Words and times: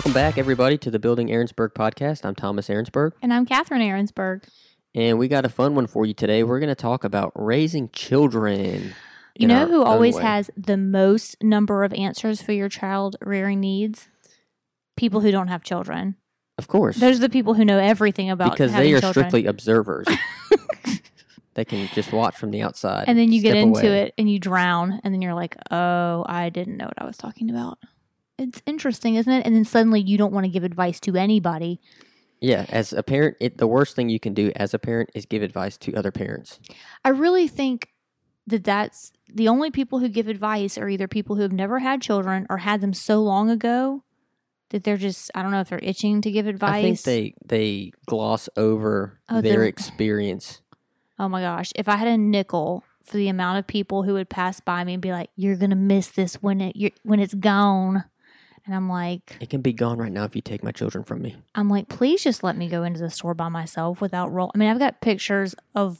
Welcome 0.00 0.14
back, 0.14 0.38
everybody, 0.38 0.78
to 0.78 0.90
the 0.90 0.98
Building 0.98 1.28
Aaronsburg 1.28 1.74
podcast. 1.74 2.24
I'm 2.24 2.34
Thomas 2.34 2.68
Aaronsburg, 2.68 3.12
And 3.20 3.34
I'm 3.34 3.44
Catherine 3.44 3.82
Aaronsburg. 3.82 4.44
and 4.94 5.18
we 5.18 5.28
got 5.28 5.44
a 5.44 5.50
fun 5.50 5.74
one 5.74 5.86
for 5.86 6.06
you 6.06 6.14
today. 6.14 6.42
We're 6.42 6.58
going 6.58 6.70
to 6.70 6.74
talk 6.74 7.04
about 7.04 7.32
raising 7.34 7.90
children. 7.90 8.94
You 9.36 9.46
know 9.46 9.66
who 9.66 9.84
always 9.84 10.14
way. 10.14 10.22
has 10.22 10.50
the 10.56 10.78
most 10.78 11.42
number 11.42 11.84
of 11.84 11.92
answers 11.92 12.40
for 12.40 12.52
your 12.52 12.70
child 12.70 13.16
rearing 13.20 13.60
needs? 13.60 14.08
People 14.96 15.20
who 15.20 15.30
don't 15.30 15.48
have 15.48 15.62
children. 15.62 16.16
Of 16.56 16.66
course. 16.66 16.96
Those 16.96 17.18
are 17.18 17.20
the 17.22 17.28
people 17.28 17.52
who 17.52 17.66
know 17.66 17.78
everything 17.78 18.30
about 18.30 18.56
children. 18.56 18.68
because 18.70 18.80
they 18.80 18.94
are 18.94 19.00
children. 19.02 19.28
strictly 19.28 19.44
observers. 19.44 20.06
they 21.54 21.66
can 21.66 21.88
just 21.88 22.10
watch 22.10 22.38
from 22.38 22.52
the 22.52 22.62
outside. 22.62 23.04
and 23.06 23.18
then 23.18 23.30
you 23.30 23.42
get 23.42 23.54
into 23.54 23.80
away. 23.80 24.04
it 24.04 24.14
and 24.16 24.30
you 24.30 24.38
drown 24.38 24.98
and 25.04 25.12
then 25.12 25.20
you're 25.20 25.34
like, 25.34 25.58
"Oh, 25.70 26.24
I 26.26 26.48
didn't 26.48 26.78
know 26.78 26.86
what 26.86 26.96
I 26.96 27.04
was 27.04 27.18
talking 27.18 27.50
about." 27.50 27.78
It's 28.40 28.62
interesting, 28.66 29.14
isn't 29.16 29.32
it? 29.32 29.44
And 29.46 29.54
then 29.54 29.64
suddenly 29.64 30.00
you 30.00 30.16
don't 30.18 30.32
want 30.32 30.44
to 30.44 30.50
give 30.50 30.64
advice 30.64 30.98
to 31.00 31.16
anybody. 31.16 31.80
Yeah, 32.40 32.64
as 32.70 32.92
a 32.94 33.02
parent, 33.02 33.36
it, 33.38 33.58
the 33.58 33.66
worst 33.66 33.94
thing 33.94 34.08
you 34.08 34.18
can 34.18 34.32
do 34.32 34.50
as 34.56 34.72
a 34.72 34.78
parent 34.78 35.10
is 35.14 35.26
give 35.26 35.42
advice 35.42 35.76
to 35.78 35.94
other 35.94 36.10
parents. 36.10 36.58
I 37.04 37.10
really 37.10 37.46
think 37.46 37.88
that 38.46 38.64
that's 38.64 39.12
the 39.32 39.46
only 39.48 39.70
people 39.70 39.98
who 39.98 40.08
give 40.08 40.26
advice 40.26 40.78
are 40.78 40.88
either 40.88 41.06
people 41.06 41.36
who 41.36 41.42
have 41.42 41.52
never 41.52 41.80
had 41.80 42.00
children 42.00 42.46
or 42.48 42.56
had 42.58 42.80
them 42.80 42.94
so 42.94 43.20
long 43.20 43.50
ago 43.50 44.04
that 44.70 44.84
they're 44.84 44.96
just 44.96 45.30
I 45.34 45.42
don't 45.42 45.50
know 45.50 45.60
if 45.60 45.68
they're 45.68 45.80
itching 45.82 46.22
to 46.22 46.30
give 46.30 46.46
advice. 46.46 46.72
I 46.76 46.82
think 46.82 47.00
they 47.02 47.34
they 47.44 47.92
gloss 48.06 48.48
over 48.56 49.20
Oh, 49.28 49.40
their 49.42 49.60
the- 49.60 49.66
experience. 49.68 50.62
Oh 51.18 51.28
my 51.28 51.42
gosh, 51.42 51.70
if 51.76 51.88
I 51.88 51.96
had 51.96 52.08
a 52.08 52.16
nickel 52.16 52.82
for 53.04 53.18
the 53.18 53.28
amount 53.28 53.58
of 53.58 53.66
people 53.66 54.04
who 54.04 54.14
would 54.14 54.30
pass 54.30 54.60
by 54.60 54.82
me 54.84 54.94
and 54.94 55.02
be 55.02 55.12
like, 55.12 55.28
"You're 55.36 55.56
gonna 55.56 55.76
miss 55.76 56.08
this 56.08 56.36
when 56.36 56.60
it 56.62 56.94
when 57.02 57.20
it's 57.20 57.34
gone," 57.34 58.04
and 58.66 58.74
I'm 58.74 58.88
like, 58.88 59.36
It 59.40 59.50
can 59.50 59.60
be 59.60 59.72
gone 59.72 59.98
right 59.98 60.12
now 60.12 60.24
if 60.24 60.34
you 60.36 60.42
take 60.42 60.62
my 60.62 60.72
children 60.72 61.04
from 61.04 61.22
me. 61.22 61.36
I'm 61.54 61.68
like, 61.68 61.88
please 61.88 62.22
just 62.22 62.42
let 62.42 62.56
me 62.56 62.68
go 62.68 62.82
into 62.82 63.00
the 63.00 63.10
store 63.10 63.34
by 63.34 63.48
myself 63.48 64.00
without 64.00 64.32
roll. 64.32 64.50
I 64.54 64.58
mean, 64.58 64.68
I've 64.68 64.78
got 64.78 65.00
pictures 65.00 65.54
of 65.74 65.98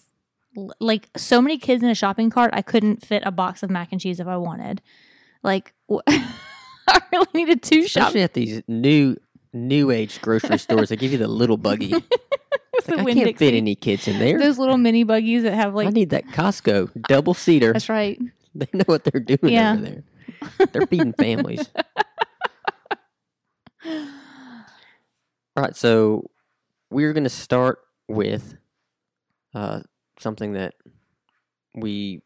like 0.81 1.09
so 1.17 1.41
many 1.41 1.59
kids 1.59 1.83
in 1.83 1.89
a 1.89 1.95
shopping 1.95 2.29
cart. 2.31 2.51
I 2.53 2.63
couldn't 2.63 3.05
fit 3.07 3.23
a 3.25 3.31
box 3.31 3.63
of 3.63 3.71
mac 3.71 3.89
and 3.93 4.01
cheese 4.01 4.21
if 4.21 4.27
I 4.27 4.37
wanted. 4.37 4.83
Like, 5.43 5.73
I 6.09 7.01
really 7.13 7.27
needed 7.35 7.63
two 7.63 7.87
shop. 7.87 8.09
Especially 8.09 8.23
at 8.23 8.35
these 8.35 8.63
new 8.69 9.17
new 9.53 9.91
age 9.91 10.21
grocery 10.21 10.59
stores, 10.59 10.89
they 10.91 10.97
give 10.97 11.13
you 11.13 11.19
the 11.19 11.29
little 11.29 11.57
buggy. 11.57 11.95
Like, 12.89 12.99
I 13.09 13.13
can't 13.15 13.39
fit 13.39 13.53
any 13.55 13.75
kids 13.75 14.09
in 14.09 14.19
there. 14.19 14.39
Those 14.39 14.59
little 14.59 14.79
mini 14.79 15.05
buggies 15.05 15.43
that 15.43 15.53
have 15.53 15.75
like 15.75 15.87
I 15.89 15.91
need 15.91 16.11
that 16.11 16.25
Costco 16.29 16.91
double 17.09 17.35
seater. 17.35 17.73
That's 17.75 17.89
right. 17.91 18.19
They 18.55 18.67
know 18.73 18.85
what 18.87 19.05
they're 19.05 19.21
doing 19.21 19.53
Yeah. 19.53 19.75
over 19.75 19.83
there. 19.83 20.67
They're 20.73 20.87
feeding 20.87 21.13
families. 21.13 21.69
All 25.57 25.65
right, 25.65 25.77
so 25.77 26.31
we're 26.91 27.13
going 27.13 27.25
to 27.25 27.31
start 27.31 27.81
with 28.09 28.57
uh, 29.55 29.81
something 30.19 30.53
that 30.55 30.75
we 31.75 32.23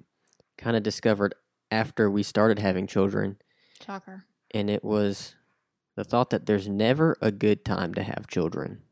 kind 0.58 0.76
of 0.76 0.82
discovered 0.82 1.34
after 1.70 2.10
we 2.10 2.22
started 2.22 2.58
having 2.58 2.86
children, 2.86 3.38
Shocker. 3.84 4.24
and 4.52 4.68
it 4.70 4.84
was 4.84 5.34
the 5.96 6.04
thought 6.04 6.30
that 6.30 6.46
there's 6.46 6.68
never 6.68 7.16
a 7.20 7.30
good 7.32 7.64
time 7.64 7.94
to 7.94 8.02
have 8.02 8.26
children. 8.28 8.82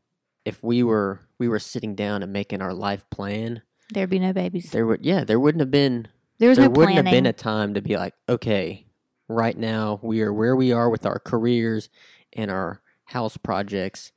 If 0.45 0.61
we 0.63 0.83
were 0.83 1.21
we 1.39 1.47
were 1.47 1.59
sitting 1.59 1.95
down 1.95 2.21
and 2.23 2.33
making 2.33 2.61
our 2.61 2.73
life 2.73 3.05
plan, 3.09 3.61
There'd 3.93 4.09
be 4.09 4.19
no 4.19 4.33
babies. 4.33 4.71
there 4.71 4.85
would 4.85 5.05
yeah 5.05 5.23
there 5.23 5.39
wouldn't 5.39 5.61
have 5.61 5.71
been 5.71 6.07
There 6.39 6.49
was 6.49 6.57
there 6.57 6.67
no 6.67 6.71
wouldn't 6.71 6.95
planning. 6.95 7.05
have 7.05 7.11
been 7.13 7.25
a 7.25 7.33
time 7.33 7.75
to 7.75 7.81
be 7.81 7.95
like, 7.95 8.13
okay, 8.27 8.85
right 9.29 9.57
now 9.57 9.99
we 10.03 10.21
are 10.21 10.33
where 10.33 10.55
we 10.55 10.71
are 10.73 10.89
with 10.89 11.05
our 11.05 11.19
careers 11.19 11.89
and 12.35 12.49
our 12.51 12.81
house 13.05 13.37
projects, 13.37 14.11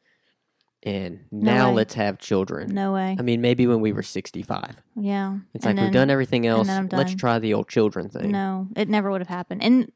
and 0.82 1.20
No 1.32 1.52
now 1.52 1.68
way. 1.70 1.74
let's 1.76 1.94
have 1.94 2.18
children. 2.18 2.72
no 2.74 2.92
way. 2.92 3.16
I 3.18 3.22
mean, 3.22 3.40
maybe 3.40 3.66
when 3.66 3.80
we 3.80 3.92
were 3.92 4.02
65. 4.02 4.82
Yeah. 4.94 5.38
It's 5.54 5.66
And 5.66 5.76
like 5.76 5.84
we've 5.84 5.92
done 5.92 6.10
everything 6.10 6.46
else. 6.46 6.68
then 6.68 6.78
I'm 6.78 6.88
Let's 6.98 7.14
try 7.14 7.38
the 7.38 7.54
old 7.54 7.68
children 7.68 8.08
thing. 8.08 8.30
No, 8.30 8.68
it 8.76 8.88
never 8.88 9.10
would 9.10 9.20
have 9.20 9.28
happened. 9.28 9.62
And 9.62 9.90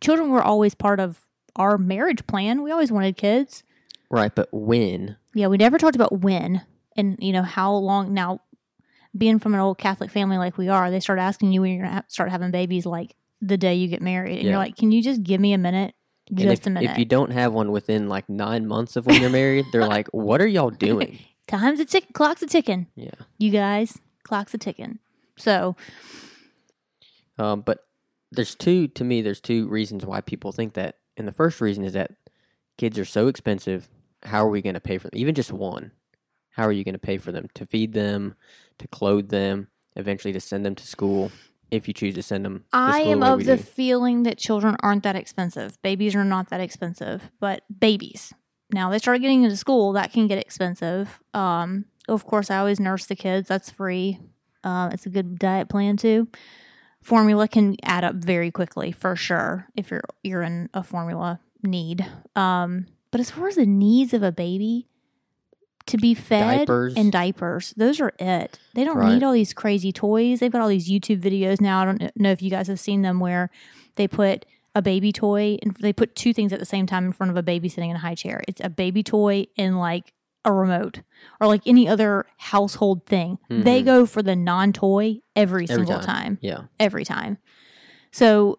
children 0.00 0.30
were 0.30 0.42
always 0.42 0.74
part 0.74 1.00
of 1.00 1.26
our 1.56 1.78
marriage 1.78 2.26
plan. 2.26 2.62
We 2.62 2.70
always 2.70 2.92
wanted 2.92 3.16
kids. 3.16 3.62
Right, 4.10 4.32
but 4.34 4.48
when? 4.52 5.16
Yeah, 5.34 5.48
we 5.48 5.56
never 5.56 5.78
talked 5.78 5.96
about 5.96 6.20
when 6.20 6.62
and 6.96 7.16
you 7.20 7.32
know 7.32 7.42
how 7.42 7.72
long. 7.74 8.14
Now, 8.14 8.40
being 9.16 9.38
from 9.40 9.54
an 9.54 9.60
old 9.60 9.78
Catholic 9.78 10.10
family 10.10 10.36
like 10.38 10.56
we 10.58 10.68
are, 10.68 10.90
they 10.90 11.00
start 11.00 11.18
asking 11.18 11.52
you 11.52 11.60
when 11.62 11.72
you're 11.72 11.82
gonna 11.84 11.94
ha- 11.96 12.04
start 12.08 12.30
having 12.30 12.50
babies, 12.52 12.86
like 12.86 13.16
the 13.40 13.56
day 13.56 13.74
you 13.74 13.88
get 13.88 14.02
married, 14.02 14.34
and 14.36 14.42
Yeah. 14.42 14.50
you're 14.50 14.58
like, 14.58 14.76
"Can 14.76 14.92
you 14.92 15.02
just 15.02 15.22
give 15.24 15.40
me 15.40 15.52
a 15.52 15.58
minute? 15.58 15.94
Just 16.32 16.62
if, 16.62 16.66
a 16.66 16.70
minute." 16.70 16.90
If 16.90 16.98
you 16.98 17.04
don't 17.04 17.30
have 17.32 17.52
one 17.52 17.70
within 17.70 18.08
like 18.08 18.28
nine 18.28 18.66
months 18.66 18.96
of 18.96 19.06
when 19.06 19.20
you're 19.20 19.30
married, 19.30 19.66
they're 19.72 19.86
like, 19.86 20.08
what 20.08 20.40
are 20.40 20.46
y'all 20.46 20.70
doing? 20.70 21.18
Time's 21.46 21.80
a 21.80 21.84
tick, 21.84 22.12
clock's 22.14 22.42
a 22.42 22.46
ticking. 22.46 22.86
Yeah. 22.94 23.10
You 23.38 23.50
guys, 23.50 23.98
clock's 24.22 24.54
a 24.54 24.58
ticking. 24.58 24.98
So 25.36 25.76
Um, 27.38 27.60
but 27.60 27.86
there's 28.30 28.54
two 28.54 28.88
to 28.88 29.04
me. 29.04 29.22
There's 29.22 29.40
two 29.40 29.68
reasons 29.68 30.06
why 30.06 30.20
people 30.20 30.52
think 30.52 30.74
that, 30.74 30.96
and 31.16 31.28
the 31.28 31.32
first 31.32 31.60
reason 31.60 31.84
is 31.84 31.92
that 31.92 32.12
kids 32.78 32.98
are 32.98 33.04
so 33.04 33.28
expensive. 33.28 33.88
How 34.22 34.44
are 34.46 34.50
we 34.50 34.62
going 34.62 34.74
to 34.74 34.80
pay 34.80 34.98
for 34.98 35.08
them? 35.08 35.18
Even 35.18 35.34
just 35.34 35.52
one. 35.52 35.92
How 36.50 36.64
are 36.64 36.72
you 36.72 36.84
going 36.84 36.94
to 36.94 36.98
pay 37.00 37.18
for 37.18 37.32
them 37.32 37.48
to 37.54 37.66
feed 37.66 37.92
them, 37.92 38.36
to 38.78 38.88
clothe 38.88 39.28
them, 39.28 39.68
eventually 39.96 40.32
to 40.32 40.40
send 40.40 40.64
them 40.64 40.74
to 40.76 40.86
school? 40.86 41.30
If 41.70 41.88
you 41.88 41.94
choose 41.94 42.14
to 42.14 42.22
send 42.22 42.44
them, 42.44 42.58
to 42.58 42.64
I 42.72 42.98
am 43.00 43.22
of 43.22 43.44
the 43.44 43.56
do. 43.56 43.62
feeling 43.62 44.22
that 44.24 44.38
children 44.38 44.76
aren't 44.80 45.02
that 45.02 45.16
expensive. 45.16 45.80
Babies 45.82 46.14
are 46.14 46.24
not 46.24 46.50
that 46.50 46.60
expensive, 46.60 47.30
but 47.40 47.62
babies. 47.78 48.32
Now 48.72 48.90
they 48.90 48.98
start 48.98 49.20
getting 49.20 49.42
into 49.42 49.56
school, 49.56 49.92
that 49.92 50.12
can 50.12 50.26
get 50.26 50.38
expensive. 50.38 51.20
Um, 51.32 51.86
of 52.08 52.26
course, 52.26 52.50
I 52.50 52.58
always 52.58 52.80
nurse 52.80 53.06
the 53.06 53.16
kids. 53.16 53.48
That's 53.48 53.70
free. 53.70 54.18
Uh, 54.62 54.90
it's 54.92 55.06
a 55.06 55.10
good 55.10 55.38
diet 55.38 55.68
plan 55.68 55.96
too. 55.96 56.28
Formula 57.02 57.46
can 57.48 57.76
add 57.82 58.04
up 58.04 58.16
very 58.16 58.50
quickly 58.50 58.90
for 58.92 59.14
sure 59.14 59.68
if 59.76 59.90
you're 59.90 60.04
you're 60.22 60.42
in 60.42 60.70
a 60.72 60.82
formula 60.82 61.40
need. 61.62 62.06
Um, 62.34 62.86
but 63.10 63.20
as 63.20 63.30
far 63.30 63.48
as 63.48 63.56
the 63.56 63.66
needs 63.66 64.14
of 64.14 64.22
a 64.22 64.32
baby, 64.32 64.88
to 65.86 65.96
be 65.98 66.14
fed 66.14 66.58
Diapers. 66.66 66.94
and 66.96 67.12
diapers, 67.12 67.74
those 67.76 68.00
are 68.00 68.12
it. 68.18 68.58
They 68.74 68.84
don't 68.84 68.96
Right. 68.96 69.12
need 69.14 69.22
all 69.22 69.32
these 69.32 69.52
crazy 69.52 69.92
toys. 69.92 70.40
They've 70.40 70.50
got 70.52 70.62
all 70.62 70.68
these 70.68 70.88
YouTube 70.90 71.20
videos 71.20 71.60
now. 71.60 71.82
I 71.82 71.84
don't 71.84 72.10
know 72.16 72.30
if 72.30 72.40
you 72.42 72.50
guys 72.50 72.68
have 72.68 72.80
seen 72.80 73.02
them 73.02 73.20
where 73.20 73.50
they 73.96 74.08
put 74.08 74.46
a 74.74 74.82
baby 74.82 75.12
toy 75.12 75.56
and 75.62 75.74
they 75.76 75.92
put 75.92 76.16
two 76.16 76.32
things 76.32 76.52
at 76.52 76.58
the 76.58 76.64
same 76.66 76.86
time 76.86 77.04
in 77.04 77.12
front 77.12 77.30
of 77.30 77.36
a 77.36 77.42
baby 77.42 77.68
sitting 77.68 77.90
in 77.90 77.96
a 77.96 78.00
high 78.00 78.14
chair. 78.14 78.42
It's 78.48 78.60
a 78.64 78.68
baby 78.70 79.02
toy 79.02 79.46
and 79.58 79.78
like 79.78 80.12
a 80.44 80.52
remote 80.52 81.00
or 81.40 81.46
like 81.46 81.62
any 81.66 81.86
other 81.88 82.26
household 82.38 83.06
thing. 83.06 83.38
They 83.48 83.82
Mhm. 83.82 83.84
go 83.84 84.06
for 84.06 84.22
the 84.22 84.34
non-toy 84.36 85.20
every, 85.36 85.64
Every 85.64 85.66
single 85.68 86.00
time. 86.00 86.04
time 86.06 86.38
Yeah, 86.42 86.60
every 86.80 87.04
time. 87.04 87.38
So 88.10 88.58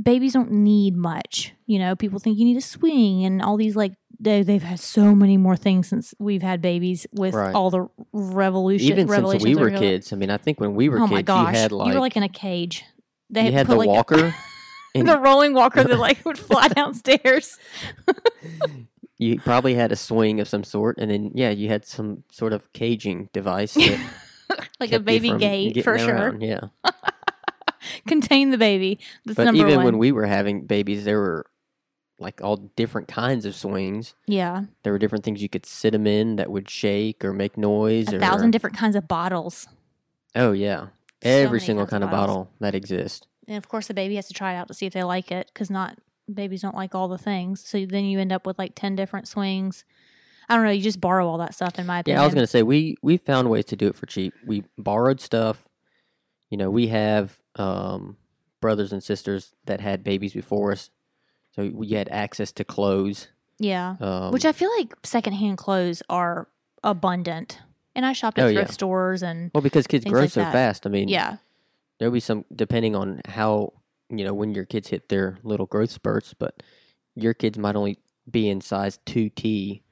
babies 0.00 0.32
don't 0.32 0.50
need 0.50 0.96
much. 0.96 1.52
You 1.66 1.78
know, 1.78 1.96
people 1.96 2.18
think 2.18 2.38
you 2.38 2.44
need 2.44 2.56
a 2.56 2.60
swing 2.62 3.24
and 3.24 3.42
all 3.42 3.56
these 3.56 3.76
like 3.76 3.92
they 4.20 4.42
they've 4.42 4.62
had 4.62 4.78
so 4.78 5.14
many 5.14 5.36
more 5.36 5.56
things 5.56 5.88
since 5.88 6.14
we've 6.18 6.42
had 6.42 6.60
babies 6.62 7.06
with 7.12 7.34
Right. 7.34 7.54
all 7.54 7.70
the 7.70 7.88
revolution. 8.12 8.86
even 8.88 9.08
since 9.08 9.42
we 9.42 9.54
were 9.56 9.70
kids. 9.70 10.12
I 10.12 10.16
mean, 10.16 10.30
I 10.30 10.36
think 10.36 10.60
when 10.60 10.74
we 10.74 10.88
were 10.88 10.98
Oh 10.98 11.02
kids, 11.02 11.12
my 11.12 11.22
gosh, 11.22 11.54
you 11.54 11.60
had 11.60 11.72
like 11.72 11.88
you 11.88 11.94
were 11.94 12.00
like 12.00 12.16
in 12.16 12.22
a 12.22 12.28
cage. 12.28 12.84
They 13.30 13.50
had 13.50 13.66
put, 13.66 13.72
the 13.72 13.78
like, 13.78 13.88
walker. 13.88 14.34
the 14.94 15.18
rolling 15.18 15.54
walker 15.54 15.82
that 15.82 15.98
like 15.98 16.24
would 16.24 16.38
fly 16.38 16.68
downstairs. 16.76 17.58
you 19.18 19.40
probably 19.40 19.74
had 19.74 19.90
a 19.92 19.96
swing 19.96 20.40
of 20.40 20.48
some 20.48 20.64
sort, 20.64 20.98
and 20.98 21.10
then 21.10 21.30
yeah, 21.34 21.50
you 21.50 21.68
had 21.68 21.84
some 21.86 22.24
sort 22.30 22.52
of 22.52 22.72
caging 22.72 23.28
device. 23.32 23.74
That 23.74 23.98
like 24.80 24.92
a 24.92 25.00
baby 25.00 25.32
gate 25.38 25.82
for 25.82 25.98
sure. 25.98 26.14
around, 26.14 26.42
Yeah, 26.42 26.60
Contain 28.06 28.50
the 28.50 28.58
baby. 28.58 28.98
That's 29.24 29.36
but 29.36 29.54
even 29.54 29.76
one. 29.76 29.84
when 29.84 29.98
we 29.98 30.12
were 30.12 30.26
having 30.26 30.66
babies, 30.66 31.04
there 31.04 31.18
were 31.18 31.46
like 32.18 32.40
all 32.42 32.56
different 32.56 33.08
kinds 33.08 33.44
of 33.44 33.54
swings. 33.54 34.14
yeah, 34.26 34.64
There 34.84 34.92
were 34.92 34.98
different 34.98 35.24
things 35.24 35.42
you 35.42 35.48
could 35.48 35.66
sit 35.66 35.90
them 35.90 36.06
in 36.06 36.36
that 36.36 36.50
would 36.50 36.70
shake 36.70 37.24
or 37.24 37.32
make 37.32 37.56
noise. 37.56 38.12
a 38.12 38.16
or, 38.16 38.20
thousand 38.20 38.52
different 38.52 38.76
kinds 38.76 38.94
of 38.94 39.08
bottles. 39.08 39.66
Oh 40.36 40.52
yeah, 40.52 40.86
So 41.22 41.28
every 41.28 41.60
single 41.60 41.86
kind 41.86 42.04
of 42.04 42.10
bottles. 42.10 42.46
bottle 42.46 42.50
that 42.60 42.74
exists. 42.74 43.26
And 43.48 43.56
of 43.56 43.68
course, 43.68 43.88
the 43.88 43.94
baby 43.94 44.14
has 44.16 44.28
to 44.28 44.34
try 44.34 44.52
it 44.54 44.56
out 44.56 44.68
to 44.68 44.74
see 44.74 44.86
if 44.86 44.92
they 44.92 45.02
like 45.02 45.32
it 45.32 45.50
because 45.52 45.68
not 45.68 45.98
babies 46.32 46.62
don't 46.62 46.76
like 46.76 46.94
all 46.94 47.08
the 47.08 47.18
things. 47.18 47.66
So 47.66 47.84
then 47.84 48.04
you 48.04 48.20
end 48.20 48.32
up 48.32 48.46
with 48.46 48.56
like 48.58 48.72
10 48.76 48.94
different 48.94 49.26
swings. 49.26 49.84
I 50.48 50.54
don't 50.54 50.64
know. 50.64 50.70
You 50.70 50.82
just 50.82 51.00
borrow 51.00 51.26
all 51.26 51.38
that 51.38 51.54
stuff, 51.54 51.78
in 51.78 51.86
my 51.86 52.00
opinion. 52.00 52.18
Yeah, 52.18 52.22
I 52.22 52.26
was 52.26 52.34
gonna 52.34 52.46
say 52.46 52.62
we 52.62 52.96
we 53.02 53.16
found 53.16 53.50
ways 53.50 53.64
to 53.66 53.76
do 53.76 53.88
it 53.88 53.96
for 53.96 54.06
cheap. 54.06 54.32
We 54.46 54.64
borrowed 54.78 55.20
stuff. 55.20 55.68
You 56.50 56.58
know, 56.58 56.70
we 56.70 56.88
have 56.88 57.38
um, 57.56 58.16
brothers 58.60 58.92
and 58.92 59.02
sisters 59.02 59.54
that 59.66 59.80
had 59.80 60.02
babies 60.04 60.32
before 60.32 60.72
us, 60.72 60.90
so 61.54 61.70
we 61.72 61.88
had 61.90 62.08
access 62.08 62.52
to 62.52 62.64
clothes. 62.64 63.28
Yeah. 63.58 63.96
Um, 64.00 64.32
Which 64.32 64.44
I 64.44 64.52
feel 64.52 64.70
like 64.78 64.94
secondhand 65.04 65.58
clothes 65.58 66.02
are 66.08 66.48
abundant. 66.82 67.60
And 67.94 68.06
I 68.06 68.14
shopped 68.14 68.38
at 68.38 68.46
Oh, 68.46 68.52
thrift 68.52 68.70
yeah. 68.70 68.72
stores 68.72 69.22
and 69.22 69.50
well, 69.54 69.60
because 69.60 69.86
kids 69.86 70.04
grow 70.06 70.22
like 70.22 70.30
so 70.30 70.40
that. 70.40 70.52
fast. 70.52 70.86
I 70.86 70.90
mean, 70.90 71.08
yeah. 71.08 71.36
there'll 71.98 72.12
be 72.12 72.20
some 72.20 72.44
depending 72.54 72.96
on 72.96 73.20
how 73.26 73.74
you 74.08 74.24
know 74.24 74.32
when 74.32 74.54
your 74.54 74.64
kids 74.64 74.88
hit 74.88 75.10
their 75.10 75.36
little 75.42 75.66
growth 75.66 75.90
spurts, 75.90 76.32
but 76.34 76.62
your 77.14 77.34
kids 77.34 77.58
might 77.58 77.76
only 77.76 77.98
be 78.30 78.48
in 78.48 78.62
size 78.62 78.98
two 79.04 79.28
T 79.28 79.82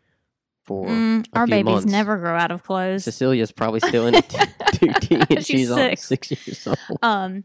for 0.70 0.86
Mm, 0.86 1.26
our 1.32 1.48
babies 1.48 1.64
months. 1.64 1.90
never 1.90 2.16
grow 2.16 2.36
out 2.36 2.52
of 2.52 2.62
clothes. 2.62 3.02
Cecilia's 3.02 3.50
probably 3.50 3.80
still 3.80 4.06
in 4.06 4.14
two 4.72 4.92
T 5.00 5.16
and 5.28 5.44
She's 5.44 5.46
she's, 5.68 5.74
six. 5.74 6.06
six 6.06 6.30
years 6.30 6.64
old. 6.64 6.78
Um, 7.02 7.42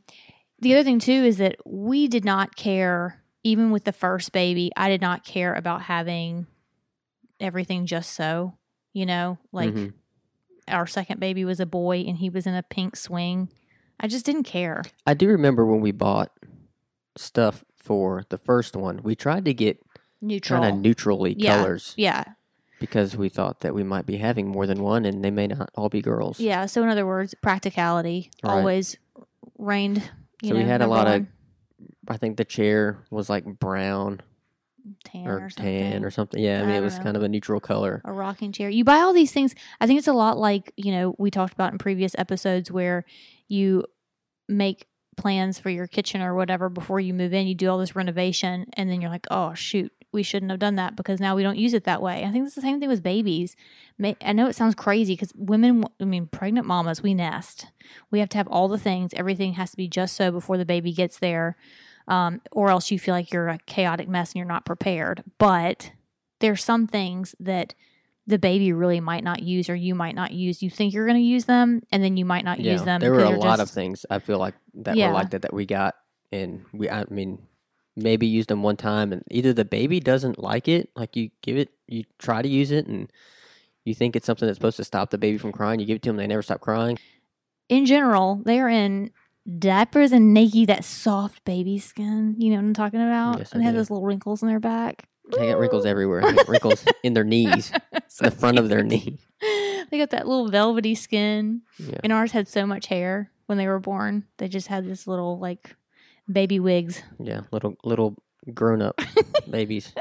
the 0.59 0.75
other 0.75 0.83
thing 0.83 0.99
too 0.99 1.11
is 1.11 1.37
that 1.37 1.55
we 1.65 2.07
did 2.07 2.23
not 2.23 2.55
care, 2.55 3.23
even 3.43 3.71
with 3.71 3.83
the 3.83 3.91
first 3.91 4.31
baby. 4.31 4.69
I 4.77 4.89
did 4.89 5.01
not 5.01 5.25
care 5.25 5.55
about 5.55 5.81
having 5.81 6.45
everything 7.39 7.87
just 7.87 8.13
so. 8.13 8.53
You 8.93 9.07
know, 9.07 9.39
like 9.51 9.73
Mhm. 9.73 9.93
our 10.67 10.85
second 10.85 11.19
baby 11.19 11.43
was 11.45 11.59
a 11.59 11.65
boy 11.65 12.01
and 12.07 12.17
he 12.17 12.29
was 12.29 12.45
in 12.45 12.53
a 12.53 12.61
pink 12.61 12.95
swing. 12.95 13.49
I 13.99 14.05
just 14.07 14.23
didn't 14.25 14.43
care. 14.43 14.83
I 15.07 15.15
do 15.15 15.27
remember 15.29 15.65
when 15.65 15.81
we 15.81 15.91
bought 15.91 16.31
stuff 17.17 17.65
for 17.75 18.23
the 18.29 18.37
first 18.37 18.75
one, 18.75 19.01
we 19.03 19.15
tried 19.15 19.45
to 19.45 19.53
get 19.55 19.81
Neutral. 20.21 20.61
kind 20.61 20.75
of 20.75 20.79
neutrally 20.79 21.35
Yeah. 21.37 21.57
colors 21.57 21.93
yeah, 21.97 22.23
because 22.79 23.15
we 23.15 23.29
thought 23.29 23.61
that 23.61 23.73
we 23.73 23.83
might 23.83 24.05
be 24.05 24.17
having 24.17 24.47
more 24.47 24.67
than 24.67 24.81
one 24.83 25.05
and 25.05 25.23
they 25.23 25.31
may 25.31 25.47
not 25.47 25.69
all 25.75 25.89
be 25.89 26.01
girls. 26.01 26.39
yeah. 26.39 26.65
So 26.65 26.83
in 26.83 26.89
other 26.89 27.05
words, 27.05 27.33
practicality 27.41 28.31
Right. 28.43 28.51
always 28.51 28.97
reigned. 29.57 30.03
You 30.41 30.49
So 30.49 30.55
we 30.55 30.63
had 30.63 30.81
a 30.81 30.87
lot 30.87 31.07
of. 31.07 31.25
I 32.07 32.17
think 32.17 32.37
the 32.37 32.45
chair 32.45 32.99
was 33.09 33.29
like 33.29 33.45
brown 33.45 34.21
tan 35.05 35.27
or, 35.27 35.37
or, 35.45 35.49
tan 35.49 35.49
something. 35.93 36.05
or 36.05 36.11
something. 36.11 36.43
Yeah, 36.43 36.59
I 36.59 36.63
I 36.63 36.65
mean 36.67 36.75
it 36.75 36.81
was 36.81 36.97
know. 36.97 37.03
kind 37.03 37.17
of 37.17 37.23
a 37.23 37.29
neutral 37.29 37.59
color. 37.59 38.01
a 38.05 38.11
rocking 38.11 38.51
chair. 38.51 38.69
You 38.69 38.83
buy 38.83 38.97
all 38.99 39.13
these 39.13 39.31
things. 39.31 39.55
I 39.81 39.87
think 39.87 39.97
it's 39.97 40.07
a 40.07 40.13
lot 40.13 40.37
like, 40.37 40.71
you 40.77 40.91
know, 40.91 41.15
we 41.17 41.31
talked 41.31 41.53
about 41.53 41.71
in 41.71 41.79
previous 41.79 42.13
episodes 42.17 42.69
where 42.71 43.05
you 43.47 43.85
make 44.47 44.87
plans 45.17 45.57
for 45.57 45.69
your 45.71 45.87
kitchen 45.87 46.21
or 46.21 46.35
whatever 46.35 46.69
before 46.69 46.99
you 46.99 47.13
move 47.13 47.33
in. 47.33 47.47
You 47.47 47.55
do 47.55 47.69
all 47.69 47.79
this 47.79 47.95
renovation 47.95 48.67
and 48.73 48.89
then 48.89 49.01
you're 49.01 49.09
like, 49.09 49.25
oh, 49.31 49.53
shoot, 49.55 49.91
we 50.15 50.23
shouldn't 50.23 50.49
have 50.49 50.59
done 50.59 50.75
that 50.77 50.95
because 50.95 51.19
now 51.19 51.35
we 51.35 51.43
don't 51.43 51.57
use 51.59 51.75
it 51.75 51.83
that 51.83 52.01
way. 52.01 52.23
I 52.25 52.31
think 52.31 52.47
it's 52.47 52.55
the 52.55 52.61
same 52.61 52.79
thing 52.79 52.89
with 52.89 53.03
babies. 53.03 53.55
I 54.21 54.33
know 54.33 54.47
it 54.47 54.55
sounds 54.55 54.73
crazy 54.73 55.13
because 55.13 55.31
women, 55.35 55.83
I 56.01 56.05
mean, 56.05 56.25
pregnant 56.25 56.65
mamas, 56.65 57.03
we 57.03 57.13
nest. 57.13 57.67
We 58.09 58.19
have 58.19 58.29
to 58.29 58.37
have 58.37 58.47
all 58.47 58.67
the 58.67 58.79
things. 58.79 59.13
Everything 59.13 59.53
has 59.53 59.69
to 59.71 59.77
be 59.77 59.87
just 59.87 60.15
so 60.15 60.31
before 60.31 60.57
the 60.57 60.65
baby 60.65 60.91
gets 60.91 61.19
there. 61.19 61.55
Um, 62.07 62.41
or 62.51 62.69
else 62.69 62.89
you 62.91 62.97
feel 62.99 63.13
like 63.13 63.31
you're 63.31 63.49
a 63.49 63.59
chaotic 63.65 64.07
mess 64.07 64.31
and 64.31 64.35
you're 64.37 64.45
not 64.47 64.65
prepared. 64.65 65.23
But 65.37 65.91
there's 66.39 66.63
some 66.63 66.87
things 66.87 67.35
that 67.39 67.73
the 68.27 68.37
baby 68.39 68.73
really 68.73 68.99
might 68.99 69.23
not 69.23 69.43
use 69.43 69.69
or 69.69 69.75
you 69.75 69.93
might 69.95 70.15
not 70.15 70.31
use. 70.31 70.61
You 70.63 70.69
think 70.69 70.93
you're 70.93 71.05
going 71.05 71.17
to 71.19 71.23
use 71.23 71.45
them 71.45 71.81
and 71.91 72.03
then 72.03 72.17
you 72.17 72.25
might 72.25 72.43
not 72.43 72.59
Yeah, 72.59 72.73
use 72.73 72.83
them. 72.83 72.99
there 73.01 73.11
were 73.11 73.19
a 73.23 73.29
lot 73.29 73.57
just- 73.59 73.61
of 73.61 73.69
things 73.71 74.05
I 74.09 74.19
feel 74.19 74.39
like 74.39 74.55
that 74.75 74.95
Yeah. 74.97 75.07
were 75.09 75.13
like 75.13 75.29
that 75.31 75.43
that 75.43 75.53
we 75.53 75.65
got 75.65 75.95
and 76.31 76.65
we 76.73 76.89
I 76.89 77.05
mean 77.09 77.39
maybe 77.95 78.27
used 78.27 78.49
them 78.49 78.63
one 78.63 78.77
time 78.77 79.11
and 79.13 79.23
either 79.31 79.53
the 79.53 79.65
baby 79.65 79.99
doesn't 79.99 80.37
like 80.37 80.67
it, 80.67 80.89
like 80.95 81.15
you 81.15 81.29
give 81.41 81.57
it 81.57 81.69
you 81.87 82.03
try 82.19 82.41
to 82.41 82.49
use 82.49 82.71
it 82.71 82.87
and 82.87 83.11
you 83.83 83.93
think 83.93 84.15
it's 84.15 84.25
something 84.25 84.47
that's 84.47 84.57
supposed 84.57 84.77
to 84.77 84.83
stop 84.83 85.11
the 85.11 85.17
baby 85.17 85.37
from 85.37 85.51
crying, 85.51 85.79
you 85.79 85.85
give 85.85 85.97
it 85.97 86.01
to 86.01 86.09
them, 86.09 86.17
they 86.17 86.27
never 86.27 86.41
stop 86.41 86.59
crying. 86.61 86.97
in 87.69 87.85
general, 87.85 88.41
they 88.45 88.59
are 88.59 88.69
in 88.69 89.11
diapers 89.59 90.11
and 90.11 90.33
naked, 90.33 90.67
that 90.67 90.83
soft 90.83 91.43
baby 91.45 91.77
skin. 91.77 92.35
You 92.39 92.49
know 92.49 92.55
what 92.57 92.63
I'm 92.63 92.73
talking 92.73 93.01
about? 93.01 93.37
Yes, 93.37 93.51
and 93.51 93.61
they 93.61 93.65
have 93.65 93.75
those 93.75 93.91
little 93.91 94.05
wrinkles 94.05 94.41
in 94.41 94.47
their 94.47 94.59
back. 94.59 95.07
They 95.31 95.49
got 95.49 95.59
wrinkles 95.59 95.85
everywhere. 95.85 96.21
They 96.21 96.33
got 96.33 96.47
wrinkles 96.47 96.83
in 97.03 97.13
their 97.13 97.23
knees, 97.23 97.71
So 98.07 98.25
the 98.25 98.31
front 98.31 98.59
of 98.59 98.69
their 98.69 98.83
knee. 98.83 99.19
They 99.91 99.99
got 99.99 100.09
that 100.09 100.27
little 100.27 100.49
velvety 100.49 100.95
skin. 100.95 101.61
Yeah. 101.77 101.99
And 102.03 102.11
ours 102.11 102.31
had 102.31 102.47
so 102.47 102.65
much 102.65 102.87
hair 102.87 103.29
when 103.45 103.59
they 103.59 103.67
were 103.67 103.79
born. 103.79 104.25
They 104.37 104.47
just 104.47 104.67
had 104.67 104.87
this 104.87 105.05
little 105.05 105.37
like 105.37 105.75
baby 106.31 106.59
wigs. 106.59 107.01
Yeah, 107.19 107.41
little 107.51 107.75
little 107.83 108.15
grown 108.53 108.81
up 108.81 108.99
babies. 109.49 109.93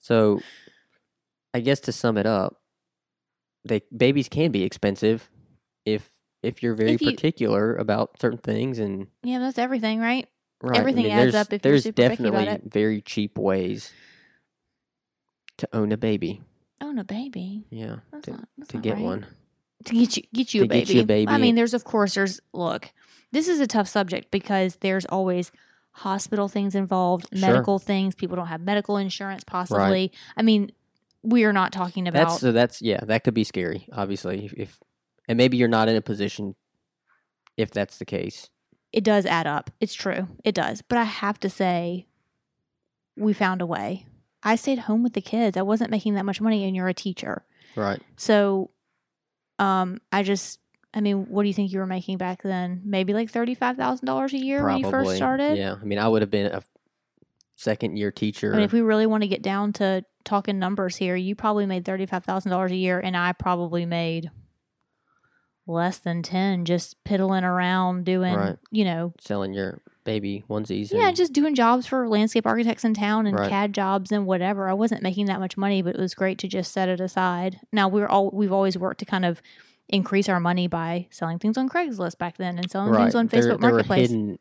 So, 0.00 0.40
I 1.52 1.60
guess 1.60 1.80
to 1.80 1.92
sum 1.92 2.16
it 2.16 2.26
up, 2.26 2.60
they 3.64 3.82
babies 3.94 4.28
can 4.28 4.50
be 4.50 4.62
expensive 4.62 5.30
if 5.84 6.08
if 6.42 6.62
you're 6.62 6.74
very 6.74 6.92
If 6.92 7.02
you- 7.02 7.10
particular 7.10 7.74
about 7.76 8.20
certain 8.20 8.38
things 8.38 8.78
and 8.78 9.08
Yeah, 9.22 9.38
that's 9.40 9.58
everything, 9.58 10.00
right? 10.00 10.26
right. 10.62 10.78
Everything 10.78 11.06
I 11.06 11.08
mean, 11.08 11.18
adds 11.18 11.34
up 11.34 11.52
if 11.52 11.64
you're 11.64 11.72
there's 11.72 11.82
super 11.84 12.08
picky 12.08 12.24
about 12.28 12.44
definitely 12.44 12.66
it. 12.66 12.72
very 12.72 13.00
cheap 13.02 13.36
ways 13.38 13.92
to 15.58 15.68
own 15.72 15.92
a 15.92 15.96
baby. 15.96 16.40
Own 16.80 16.98
a 16.98 17.04
baby. 17.04 17.66
Yeah, 17.70 17.96
That's 18.12 18.24
to, 18.26 18.30
not, 18.32 18.48
to 18.68 18.78
get 18.78 18.94
right. 18.94 19.02
one. 19.02 19.26
to 19.84 19.92
get 19.94 20.16
you 20.16 20.22
get 20.32 20.54
you 20.54 20.60
To 20.60 20.64
a 20.66 20.68
baby. 20.68 20.86
get 20.86 20.94
you 20.94 21.00
a 21.02 21.04
baby. 21.04 21.30
I 21.32 21.38
mean, 21.38 21.54
there's 21.56 21.74
of 21.74 21.84
course 21.84 22.14
there's 22.14 22.40
look. 22.52 22.90
This 23.32 23.48
is 23.48 23.60
a 23.60 23.66
tough 23.66 23.88
subject 23.88 24.30
because 24.30 24.76
there's 24.76 25.04
always 25.06 25.52
hospital 25.92 26.48
things 26.48 26.74
involved, 26.74 27.28
Sure. 27.32 27.40
medical 27.48 27.78
things. 27.78 28.14
People 28.14 28.36
don't 28.36 28.46
have 28.46 28.60
medical 28.60 28.96
insurance, 28.96 29.44
possibly. 29.44 30.12
I 30.36 30.42
mean, 30.42 30.72
we 31.22 31.44
are 31.44 31.52
not 31.52 31.72
talking 31.72 32.06
about. 32.08 32.28
That's 32.28 32.40
so 32.40 32.52
that's 32.52 32.80
yeah, 32.80 33.00
that 33.04 33.24
could 33.24 33.34
be 33.34 33.44
scary. 33.44 33.86
Obviously, 33.92 34.46
if, 34.46 34.52
if 34.54 34.78
and 35.28 35.36
maybe 35.36 35.56
you're 35.56 35.68
not 35.68 35.88
in 35.88 35.96
a 35.96 36.00
position 36.00 36.54
if 37.56 37.70
that's 37.70 37.98
the 37.98 38.04
case. 38.04 38.48
it 38.92 39.02
does 39.04 39.26
add 39.26 39.46
up. 39.46 39.70
It's 39.80 39.92
true. 39.94 40.28
It 40.44 40.54
does. 40.54 40.80
But 40.80 40.96
I 40.98 41.04
have 41.04 41.38
to 41.40 41.50
say, 41.50 42.06
we 43.16 43.32
found 43.34 43.60
a 43.60 43.66
way. 43.66 44.06
I 44.42 44.54
stayed 44.56 44.78
home 44.78 45.02
with 45.02 45.12
the 45.14 45.20
kids. 45.20 45.56
I 45.56 45.62
wasn't 45.62 45.90
making 45.90 46.14
that 46.14 46.24
much 46.24 46.40
money, 46.40 46.64
and 46.64 46.74
you're 46.76 46.88
a 46.88 46.94
teacher. 46.94 47.44
Right. 47.76 48.00
So, 48.16 48.70
um, 49.58 50.00
I 50.12 50.22
just. 50.22 50.60
I 50.94 51.00
mean, 51.00 51.26
what 51.28 51.42
do 51.42 51.48
you 51.48 51.54
think 51.54 51.72
you 51.72 51.78
were 51.80 51.86
making 51.86 52.16
back 52.18 52.42
then? 52.42 52.80
Maybe 52.84 53.12
like 53.12 53.30
thirty 53.30 53.54
five 53.54 53.76
thousand 53.76 54.06
dollars 54.06 54.32
a 54.32 54.38
year 54.38 54.64
when 54.64 54.78
you 54.78 54.90
first 54.90 55.16
started. 55.16 55.56
Yeah, 55.58 55.76
I 55.80 55.84
mean, 55.84 55.98
I 55.98 56.08
would 56.08 56.22
have 56.22 56.30
been 56.30 56.46
a 56.52 56.62
second 57.56 57.96
year 57.96 58.10
teacher. 58.10 58.52
I 58.52 58.56
mean, 58.56 58.64
if 58.64 58.72
we 58.72 58.80
really 58.80 59.06
want 59.06 59.22
to 59.22 59.28
get 59.28 59.42
down 59.42 59.72
to 59.74 60.04
talking 60.24 60.58
numbers 60.58 60.96
here, 60.96 61.14
you 61.16 61.34
probably 61.34 61.66
made 61.66 61.84
thirty 61.84 62.06
five 62.06 62.24
thousand 62.24 62.50
dollars 62.52 62.72
a 62.72 62.76
year, 62.76 62.98
and 63.00 63.16
I 63.16 63.32
probably 63.32 63.84
made 63.84 64.30
less 65.66 65.98
than 65.98 66.22
ten 66.22 66.64
just 66.64 67.02
piddling 67.04 67.44
around 67.44 68.04
doing, 68.06 68.34
Right. 68.34 68.56
you 68.70 68.84
know, 68.84 69.12
selling 69.20 69.52
your 69.52 69.82
baby 70.04 70.42
onesies. 70.48 70.90
yeah, 70.90 71.08
and- 71.08 71.16
just 71.16 71.34
doing 71.34 71.54
jobs 71.54 71.86
for 71.86 72.08
landscape 72.08 72.46
architects 72.46 72.84
in 72.86 72.94
town 72.94 73.26
and 73.26 73.38
Right. 73.38 73.50
CAD 73.50 73.74
jobs 73.74 74.10
and 74.10 74.24
whatever. 74.26 74.68
I 74.68 74.72
wasn't 74.72 75.02
making 75.02 75.26
that 75.26 75.40
much 75.40 75.58
money, 75.58 75.82
but 75.82 75.94
it 75.96 76.00
was 76.00 76.14
great 76.14 76.38
to 76.38 76.48
just 76.48 76.72
set 76.72 76.88
it 76.88 77.00
aside. 77.00 77.60
Now 77.70 77.88
we're 77.88 78.06
all 78.08 78.30
we've 78.32 78.52
always 78.52 78.78
worked 78.78 79.00
to 79.00 79.04
kind 79.04 79.26
of 79.26 79.42
increase 79.88 80.28
our 80.28 80.40
money 80.40 80.66
by 80.68 81.08
selling 81.10 81.38
things 81.38 81.56
on 81.56 81.68
Craigslist 81.68 82.18
back 82.18 82.36
then 82.36 82.58
and 82.58 82.70
selling 82.70 82.90
right. 82.90 83.02
things 83.02 83.14
on 83.14 83.26
there, 83.26 83.42
Facebook 83.42 83.60
there 83.60 83.70
Marketplace. 83.70 84.10
hidden, 84.10 84.38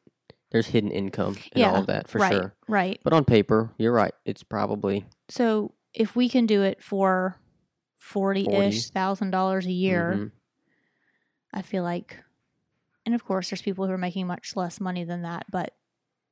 there's 0.51 0.67
hidden 0.67 0.91
income 0.91 1.35
in 1.53 1.61
all 1.63 1.73
Yeah, 1.75 1.79
of 1.79 1.87
that 1.87 2.07
for 2.07 2.19
right, 2.19 2.33
sure. 2.33 2.55
right. 2.67 2.99
But 3.03 3.13
on 3.13 3.25
paper, 3.25 3.71
you're 3.77 3.93
right. 3.93 4.13
It's 4.25 4.43
probably 4.43 5.05
So 5.29 5.73
if 5.93 6.15
we 6.15 6.29
can 6.29 6.45
do 6.45 6.61
it 6.63 6.83
for 6.83 7.37
forty 7.97 8.47
ish 8.51 8.89
thousand 8.89 9.31
dollars 9.31 9.65
a 9.65 9.71
year, 9.71 10.13
Mhm. 10.17 10.31
I 11.53 11.61
feel 11.61 11.83
like, 11.83 12.17
and 13.05 13.15
of 13.15 13.23
course, 13.25 13.49
there's 13.49 13.61
people 13.61 13.87
who 13.87 13.93
are 13.93 13.97
making 13.97 14.27
much 14.27 14.55
less 14.55 14.79
money 14.79 15.03
than 15.05 15.21
that, 15.23 15.45
but 15.51 15.73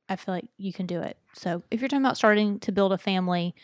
I 0.08 0.16
feel 0.16 0.34
like 0.34 0.48
you 0.56 0.72
can 0.72 0.86
do 0.86 1.00
it. 1.00 1.18
So 1.34 1.62
if 1.70 1.80
you're 1.80 1.88
talking 1.88 2.04
about 2.04 2.16
starting 2.18 2.60
to 2.60 2.70
build 2.72 2.92
a 2.92 2.98
family, 2.98 3.54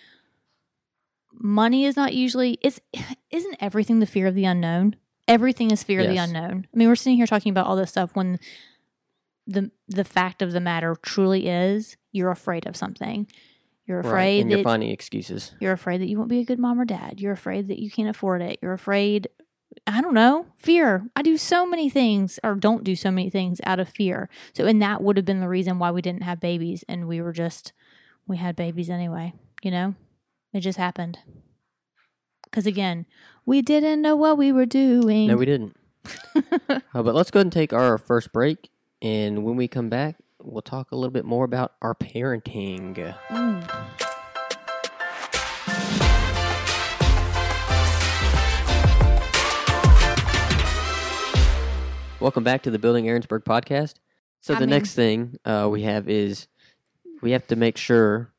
money 1.33 1.85
is 1.85 1.97
not 1.97 2.15
usually 2.15 2.59
it's 2.63 2.81
isn't 3.31 3.57
everything 3.61 4.01
the 4.01 4.07
fear 4.07 4.27
of 4.27 4.35
the 4.35 4.45
unknown. 4.45 4.97
Everything 5.29 5.71
is 5.71 5.83
fear 5.83 6.01
of 6.01 6.09
the 6.09 6.15
Yes. 6.15 6.29
unknown. 6.29 6.67
I 6.73 6.77
mean, 6.77 6.89
we're 6.89 6.97
sitting 6.97 7.17
here 7.17 7.27
talking 7.27 7.51
about 7.51 7.67
all 7.67 7.77
this 7.77 7.91
stuff 7.91 8.11
when 8.15 8.39
the 9.47 9.71
the 9.89 10.05
fact 10.05 10.43
of 10.43 10.53
the 10.53 10.61
matter 10.61 10.95
truly 11.03 11.49
is 11.49 11.97
you're 12.13 12.31
afraid 12.31 12.67
of 12.67 12.77
something. 12.77 13.27
You're 13.87 13.99
right. 14.01 14.07
afraid 14.07 14.41
and 14.43 14.51
you're 14.51 14.63
finding 14.63 14.91
excuses. 14.91 15.55
you're 15.61 15.73
afraid 15.73 16.01
that 16.01 16.09
you 16.09 16.17
won't 16.17 16.31
be 16.31 16.39
a 16.39 16.45
good 16.45 16.59
mom 16.59 16.81
or 16.81 16.85
dad. 16.85 17.21
You're 17.21 17.33
afraid 17.33 17.69
that 17.69 17.81
you 17.81 17.91
can't 17.91 18.09
afford 18.09 18.41
it. 18.43 18.59
You're 18.63 18.73
afraid, 18.73 19.29
I 19.87 20.01
don't 20.01 20.15
know, 20.15 20.47
fear. 20.57 21.09
I 21.17 21.23
do 21.23 21.37
so 21.37 21.67
many 21.67 21.91
things 21.91 22.39
or 22.45 22.55
don't 22.55 22.85
do 22.85 22.95
so 22.95 23.11
many 23.11 23.29
things 23.31 23.61
out 23.65 23.81
of 23.81 23.89
fear. 23.89 24.29
So, 24.55 24.67
and 24.67 24.81
that 24.81 25.03
would 25.03 25.17
have 25.17 25.27
been 25.27 25.41
the 25.41 25.49
reason 25.49 25.79
why 25.81 25.91
we 25.91 26.01
didn't 26.03 26.23
have 26.23 26.39
babies 26.39 26.85
and 26.89 27.09
we 27.09 27.21
were 27.21 27.33
just, 27.33 27.73
we 28.27 28.37
had 28.37 28.55
babies 28.55 28.89
anyway, 28.89 29.33
you 29.63 29.73
know? 29.73 29.95
It 30.53 30.61
just 30.61 30.79
happened. 30.79 31.19
Because 32.53 32.67
again, 32.67 33.07
we 33.47 33.63
didn't 33.63 34.03
know 34.03 34.15
what 34.15 34.37
we 34.37 34.53
were 34.53 34.67
doing. 34.67 35.29
No, 35.29 35.39
we 35.39 35.47
didn't. 35.47 35.75
uh, 36.69 36.81
but 36.93 37.15
let's 37.15 37.31
go 37.31 37.39
ahead 37.39 37.47
and 37.47 37.53
take 37.53 37.73
our 37.73 37.97
first 37.97 38.31
break, 38.31 38.69
and 39.01 39.43
when 39.43 39.57
we 39.57 39.67
come 39.69 39.89
back, 39.89 40.17
we'll 40.39 40.61
talk 40.61 40.93
a 40.93 40.95
little 40.95 41.11
bit 41.11 41.25
more 41.25 41.47
about 41.47 41.73
our 41.81 41.95
parenting. 41.95 43.17
Mm. 43.31 43.67
Welcome 52.21 52.45
back 52.45 52.63
to 52.65 52.71
the 52.71 52.79
Building 52.79 53.07
Aaronsburg 53.07 53.45
podcast. 53.45 53.95
So 54.43 54.53
I 54.53 54.59
the 54.59 54.67
mean- 54.67 54.71
next 54.71 54.93
thing 54.93 55.39
uh, 55.47 55.69
we 55.73 55.85
have 55.85 56.07
is 56.07 56.49
we 57.23 57.31
have 57.31 57.47
to 57.47 57.57
make 57.57 57.79
sure 57.79 58.35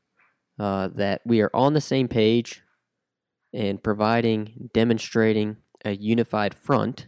uh, 0.59 0.89
that 0.89 1.21
we 1.25 1.41
are 1.41 1.49
on 1.51 1.73
the 1.73 1.81
same 1.81 2.07
page 2.07 2.62
and 3.53 3.81
providing, 3.81 4.69
demonstrating 4.73 5.57
a 5.85 5.91
unified 5.95 6.53
front, 6.53 7.07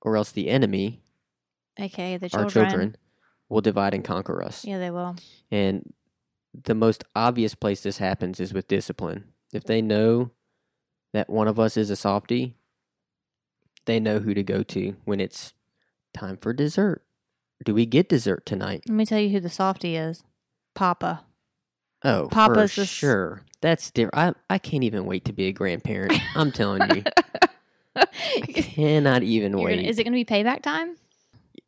or 0.00 0.16
else 0.16 0.32
the 0.32 0.48
enemy, 0.48 1.02
okay, 1.80 2.16
the 2.16 2.28
children. 2.28 2.64
our 2.64 2.70
children. 2.70 2.96
will 3.48 3.60
divide 3.60 3.94
and 3.94 4.04
conquer 4.04 4.42
us. 4.42 4.64
Yeah, 4.64 4.78
they 4.78 4.90
will. 4.90 5.16
And 5.50 5.92
the 6.52 6.74
most 6.74 7.04
obvious 7.14 7.54
place 7.54 7.82
this 7.82 7.98
happens 7.98 8.40
is 8.40 8.52
with 8.52 8.68
discipline. 8.68 9.24
If 9.52 9.64
they 9.64 9.80
know 9.80 10.30
that 11.12 11.30
one 11.30 11.48
of 11.48 11.60
us 11.60 11.76
is 11.76 11.90
a 11.90 11.96
softie, 11.96 12.56
they 13.84 14.00
know 14.00 14.18
who 14.18 14.34
to 14.34 14.42
go 14.42 14.62
to 14.62 14.96
when 15.04 15.20
it's 15.20 15.52
time 16.14 16.36
for 16.36 16.52
dessert. 16.52 17.04
Do 17.64 17.74
we 17.74 17.86
get 17.86 18.08
dessert 18.08 18.44
tonight? 18.44 18.82
Let 18.88 18.94
me 18.94 19.06
tell 19.06 19.20
you 19.20 19.30
who 19.30 19.40
the 19.40 19.48
softie 19.48 19.96
is. 19.96 20.24
Papa. 20.74 21.24
Oh, 22.04 22.28
Papa's 22.30 22.72
for 22.74 22.84
sure. 22.84 23.42
That's 23.60 23.90
different. 23.90 24.36
I, 24.50 24.54
I 24.54 24.58
can't 24.58 24.82
even 24.84 25.04
wait 25.06 25.24
to 25.26 25.32
be 25.32 25.46
a 25.46 25.52
grandparent. 25.52 26.12
I'm 26.36 26.50
telling 26.52 26.82
you, 26.96 27.02
I 27.94 28.06
cannot 28.52 29.22
even 29.22 29.52
You're 29.52 29.60
wait. 29.66 29.76
gonna- 29.76 29.88
is 29.88 29.98
it 29.98 30.04
going 30.04 30.12
to 30.12 30.16
be 30.16 30.24
payback 30.24 30.62
time? 30.62 30.96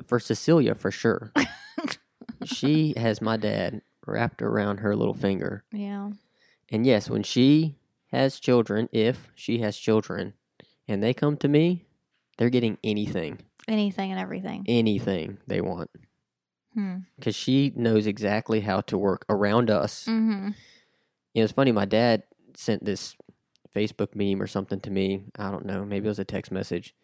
for 0.07 0.19
Cecilia, 0.21 0.75
for 0.75 0.91
sure. 0.91 1.33
she 2.45 2.93
has 2.97 3.23
my 3.23 3.37
dad 3.39 3.81
wrapped 4.07 4.43
around 4.43 4.79
her 4.79 4.95
little 4.95 5.15
finger. 5.15 5.65
Yeah. 5.73 6.11
And 6.71 6.85
yes, 6.85 7.09
when 7.09 7.23
she 7.23 7.77
has 8.13 8.39
children, 8.39 8.89
if 8.93 9.31
she 9.35 9.61
has 9.61 9.77
children, 9.79 10.35
and 10.87 11.03
they 11.03 11.15
come 11.15 11.37
to 11.39 11.49
me, 11.49 11.87
they're 12.37 12.51
getting 12.51 12.77
anything, 12.85 13.39
Anything 13.67 14.11
and 14.11 14.21
everything. 14.21 14.65
anything 14.69 15.39
they 15.47 15.61
want. 15.63 15.91
Hmm. 16.75 16.97
Because 17.17 17.37
she 17.37 17.73
knows 17.77 18.07
exactly 18.07 18.61
how 18.61 18.81
to 18.83 18.99
work 18.99 19.25
around 19.29 19.71
us. 19.71 20.05
Mm-hmm. 20.05 20.49
You 21.35 21.41
know, 21.41 21.45
it's 21.45 21.53
funny, 21.53 21.73
my 21.73 21.85
dad 21.85 22.25
sent 22.57 22.85
this 22.85 23.17
Facebook 23.75 24.15
meme 24.15 24.43
or 24.43 24.47
something 24.47 24.81
to 24.81 24.91
me. 24.91 25.25
I 25.39 25.51
don't 25.51 25.67
know, 25.67 25.85
maybe 25.85 26.07
it 26.07 26.11
was 26.11 26.19
a 26.19 26.25
text 26.25 26.53
message. 26.53 26.95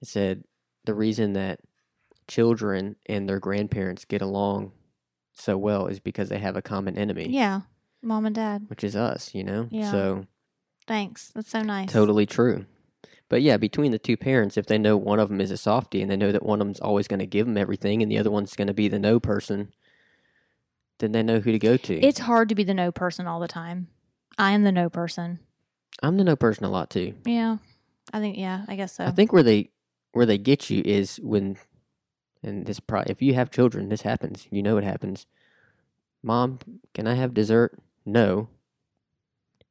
It 0.00 0.08
said, 0.08 0.44
the 0.84 0.94
reason 0.94 1.34
that 1.34 1.60
children 2.28 2.96
and 3.06 3.28
their 3.28 3.38
grandparents 3.38 4.04
get 4.04 4.22
along 4.22 4.72
so 5.32 5.56
well 5.56 5.86
is 5.86 6.00
because 6.00 6.28
they 6.28 6.38
have 6.38 6.56
a 6.56 6.62
common 6.62 6.96
enemy, 6.98 7.28
Yeah. 7.30 7.62
Mom 8.02 8.26
and 8.26 8.34
dad. 8.34 8.64
which 8.68 8.82
is 8.82 8.96
us, 8.96 9.34
you 9.34 9.44
know? 9.44 9.68
Yeah. 9.70 9.90
So 9.90 10.26
Thanks. 10.86 11.30
That's 11.34 11.50
so 11.50 11.62
nice. 11.62 11.90
Totally 11.92 12.26
true. 12.26 12.66
But 13.32 13.40
yeah, 13.40 13.56
between 13.56 13.92
the 13.92 13.98
two 13.98 14.18
parents, 14.18 14.58
if 14.58 14.66
they 14.66 14.76
know 14.76 14.94
one 14.98 15.18
of 15.18 15.30
them 15.30 15.40
is 15.40 15.50
a 15.50 15.56
softie 15.56 16.02
and 16.02 16.10
they 16.10 16.18
know 16.18 16.32
that 16.32 16.44
one 16.44 16.60
of 16.60 16.66
them's 16.66 16.80
always 16.80 17.08
going 17.08 17.20
to 17.20 17.26
give 17.26 17.46
them 17.46 17.56
everything 17.56 18.02
and 18.02 18.12
the 18.12 18.18
other 18.18 18.30
one's 18.30 18.54
going 18.54 18.68
to 18.68 18.74
be 18.74 18.88
the 18.88 18.98
no 18.98 19.18
person, 19.18 19.72
then 20.98 21.12
they 21.12 21.22
know 21.22 21.40
who 21.40 21.50
to 21.50 21.58
go 21.58 21.78
to. 21.78 21.98
It's 21.98 22.18
hard 22.18 22.50
to 22.50 22.54
be 22.54 22.62
the 22.62 22.74
no 22.74 22.92
person 22.92 23.26
all 23.26 23.40
the 23.40 23.48
time. 23.48 23.86
I 24.36 24.50
am 24.50 24.64
the 24.64 24.70
no 24.70 24.90
person. 24.90 25.38
I'm 26.02 26.18
the 26.18 26.24
no 26.24 26.36
person 26.36 26.66
a 26.66 26.68
lot 26.68 26.90
too. 26.90 27.14
Yeah. 27.24 27.56
I 28.12 28.20
think 28.20 28.36
yeah, 28.36 28.66
I 28.68 28.76
guess 28.76 28.96
so. 28.96 29.06
I 29.06 29.12
think 29.12 29.32
where 29.32 29.42
they 29.42 29.70
where 30.12 30.26
they 30.26 30.36
get 30.36 30.68
you 30.68 30.82
is 30.84 31.16
when, 31.22 31.56
and 32.42 32.66
this 32.66 32.80
pro- 32.80 33.04
if 33.06 33.22
you 33.22 33.32
have 33.32 33.50
children, 33.50 33.88
this 33.88 34.02
happens. 34.02 34.46
You 34.50 34.62
know 34.62 34.76
it 34.76 34.84
happens. 34.84 35.24
Mom, 36.22 36.58
can 36.92 37.06
I 37.06 37.14
have 37.14 37.32
dessert? 37.32 37.78
No. 38.04 38.48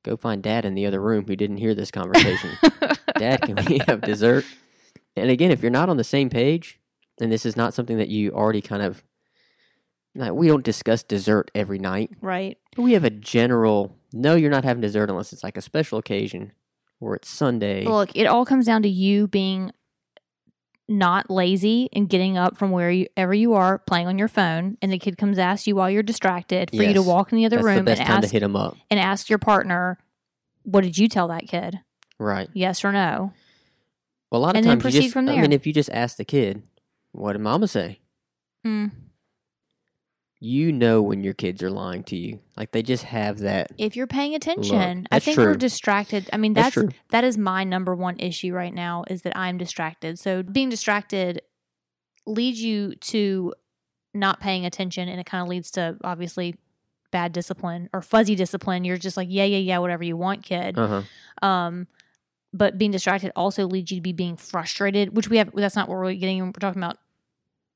Go 0.02 0.18
find 0.18 0.42
dad 0.42 0.66
in 0.66 0.74
the 0.74 0.88
other 0.88 1.00
room 1.00 1.26
who 1.28 1.36
didn't 1.36 1.58
hear 1.58 1.76
this 1.76 1.92
conversation. 2.02 2.58
Dad, 3.22 3.42
can 3.42 3.56
we 3.68 3.80
have 3.88 4.02
dessert? 4.02 4.46
And 5.16 5.30
again, 5.30 5.52
if 5.52 5.62
you're 5.62 5.72
not 5.72 5.90
on 5.90 5.98
the 5.98 6.04
same 6.04 6.30
page, 6.30 6.80
and 7.20 7.32
this 7.32 7.46
is 7.46 7.56
not 7.56 7.74
something 7.74 7.98
that 7.98 8.08
you 8.10 8.32
already 8.32 8.62
kind 8.62 8.82
of, 8.82 9.04
like, 10.16 10.32
we 10.34 10.48
don't 10.48 10.64
discuss 10.64 11.04
dessert 11.04 11.52
every 11.56 11.80
night. 11.80 12.12
right. 12.22 12.58
But 12.76 12.84
we 12.84 12.94
have 12.94 13.04
a 13.04 13.10
general, 13.10 13.96
no, 14.14 14.36
you're 14.36 14.50
not 14.52 14.64
having 14.64 14.82
dessert 14.82 15.10
unless 15.10 15.34
it's 15.34 15.44
like 15.44 15.58
a 15.58 15.62
special 15.62 16.00
occasion 16.00 16.54
or 17.02 17.16
it's 17.16 17.30
Sunday. 17.30 17.84
Look, 17.84 18.16
it 18.16 18.26
all 18.26 18.46
comes 18.46 18.66
down 18.66 18.82
to 18.84 18.90
you 18.90 19.28
being 19.28 19.72
not 20.88 21.30
lazy 21.30 21.90
and 21.94 22.10
getting 22.10 22.38
up 22.38 22.58
from 22.58 22.72
wherever 22.72 23.34
you 23.34 23.54
are 23.54 23.80
playing 23.80 24.08
on 24.08 24.18
your 24.18 24.28
phone 24.28 24.78
and 24.82 24.92
the 24.92 24.98
kid 25.00 25.18
comes 25.18 25.38
ask 25.40 25.66
you 25.68 25.76
while 25.76 25.90
you're 25.90 26.04
distracted 26.04 26.70
for 26.70 26.84
you 26.84 26.94
to 26.94 27.02
walk 27.02 27.32
in 27.32 27.38
the 27.38 27.46
other 27.46 27.58
That's 27.58 27.68
the 27.68 27.76
room 27.76 27.86
best 27.86 28.02
and 28.02 28.10
ask 28.10 28.32
hit 28.32 28.42
them 28.42 28.56
up. 28.58 28.76
and 28.90 29.00
ask 29.00 29.30
your 29.30 29.40
partner 29.40 29.98
what 30.64 30.82
did 30.84 30.98
you 30.98 31.08
tell 31.08 31.30
that 31.30 31.48
kid 31.48 31.80
Right. 32.22 32.50
yes 32.54 32.86
or 32.86 32.92
no 32.92 33.34
Well, 34.32 34.40
a 34.42 34.44
lot 34.44 34.52
of 34.52 34.58
And 34.58 34.66
then 34.66 34.80
times 34.80 34.96
you 34.96 35.02
proceed 35.02 35.12
just, 35.14 35.18
I 35.18 35.42
mean, 35.42 35.52
if 35.52 35.66
you 35.66 35.74
just 35.74 35.90
ask 35.92 36.18
the 36.18 36.24
kid, 36.26 36.62
what 37.14 37.34
did 37.34 37.42
mama 37.42 37.68
say? 37.68 38.00
mm. 38.66 38.92
You 40.44 40.72
know 40.72 41.02
when 41.04 41.24
your 41.24 41.34
kids 41.36 41.62
are 41.62 41.70
lying 41.70 42.04
to 42.06 42.16
you. 42.16 42.40
Like 42.58 42.72
they 42.72 42.82
just 42.82 43.04
have 43.04 43.40
that. 43.40 43.72
if 43.78 43.96
you're 43.96 44.08
paying 44.08 44.34
attention 44.36 45.08
i 45.12 45.20
think 45.20 45.38
we're 45.38 45.56
distracted 45.56 46.30
i 46.34 46.38
mean 46.38 46.54
That's 46.54 46.66
that's, 46.68 46.74
true. 46.74 46.90
that 47.10 47.24
is 47.24 47.38
my 47.38 47.64
number 47.64 47.96
one 47.96 48.20
issue 48.20 48.54
right 48.54 48.74
now 48.74 49.04
is 49.10 49.22
that 49.24 49.36
i'm 49.38 49.58
distracted 49.58 50.20
so 50.20 50.44
being 50.44 50.70
distracted 50.70 51.42
leads 52.28 52.62
you 52.62 52.94
to 52.96 53.54
not 54.14 54.40
paying 54.40 54.66
attention 54.66 55.08
and 55.10 55.20
it 55.20 55.26
kind 55.26 55.42
of 55.42 55.48
leads 55.48 55.72
to 55.72 55.98
obviously 56.04 56.56
bad 57.12 57.32
discipline 57.34 57.90
or 57.94 58.02
fuzzy 58.02 58.36
discipline 58.36 58.84
you're 58.84 58.98
just 58.98 59.18
like 59.18 59.28
yeah 59.32 59.46
yeah 59.46 59.58
yeah 59.58 59.78
whatever 59.80 60.04
you 60.04 60.16
want 60.18 60.44
kid 60.44 60.78
Uh 60.78 60.88
huh. 61.42 61.48
um 61.48 61.88
but 62.54 62.78
being 62.78 62.92
distracted 62.92 63.32
also 63.36 63.66
leads 63.68 63.92
you 63.92 63.98
to 63.98 64.02
be 64.02 64.14
being 64.14 64.36
frustrated 64.38 65.16
which 65.16 65.30
we 65.30 65.38
have 65.38 65.52
that's 65.56 65.76
not 65.76 65.88
what 65.90 65.98
we're 65.98 66.14
getting 66.14 66.44
we're 66.46 66.52
talking 66.60 66.82
about 66.82 66.98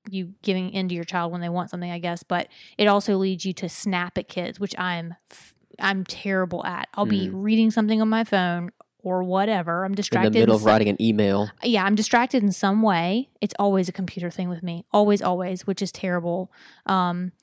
you 0.10 0.34
giving 0.44 0.70
in 0.72 0.88
to 0.90 0.94
your 0.96 1.04
child 1.04 1.32
when 1.32 1.42
they 1.42 1.50
want 1.50 1.70
something 1.70 1.90
i 1.92 1.98
guess 2.00 2.22
but 2.24 2.48
it 2.78 2.86
also 2.88 3.18
leads 3.18 3.44
you 3.46 3.54
to 3.54 3.68
snap 3.70 4.18
at 4.18 4.28
kids 4.28 4.60
which 4.60 4.78
i'm 4.78 5.16
I'm 5.78 6.06
terrible 6.06 6.66
at. 6.66 6.88
I'll 6.94 7.06
be 7.06 7.30
reading 7.30 7.70
something 7.70 8.02
on 8.02 8.08
my 8.08 8.24
phone 8.24 8.70
or 9.00 9.24
whatever. 9.24 9.84
I'm 9.84 9.92
In 9.92 9.96
distracted 9.96 10.32
the 10.32 10.40
middle 10.40 10.56
of 10.56 10.62
some- 10.62 10.68
writing 10.70 10.88
an 10.88 11.02
email. 11.02 11.50
yeah 11.64 11.84
i'm 11.84 11.96
distracted 11.96 12.44
in 12.44 12.54
some 12.54 12.82
way. 12.82 13.28
It's 13.42 13.54
always 13.60 13.90
a 13.90 13.92
computer 13.92 14.30
thing 14.32 14.48
with 14.48 14.64
me. 14.64 14.86
Always 14.94 15.22
always 15.22 15.68
which 15.68 15.82
is 15.82 15.92
terrible. 15.92 16.50
Um 16.86 17.34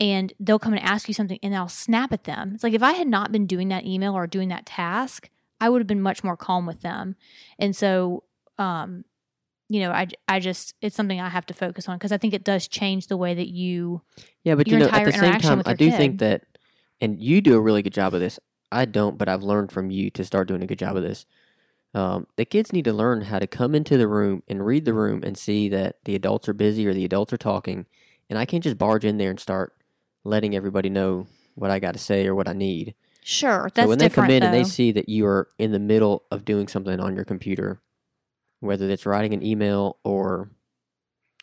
and 0.00 0.32
they'll 0.40 0.58
come 0.58 0.72
and 0.72 0.82
ask 0.82 1.06
you 1.06 1.14
something 1.14 1.38
and 1.44 1.54
i'll 1.54 1.68
snap 1.68 2.12
at 2.12 2.24
them. 2.24 2.52
It's 2.56 2.64
like 2.64 2.74
if 2.74 2.82
i 2.82 2.92
had 2.94 3.06
not 3.06 3.30
been 3.30 3.46
doing 3.46 3.68
that 3.68 3.84
email 3.86 4.14
or 4.14 4.26
doing 4.26 4.48
that 4.48 4.66
task 4.66 5.30
i 5.60 5.68
would 5.68 5.80
have 5.80 5.86
been 5.86 6.02
much 6.02 6.22
more 6.24 6.36
calm 6.36 6.66
with 6.66 6.80
them 6.82 7.16
and 7.58 7.74
so 7.74 8.24
um 8.58 9.04
you 9.68 9.80
know 9.80 9.90
i, 9.90 10.06
I 10.28 10.40
just 10.40 10.74
it's 10.80 10.96
something 10.96 11.20
i 11.20 11.28
have 11.28 11.46
to 11.46 11.54
focus 11.54 11.88
on 11.88 11.96
because 11.96 12.12
i 12.12 12.18
think 12.18 12.34
it 12.34 12.44
does 12.44 12.68
change 12.68 13.06
the 13.06 13.16
way 13.16 13.34
that 13.34 13.48
you 13.48 14.02
Yeah, 14.44 14.54
but 14.54 14.68
you 14.68 14.78
know, 14.78 14.88
at 14.88 15.04
the 15.04 15.12
same 15.12 15.38
time, 15.38 15.62
I 15.64 15.74
do 15.74 15.90
kid. 15.90 15.96
think 15.96 16.18
that, 16.20 16.42
and 17.00 17.20
you 17.20 17.40
do 17.40 17.56
a 17.56 17.60
really 17.60 17.82
good 17.82 17.94
job 17.94 18.14
of 18.14 18.20
this. 18.20 18.38
I 18.70 18.84
don't, 18.84 19.16
but 19.16 19.28
I've 19.28 19.42
learned 19.42 19.72
from 19.72 19.90
you 19.90 20.10
to 20.10 20.24
start 20.24 20.48
doing 20.48 20.62
a 20.62 20.66
good 20.66 20.78
job 20.78 20.96
of 20.96 21.02
this. 21.02 21.26
Um, 21.94 22.26
the 22.36 22.44
kids 22.44 22.72
need 22.72 22.84
to 22.86 22.92
learn 22.92 23.22
how 23.22 23.38
to 23.38 23.46
come 23.46 23.74
into 23.74 23.96
the 23.96 24.08
room 24.08 24.42
and 24.48 24.66
read 24.66 24.84
the 24.84 24.92
room 24.92 25.22
and 25.22 25.38
see 25.38 25.68
that 25.68 25.96
the 26.04 26.16
adults 26.16 26.48
are 26.48 26.52
busy 26.54 26.86
or 26.86 26.92
the 26.92 27.04
adults 27.04 27.32
are 27.32 27.38
talking, 27.38 27.86
and 28.28 28.38
I 28.38 28.44
can't 28.44 28.64
just 28.64 28.78
barge 28.78 29.04
in 29.04 29.16
there 29.16 29.30
and 29.30 29.38
start 29.40 29.74
letting 30.24 30.56
everybody 30.56 30.90
know 30.90 31.26
what 31.54 31.70
I 31.70 31.78
got 31.78 31.92
to 31.92 32.00
say 32.00 32.26
or 32.26 32.34
what 32.34 32.48
I 32.48 32.52
need. 32.52 32.94
Sure 33.24 33.70
that's 33.74 33.86
so 33.86 33.88
when 33.88 33.98
they 33.98 34.08
come 34.10 34.28
in 34.30 34.42
and 34.42 34.52
they 34.52 34.64
see 34.64 34.92
that 34.92 35.08
you 35.08 35.26
are 35.26 35.48
in 35.58 35.72
the 35.72 35.78
middle 35.78 36.24
of 36.30 36.44
doing 36.44 36.68
something 36.68 37.00
on 37.00 37.16
your 37.16 37.24
computer, 37.24 37.80
whether 38.60 38.88
it's 38.90 39.06
writing 39.06 39.32
an 39.32 39.42
email 39.42 39.98
or, 40.04 40.50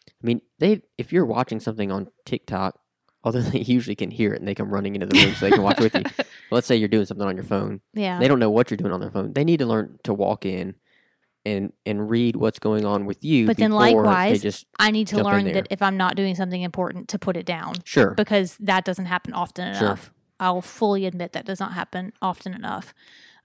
I 0.08 0.26
mean, 0.26 0.42
they 0.60 0.82
if 0.98 1.12
you're 1.12 1.26
watching 1.26 1.60
something 1.60 1.92
on 1.92 2.08
TikTok, 2.26 2.80
although 3.24 3.42
they 3.42 3.60
usually 3.60 3.96
can 3.96 4.12
hear 4.12 4.34
it 4.34 4.40
and 4.40 4.48
they 4.48 4.56
come 4.56 4.72
running 4.72 4.96
into 4.96 5.08
the 5.08 5.16
room 5.16 5.34
so 5.34 5.46
they 5.46 5.52
can 5.52 5.64
watch 5.64 5.80
with 5.80 5.96
you. 5.96 6.04
But 6.50 6.56
let's 6.56 6.68
say 6.68 6.76
you're 6.76 6.90
doing 6.90 7.06
something 7.06 7.26
on 7.26 7.36
your 7.36 7.46
phone, 7.46 7.82
yeah 7.94 8.20
they 8.20 8.28
don't 8.28 8.40
know 8.40 8.50
what 8.52 8.70
you're 8.70 8.78
doing 8.78 8.92
on 8.92 9.00
their 9.00 9.10
phone. 9.10 9.34
They 9.34 9.44
need 9.44 9.60
to 9.60 9.66
learn 9.66 10.00
to 10.04 10.14
walk 10.14 10.46
in 10.46 10.76
and 11.46 11.74
and 11.86 12.10
read 12.10 12.36
what's 12.36 12.60
going 12.60 12.86
on 12.86 13.06
with 13.06 13.24
you. 13.24 13.48
But 13.48 13.58
then 13.58 13.72
likewise, 13.72 14.42
just 14.42 14.68
i 14.80 14.92
need 14.92 15.08
to 15.08 15.24
learn 15.24 15.46
that 15.46 15.68
if 15.72 15.82
i'm 15.82 15.98
not 15.98 16.16
doing 16.16 16.36
something 16.36 16.62
important 16.62 17.08
to 17.10 17.18
put 17.20 17.36
it 17.38 17.46
down 17.46 17.74
sure, 17.84 18.14
because 18.16 18.58
that 18.60 18.86
doesn't 18.86 19.06
happen 19.06 19.34
often 19.34 19.74
Sure. 19.74 19.88
enough. 19.88 20.12
I'll 20.42 20.62
fully 20.62 21.06
admit 21.06 21.34
that 21.34 21.46
does 21.46 21.60
not 21.60 21.74
happen 21.74 22.12
often 22.22 22.54
enough. 22.54 22.94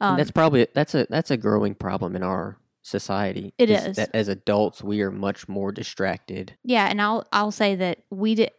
Um, 0.00 0.16
that's 0.16 0.30
probably 0.30 0.66
that's 0.74 0.94
a 0.94 1.06
that's 1.08 1.30
a 1.30 1.36
growing 1.36 1.74
problem 1.74 2.16
in 2.16 2.22
our 2.22 2.58
society. 2.82 3.52
It 3.58 3.70
is. 3.70 3.96
that 3.96 4.10
as 4.14 4.28
adults 4.28 4.82
we 4.82 5.02
are 5.02 5.10
much 5.10 5.46
more 5.48 5.70
distracted. 5.72 6.56
yeah, 6.64 6.86
and 6.86 7.00
I'll 7.00 7.26
I'll 7.32 7.52
say 7.52 7.76
that 7.76 7.98
we 8.10 8.34
did. 8.34 8.50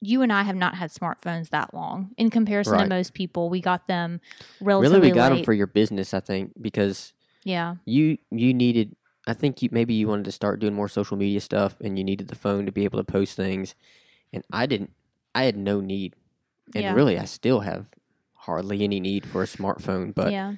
You 0.00 0.20
and 0.20 0.30
I 0.30 0.42
have 0.42 0.56
not 0.56 0.74
had 0.74 0.90
smartphones 0.90 1.48
that 1.48 1.72
long 1.72 2.10
in 2.18 2.28
comparison 2.28 2.78
to 2.78 2.86
most 2.86 3.14
people. 3.14 3.48
We 3.48 3.62
got 3.62 3.88
them 3.88 4.20
relatively 4.60 4.98
really 4.98 5.12
we 5.12 5.14
got 5.14 5.30
late. 5.32 5.38
them 5.38 5.44
for 5.44 5.54
your 5.54 5.66
business 5.66 6.12
i 6.12 6.20
think 6.20 6.52
because 6.60 7.12
yeah, 7.44 7.76
you 7.84 8.18
you 8.30 8.52
needed 8.52 8.96
i 9.26 9.32
think 9.32 9.62
you 9.62 9.68
maybe 9.70 9.94
you 9.94 10.08
wanted 10.08 10.24
to 10.24 10.32
start 10.32 10.60
doing 10.60 10.74
more 10.74 10.88
social 10.88 11.16
media 11.16 11.40
stuff 11.40 11.76
and 11.80 11.98
you 11.98 12.04
needed 12.04 12.28
the 12.28 12.34
phone 12.34 12.66
to 12.66 12.72
be 12.72 12.84
able 12.84 12.98
to 12.98 13.04
post 13.04 13.36
things 13.36 13.74
and 14.32 14.44
i 14.52 14.66
didn't 14.66 14.92
i 15.34 15.44
had 15.44 15.56
no 15.56 15.80
need 15.80 16.14
and 16.74 16.82
Yeah. 16.84 16.92
really 16.94 17.18
i 17.18 17.24
still 17.24 17.60
have 17.60 17.86
hardly 18.34 18.82
any 18.84 19.00
need 19.00 19.26
for 19.26 19.42
a 19.42 19.46
smartphone 19.46 20.14
but 20.14 20.32
yeah. 20.32 20.54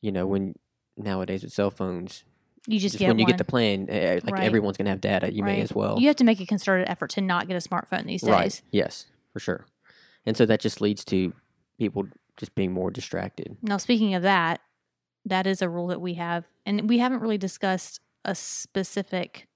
you 0.00 0.12
know 0.12 0.26
when 0.26 0.54
nowadays 0.96 1.42
with 1.42 1.52
cell 1.52 1.70
phones 1.70 2.24
You 2.66 2.78
just, 2.78 2.94
just, 2.94 3.00
get 3.00 3.08
when 3.08 3.18
you 3.18 3.26
get 3.26 3.38
the 3.38 3.44
plan 3.44 3.86
eh, 3.90 4.20
like 4.24 4.34
Right. 4.34 4.44
everyone's 4.44 4.76
gonna 4.76 4.90
have 4.90 5.00
data 5.00 5.32
you 5.32 5.42
may 5.42 5.60
as 5.60 5.72
well 5.74 5.98
You 6.00 6.06
have 6.08 6.16
to 6.16 6.24
make 6.24 6.40
a 6.40 6.46
concerted 6.46 6.88
effort 6.88 7.10
to 7.10 7.20
not 7.20 7.48
get 7.48 7.54
a 7.56 7.68
smartphone 7.68 8.06
these 8.06 8.22
days. 8.22 8.30
right 8.30 8.62
yes 8.70 9.06
for 9.32 9.40
sure 9.40 9.66
and 10.26 10.36
so 10.36 10.46
that 10.46 10.60
just 10.60 10.80
leads 10.80 11.04
to 11.06 11.32
people 11.78 12.04
just 12.36 12.54
being 12.54 12.72
more 12.72 12.90
distracted 12.90 13.56
Now, 13.62 13.76
speaking 13.76 14.14
of 14.14 14.22
that, 14.22 14.60
that 15.26 15.46
is 15.46 15.60
a 15.62 15.68
rule 15.68 15.88
that 15.88 16.00
we 16.00 16.14
have, 16.14 16.44
and 16.64 16.88
we 16.88 16.98
haven't 16.98 17.20
really 17.20 17.36
discussed 17.38 18.00
a 18.24 18.34
specific 18.34 19.46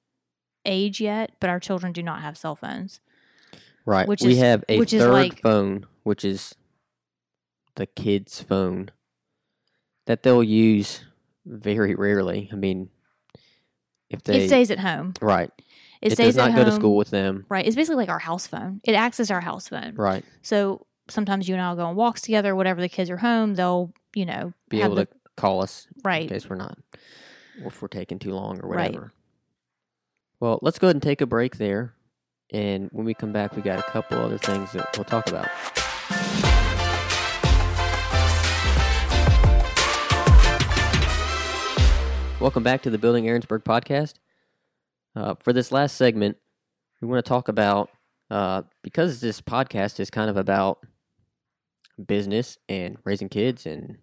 age 0.65 1.01
yet, 1.01 1.33
but 1.41 1.49
our 1.49 1.59
children 1.61 1.93
do 1.93 2.03
not 2.03 2.21
have 2.21 2.37
cell 2.37 2.55
phones. 2.55 3.01
Right. 3.87 4.07
Which 4.09 4.21
we 4.23 4.33
is- 4.33 4.39
have 4.39 4.65
a 4.69 4.79
which 4.79 4.93
is 4.93 5.03
third 5.03 5.13
like- 5.13 5.41
phone, 5.41 5.87
which 6.03 6.25
is 6.25 6.55
the 7.77 7.87
kid's 7.87 8.41
phone 8.43 8.91
that 10.07 10.23
they'll 10.23 10.43
use 10.43 11.05
very 11.45 11.95
rarely. 11.95 12.49
I 12.53 12.57
mean, 12.57 12.91
if 14.11 14.23
they 14.25 14.45
it 14.45 14.49
stays 14.49 14.71
at 14.71 14.79
home. 14.81 15.15
right, 15.21 15.51
It, 16.01 16.13
it, 16.13 16.17
stays 16.17 16.29
does 16.35 16.37
not 16.37 16.51
at 16.51 16.57
go 16.57 16.65
to 16.65 16.73
school 16.73 16.97
with 16.97 17.11
them. 17.11 17.45
Right. 17.49 17.67
It's 17.67 17.77
basically 17.77 17.97
like 17.97 18.09
our 18.09 18.19
house 18.19 18.47
phone. 18.47 18.81
It 18.85 18.95
acts 18.95 19.21
as 19.21 19.31
our 19.31 19.41
house 19.41 19.69
phone. 19.69 19.95
Right, 19.95 20.25
So 20.43 20.87
sometimes 21.09 21.49
you 21.49 21.55
and 21.55 21.63
I'll 21.63 21.77
go 21.77 21.85
on 21.87 21.97
walks 21.97 22.21
together. 22.23 22.55
Whatever 22.57 22.81
the 22.81 22.89
kids 22.89 23.11
are 23.11 23.17
home, 23.19 23.55
they'll 23.55 23.93
you 24.15 24.25
know 24.27 24.53
be 24.69 24.81
able 24.83 24.95
the, 24.97 25.07
to 25.07 25.13
call 25.37 25.63
us 25.63 25.87
right? 26.05 26.23
in 26.23 26.29
case 26.29 26.49
we're 26.49 26.57
not, 26.57 26.79
or 27.63 27.69
if 27.69 27.81
we're 27.83 27.89
taking 27.89 28.19
too 28.19 28.33
long 28.33 28.59
or 28.61 28.69
Right. 28.69 28.91
whatever. 28.93 29.13
Well, 30.41 30.59
let's 30.63 30.79
go 30.79 30.87
ahead 30.89 30.97
and 30.97 31.03
take 31.03 31.21
a 31.21 31.27
break 31.27 31.57
there, 31.59 31.95
and 32.53 32.89
when 32.93 33.05
we 33.05 33.15
come 33.15 33.33
back, 33.33 33.57
we 33.57 33.63
got 33.63 33.79
a 33.79 33.83
couple 33.83 34.19
other 34.19 34.39
things 34.39 34.73
that 34.73 34.97
we'll 34.97 35.05
talk 35.05 35.29
about. 35.29 35.49
Welcome 42.41 42.63
back 42.63 42.83
to 42.83 42.91
the 42.91 42.99
Building 42.99 43.25
Aaronsburg 43.25 43.65
podcast. 43.65 44.15
Uh, 45.17 45.35
for 45.41 45.53
this 45.53 45.73
last 45.73 45.97
segment, 45.97 46.37
we 47.01 47.09
want 47.09 47.25
to 47.25 47.29
talk 47.29 47.49
about 47.49 47.91
uh, 48.31 48.63
because 48.83 49.21
this 49.21 49.41
podcast 49.41 49.99
is 49.99 50.11
kind 50.11 50.29
of 50.29 50.37
about 50.37 50.79
business 52.07 52.59
and 52.69 52.99
raising 53.05 53.29
kids 53.29 53.67
and 53.67 53.99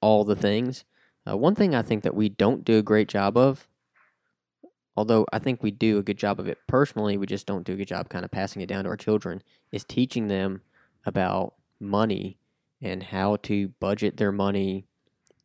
all 0.00 0.24
the 0.24 0.36
things. 0.36 0.84
Uh, 1.28 1.36
one 1.36 1.54
thing 1.54 1.74
I 1.74 1.82
think 1.82 2.02
that 2.04 2.14
we 2.14 2.28
don't 2.28 2.64
do 2.64 2.78
a 2.78 2.82
great 2.82 3.08
job 3.08 3.36
of, 3.36 3.66
although 5.00 5.24
I 5.32 5.38
think 5.38 5.62
we 5.62 5.70
do 5.70 5.96
a 5.96 6.02
good 6.02 6.18
job 6.18 6.38
of 6.38 6.46
it 6.46 6.58
personally, 6.66 7.16
we 7.16 7.24
just 7.24 7.46
don't 7.46 7.64
do 7.64 7.72
a 7.72 7.76
good 7.76 7.88
job 7.88 8.10
kind 8.10 8.22
of 8.22 8.30
passing 8.30 8.60
it 8.60 8.66
down 8.66 8.84
to 8.84 8.90
our 8.90 8.98
children, 8.98 9.42
is 9.72 9.82
teaching 9.82 10.28
them 10.28 10.60
about 11.06 11.54
money 11.80 12.36
and 12.82 13.02
how 13.02 13.36
to 13.36 13.68
budget 13.80 14.18
their 14.18 14.30
money 14.30 14.84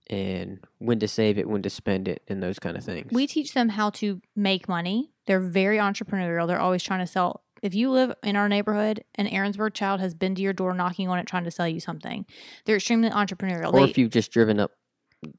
and 0.08 0.60
when 0.80 1.00
to 1.00 1.08
save 1.08 1.38
it, 1.38 1.48
when 1.48 1.62
to 1.62 1.70
spend 1.70 2.10
it, 2.10 2.22
and 2.28 2.44
those 2.44 2.60
kind 2.60 2.76
of 2.76 2.84
things. 2.84 3.14
We 3.14 3.28
teach 3.28 3.54
them 3.54 3.70
how 3.70 3.92
to 3.92 4.22
make 4.36 4.68
money. 4.68 5.14
They're 5.26 5.40
very 5.40 5.78
entrepreneurial. 5.78 6.48
They're 6.48 6.60
always 6.60 6.84
trying 6.84 7.00
to 7.00 7.08
sell. 7.08 7.42
If 7.62 7.74
you 7.74 7.90
live 7.90 8.14
in 8.24 8.36
our 8.36 8.50
neighborhood, 8.50 9.06
an 9.16 9.26
Aaronsburg 9.26 9.74
child 9.74 10.02
has 10.02 10.14
been 10.14 10.36
to 10.36 10.42
your 10.42 10.52
door 10.52 10.74
knocking 10.74 11.08
on 11.08 11.18
it 11.18 11.28
trying 11.28 11.46
to 11.46 11.52
sell 11.52 11.68
you 11.68 11.80
something. 11.80 12.26
They're 12.66 12.76
extremely 12.76 13.10
entrepreneurial. 13.10 13.74
or 13.74 13.80
They, 13.80 13.90
if 13.90 13.98
you've 13.98 14.12
just 14.12 14.32
driven 14.34 14.60
up 14.60 14.72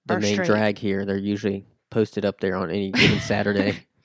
the 0.07 0.19
main 0.19 0.33
street. 0.33 0.47
drag 0.47 0.79
here, 0.79 1.05
they're 1.05 1.19
usually 1.19 1.67
posted 1.91 2.25
up 2.25 2.41
there 2.41 2.57
on 2.57 2.71
any 2.71 2.91
given 2.91 3.21
Saturday, 3.21 3.87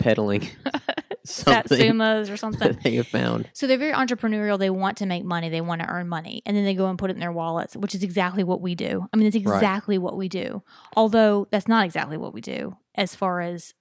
peddling 0.00 0.48
Satsumas 1.26 2.30
or 2.32 2.36
something. 2.44 2.66
that 2.72 2.82
they 2.82 2.94
have 2.96 3.06
found. 3.06 3.48
So 3.52 3.66
they're 3.66 3.78
very 3.78 3.92
entrepreneurial. 3.92 4.58
They 4.58 4.70
want 4.70 4.96
to 4.98 5.06
make 5.06 5.24
money. 5.24 5.48
They 5.48 5.60
want 5.60 5.82
to 5.82 5.88
earn 5.88 6.08
money. 6.08 6.42
And 6.46 6.56
then 6.56 6.64
they 6.64 6.74
go 6.74 6.88
and 6.88 6.98
put 6.98 7.10
it 7.10 7.14
in 7.14 7.20
their 7.20 7.32
wallets, 7.32 7.76
which 7.76 7.94
is 7.94 8.02
exactly 8.02 8.42
what 8.42 8.60
we 8.60 8.74
do. 8.74 9.06
I 9.12 9.16
mean, 9.16 9.26
it's 9.26 9.36
Right. 9.36 9.54
exactly 9.56 9.98
what 9.98 10.16
we 10.16 10.28
do. 10.28 10.62
Although 10.96 11.46
that's 11.50 11.68
not 11.68 11.84
exactly 11.84 12.16
what 12.16 12.32
we 12.34 12.40
do 12.40 12.76
as 12.94 13.14
far 13.14 13.40
as 13.40 13.74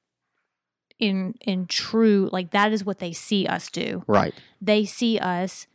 in 0.99 1.33
in 1.45 1.65
true 1.65 2.29
like 2.33 2.51
that 2.51 2.73
is 2.73 2.83
what 2.83 2.99
they 2.99 3.13
see 3.13 3.47
us 3.47 3.69
do. 3.69 4.03
Right. 4.05 4.33
They 4.61 4.83
see 4.85 5.17
us 5.17 5.65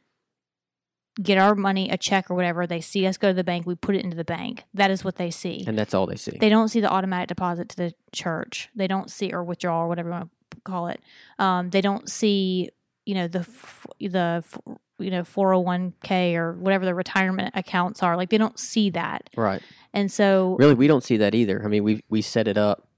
get 1.23 1.38
our 1.38 1.54
money, 1.54 1.90
a 1.90 1.97
check 1.97 2.30
or 2.30 2.35
whatever. 2.35 2.66
They 2.66 2.80
see 2.80 3.06
us 3.06 3.16
go 3.16 3.28
to 3.28 3.35
the 3.35 3.44
bank, 3.44 3.66
we 3.66 3.75
put 3.75 3.94
it 3.94 4.04
into 4.04 4.16
the 4.16 4.25
bank. 4.25 4.64
That 4.74 4.90
is 4.90 5.05
what 5.05 5.16
they 5.16 5.31
see. 5.31 5.64
And 5.66 5.79
that's 5.79 5.94
all 5.94 6.07
they 6.07 6.16
see. 6.16 6.37
They 6.38 6.48
don't 6.48 6.68
see 6.68 6.81
the 6.81 6.90
automatic 6.90 7.29
deposit 7.29 7.68
to 7.70 7.77
the 7.77 7.94
church. 8.12 8.68
They 8.74 8.87
don't 8.87 9.11
see 9.11 9.33
or 9.33 9.44
withdrawal 9.44 9.85
or 9.85 9.88
whatever 9.88 10.09
you 10.09 10.14
want 10.14 10.31
to 10.50 10.57
call 10.64 10.88
it. 10.88 11.00
Um, 11.38 11.70
they 11.70 11.81
don't 11.81 12.09
see, 12.11 12.70
you 13.05 13.14
know, 13.14 13.29
the 13.29 13.46
the 14.00 14.44
you 14.98 15.11
know 15.11 15.22
401k 15.22 16.35
or 16.37 16.53
whatever 16.53 16.85
the 16.85 16.94
retirement 16.94 17.53
accounts 17.55 18.03
are. 18.03 18.16
Like 18.16 18.31
they 18.31 18.38
don't 18.38 18.59
see 18.59 18.90
that. 18.90 19.31
right. 19.37 19.62
And 19.92 20.11
so 20.11 20.57
Really, 20.59 20.74
we 20.74 20.88
don't 20.88 21.05
see 21.05 21.18
that 21.18 21.35
either. 21.35 21.62
I 21.64 21.68
mean, 21.68 21.85
we 21.85 22.03
we 22.09 22.22
set 22.22 22.48
it 22.48 22.59
up 22.59 22.88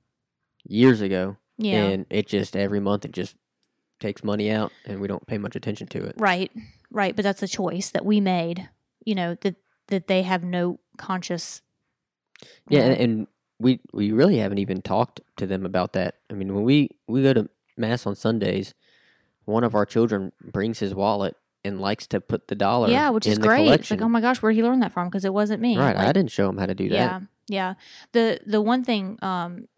years 0.65 1.03
ago, 1.03 1.37
yeah, 1.59 1.85
and 1.85 2.07
it 2.09 2.27
just 2.27 2.57
every 2.57 2.81
month 2.81 3.05
it 3.05 3.13
just 3.13 3.37
takes 4.01 4.25
money 4.25 4.51
out, 4.51 4.73
and 4.87 5.01
we 5.01 5.09
don't 5.09 5.27
pay 5.27 5.37
much 5.39 5.57
attention 5.57 5.87
to 5.89 6.05
it. 6.05 6.15
right, 6.19 6.51
right. 6.91 7.15
But 7.15 7.23
that's 7.23 7.43
a 7.43 7.49
choice 7.49 7.91
that 7.91 8.05
we 8.05 8.21
made. 8.21 8.69
You 9.05 9.15
know 9.15 9.37
that 9.43 9.57
that 9.89 10.07
they 10.07 10.23
have 10.23 10.43
no 10.45 10.81
conscious. 10.97 11.63
Yeah, 12.69 12.83
and, 12.83 13.01
and 13.01 13.27
we 13.59 13.81
we 13.93 14.13
really 14.13 14.39
haven't 14.39 14.59
even 14.59 14.83
talked 14.83 15.21
to 15.37 15.47
them 15.47 15.65
about 15.65 15.93
that. 15.95 16.17
I 16.31 16.35
mean, 16.35 16.55
when 16.55 16.65
we 16.65 16.91
we 17.07 17.23
go 17.23 17.33
to 17.33 17.49
mass 17.77 18.07
on 18.07 18.15
Sundays, 18.15 18.75
one 19.45 19.65
of 19.65 19.75
our 19.75 19.87
children 19.87 20.33
brings 20.43 20.79
his 20.79 20.95
wallet 20.95 21.37
and 21.65 21.81
likes 21.81 22.07
to 22.09 22.21
put 22.21 22.49
the 22.49 22.55
dollar. 22.55 22.89
yeah, 22.89 23.11
which 23.11 23.27
is 23.27 23.39
great. 23.39 23.69
It's 23.69 23.91
like, 23.91 24.03
oh 24.03 24.09
my 24.09 24.21
gosh, 24.21 24.41
where 24.43 24.53
did 24.53 24.57
he 24.57 24.63
learn 24.63 24.81
that 24.81 24.93
from? 24.93 25.09
Because 25.09 25.25
it 25.25 25.33
wasn't 25.33 25.61
me. 25.61 25.77
right, 25.77 25.97
Like, 25.97 26.07
I 26.09 26.13
didn't 26.13 26.31
show 26.31 26.49
him 26.49 26.59
how 26.59 26.67
to 26.67 26.75
do 26.75 26.89
that. 26.91 26.95
Yeah, 26.95 27.21
yeah. 27.49 27.75
The 28.13 28.41
the 28.47 28.61
one 28.61 28.85
thing, 28.85 29.19
um, 29.23 29.69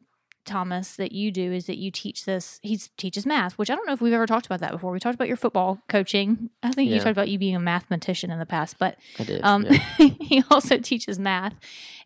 Thomas, 0.48 0.96
that 0.96 1.12
you 1.12 1.30
do 1.30 1.52
is 1.52 1.66
that 1.66 1.78
you 1.78 1.90
teach 1.90 2.24
this. 2.24 2.58
He 2.62 2.76
teaches 2.96 3.24
math, 3.26 3.56
which 3.58 3.70
I 3.70 3.74
don't 3.76 3.86
know 3.86 3.92
if 3.92 4.00
we've 4.00 4.12
ever 4.12 4.26
talked 4.26 4.46
about 4.46 4.60
that 4.60 4.72
before. 4.72 4.90
We 4.90 4.98
talked 4.98 5.14
about 5.14 5.28
your 5.28 5.36
football 5.36 5.78
coaching. 5.88 6.50
I 6.62 6.72
think 6.72 6.90
you 6.90 6.98
talked 6.98 7.12
about 7.12 7.28
you 7.28 7.38
being 7.38 7.54
a 7.54 7.60
mathematician 7.60 8.30
in 8.30 8.38
the 8.40 8.46
past, 8.46 8.78
but 8.78 8.96
I 9.20 9.24
did. 9.24 9.40
um, 9.44 9.64
yeah. 9.64 9.78
he 10.20 10.42
also 10.50 10.78
teaches 10.78 11.18
math, 11.18 11.54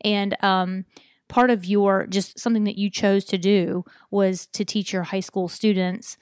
and 0.02 0.36
um, 0.44 0.84
part 1.28 1.50
of 1.50 1.64
your 1.64 2.06
just 2.06 2.38
something 2.38 2.64
that 2.64 2.76
you 2.76 2.90
chose 2.90 3.24
to 3.26 3.38
do 3.38 3.84
was 4.10 4.46
to 4.48 4.64
teach 4.64 4.92
your 4.92 5.04
high 5.04 5.20
school 5.20 5.48
students 5.48 6.18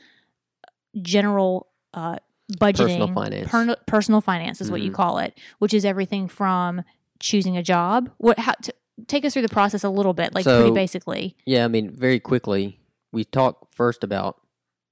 general 1.03 1.69
uh, 1.95 2.17
budgeting, 2.53 2.99
Personal 2.99 3.13
finance. 3.13 3.51
per- 3.51 3.77
personal 3.87 4.21
finance 4.21 4.61
is 4.61 4.71
what 4.71 4.81
you 4.81 4.91
Mhm. 4.91 4.95
call 4.95 5.19
it, 5.19 5.39
which 5.59 5.75
is 5.75 5.85
everything 5.85 6.29
from 6.29 6.83
choosing 7.21 7.57
a 7.57 7.63
job. 7.63 8.11
What 8.19 8.39
how 8.39 8.53
to 8.63 8.75
take 9.07 9.25
us 9.25 9.33
through 9.33 9.43
the 9.43 9.49
process 9.49 9.85
a 9.85 9.91
little 9.91 10.15
bit, 10.15 10.35
like 10.35 10.45
pretty 10.45 10.71
basically. 10.71 11.37
Yeah, 11.47 11.65
I 11.65 11.69
mean, 11.69 11.91
very 11.91 12.21
quickly, 12.21 12.81
we 13.13 13.25
talk 13.25 13.73
first 13.75 14.05
about 14.05 14.41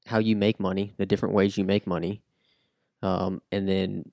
how 0.07 0.19
you 0.19 0.37
make 0.37 0.59
money, 0.59 0.95
the 0.97 1.07
different 1.07 1.35
ways 1.35 1.57
you 1.57 1.65
make 1.65 1.87
money, 1.87 2.23
um, 3.03 3.43
and 3.53 3.69
then 3.69 4.11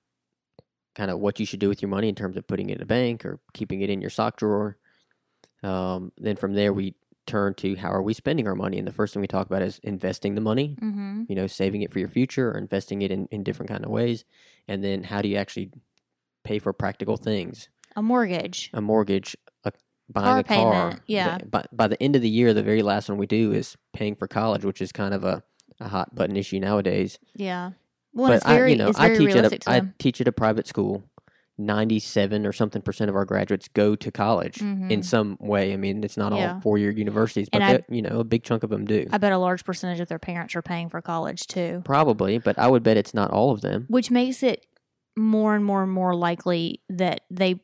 kind 0.93 1.12
of 1.12 1.19
what 1.19 1.39
you 1.39 1.45
should 1.45 1.60
do 1.60 1.69
with 1.69 1.81
your 1.81 1.89
money 1.89 2.10
in 2.10 2.15
terms 2.15 2.38
of 2.38 2.47
putting 2.47 2.69
it 2.69 2.77
in 2.77 2.81
a 2.81 2.86
bank 2.86 3.25
or 3.25 3.39
keeping 3.53 3.81
it 3.81 3.89
in 3.89 4.01
your 4.01 4.10
sock 4.10 4.38
drawer. 4.38 4.77
Um, 5.63 6.12
then 6.17 6.36
from 6.36 6.53
there, 6.53 6.73
we 6.73 6.95
turn 7.25 7.53
to 7.55 7.75
how 7.75 7.89
are 7.89 8.01
we 8.01 8.13
spending 8.13 8.47
our 8.47 8.55
money, 8.55 8.77
and 8.77 8.88
the 8.88 8.93
first 8.93 9.13
thing 9.13 9.21
we 9.21 9.27
talk 9.27 9.47
about 9.47 9.62
is 9.62 9.79
investing 9.84 10.36
the 10.36 10.41
money. 10.41 10.77
Mm-hmm. 10.81 11.23
You 11.27 11.36
know, 11.36 11.47
saving 11.47 11.81
it 11.81 11.91
for 11.91 11.99
your 11.99 12.08
future 12.08 12.51
or 12.51 12.58
investing 12.58 13.01
it 13.01 13.12
in, 13.12 13.27
in 13.31 13.43
different 13.43 13.69
kind 13.69 13.84
of 13.84 13.91
ways, 13.91 14.25
and 14.67 14.84
then 14.84 15.03
how 15.03 15.21
do 15.21 15.27
you 15.29 15.38
actually 15.38 15.71
pay 16.43 16.60
for 16.60 16.73
practical 16.73 17.17
things? 17.17 17.69
A 17.95 18.01
mortgage. 18.01 18.69
a 18.73 18.81
mortgage, 18.81 19.38
buying 20.10 20.26
Car 20.26 20.39
a 20.39 20.44
car. 20.44 20.72
payment, 20.89 21.02
yeah. 21.08 21.38
The- 21.39 21.46
by, 21.48 21.65
by 21.72 21.88
the 21.88 22.02
end 22.02 22.15
of 22.15 22.22
the 22.22 22.30
year, 22.30 22.54
the 22.54 22.63
very 22.63 22.82
last 22.84 23.10
one 23.10 23.18
we 23.18 23.28
do 23.28 23.52
is 23.52 23.76
paying 23.94 24.15
for 24.15 24.28
college, 24.28 24.63
which 24.65 24.82
is 24.82 24.91
kind 24.91 25.13
of 25.13 25.24
a, 25.24 25.44
a 25.80 25.88
hot 25.88 26.13
button 26.15 26.36
issue 26.36 26.60
nowadays. 26.60 27.18
Yeah. 27.36 27.72
Well, 28.13 28.28
and 28.28 28.36
it's 28.36 28.46
but 28.46 28.54
very, 28.54 28.70
I, 28.70 28.72
you 28.72 28.78
know, 28.78 28.89
it's 28.89 29.00
I 29.00 29.15
teach 29.15 29.36
at 29.36 29.52
a, 29.68 29.70
I 29.70 29.82
teach 30.00 30.22
at 30.22 30.28
a 30.28 30.32
private 30.32 30.68
school. 30.68 31.04
Ninety-seven 31.58 32.46
or 32.46 32.52
something 32.52 32.82
percent 32.82 33.08
of 33.10 33.15
our 33.15 33.24
graduates 33.24 33.70
go 33.70 33.96
to 33.96 34.12
college 34.12 34.60
in 34.62 34.89
Mhm. 34.89 35.06
some 35.06 35.38
way. 35.39 35.72
I 35.72 35.78
mean, 35.78 36.04
it's 36.04 36.18
not 36.18 36.34
Yeah. 36.34 36.56
all 36.56 36.60
four-year 36.60 36.91
universities, 36.91 37.48
but 37.50 37.62
I- 37.62 37.78
they- 37.78 37.96
you 37.96 38.02
know, 38.02 38.20
a 38.20 38.24
big 38.26 38.44
chunk 38.44 38.63
of 38.63 38.70
them 38.70 38.84
do. 38.84 39.08
I 39.10 39.18
bet 39.20 39.32
a 39.32 39.38
large 39.38 39.63
percentage 39.63 40.02
of 40.02 40.10
their 40.10 40.20
parents 40.20 40.54
are 40.58 40.62
paying 40.62 40.89
for 40.89 41.02
college 41.02 41.48
too. 41.48 41.82
Probably, 41.86 42.39
but 42.39 42.60
I 42.60 42.68
would 42.68 42.84
bet 42.84 42.98
it's 42.98 43.13
not 43.13 43.32
all 43.32 43.52
of 43.52 43.62
them. 43.62 43.86
which 43.88 44.12
makes 44.12 44.44
it 44.44 44.65
more 45.15 45.56
and 45.56 45.63
more 45.63 45.82
and 45.82 45.91
more 45.94 46.13
likely 46.13 46.82
that 46.89 47.22
they 47.32 47.62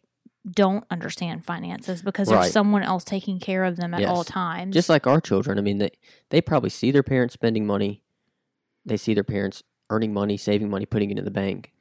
don't 0.49 0.83
understand 0.89 1.45
finances 1.45 2.01
because 2.01 2.29
Right. 2.29 2.41
there's 2.41 2.51
someone 2.53 2.81
else 2.83 3.03
taking 3.03 3.39
care 3.39 3.63
of 3.63 3.75
them 3.77 3.93
at 3.93 4.03
all 4.05 4.23
times. 4.23 4.73
Just 4.73 4.89
like 4.89 5.05
our 5.05 5.21
children. 5.21 5.57
I 5.57 5.61
mean, 5.61 5.77
they 5.77 5.91
they 6.29 6.41
probably 6.41 6.69
see 6.71 6.91
their 6.91 7.03
parents 7.03 7.33
spending 7.33 7.65
money. 7.65 8.03
They 8.85 8.97
see 8.97 9.13
their 9.13 9.23
parents 9.23 9.61
earning 9.89 10.13
money, 10.13 10.37
saving 10.37 10.69
money, 10.69 10.85
putting 10.85 11.11
it 11.11 11.19
in 11.19 11.25
the 11.25 11.31
bank. 11.31 11.71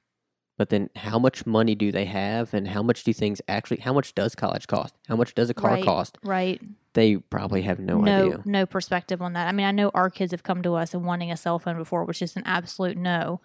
But 0.58 0.68
then, 0.68 0.90
how 0.94 1.18
much 1.18 1.46
money 1.46 1.74
do 1.74 1.90
they 1.90 2.04
have, 2.04 2.52
and 2.52 2.68
how 2.68 2.82
much 2.82 3.02
do 3.02 3.14
things 3.14 3.40
actually? 3.48 3.78
How 3.78 3.94
much 3.94 4.14
does 4.14 4.34
college 4.34 4.66
cost? 4.66 4.94
How 5.08 5.16
much 5.16 5.34
does 5.34 5.48
a 5.48 5.54
car 5.54 5.70
Right. 5.70 5.84
cost? 5.84 6.18
right? 6.22 6.60
They 6.92 7.16
probably 7.16 7.62
have 7.62 7.78
no, 7.78 7.98
no, 7.98 8.22
idea. 8.24 8.42
no 8.44 8.66
perspective 8.66 9.22
on 9.22 9.32
that. 9.34 9.46
I 9.48 9.52
mean, 9.52 9.64
I 9.64 9.70
know 9.70 9.90
our 9.94 10.10
kids 10.10 10.32
have 10.32 10.42
come 10.42 10.60
to 10.64 10.74
us 10.74 10.92
and 10.92 11.04
wanting 11.04 11.30
a 11.30 11.36
cell 11.36 11.58
phone 11.58 11.78
before, 11.78 12.04
which 12.04 12.20
is 12.20 12.36
an 12.36 12.42
absolute 12.44 12.96
no. 12.98 13.40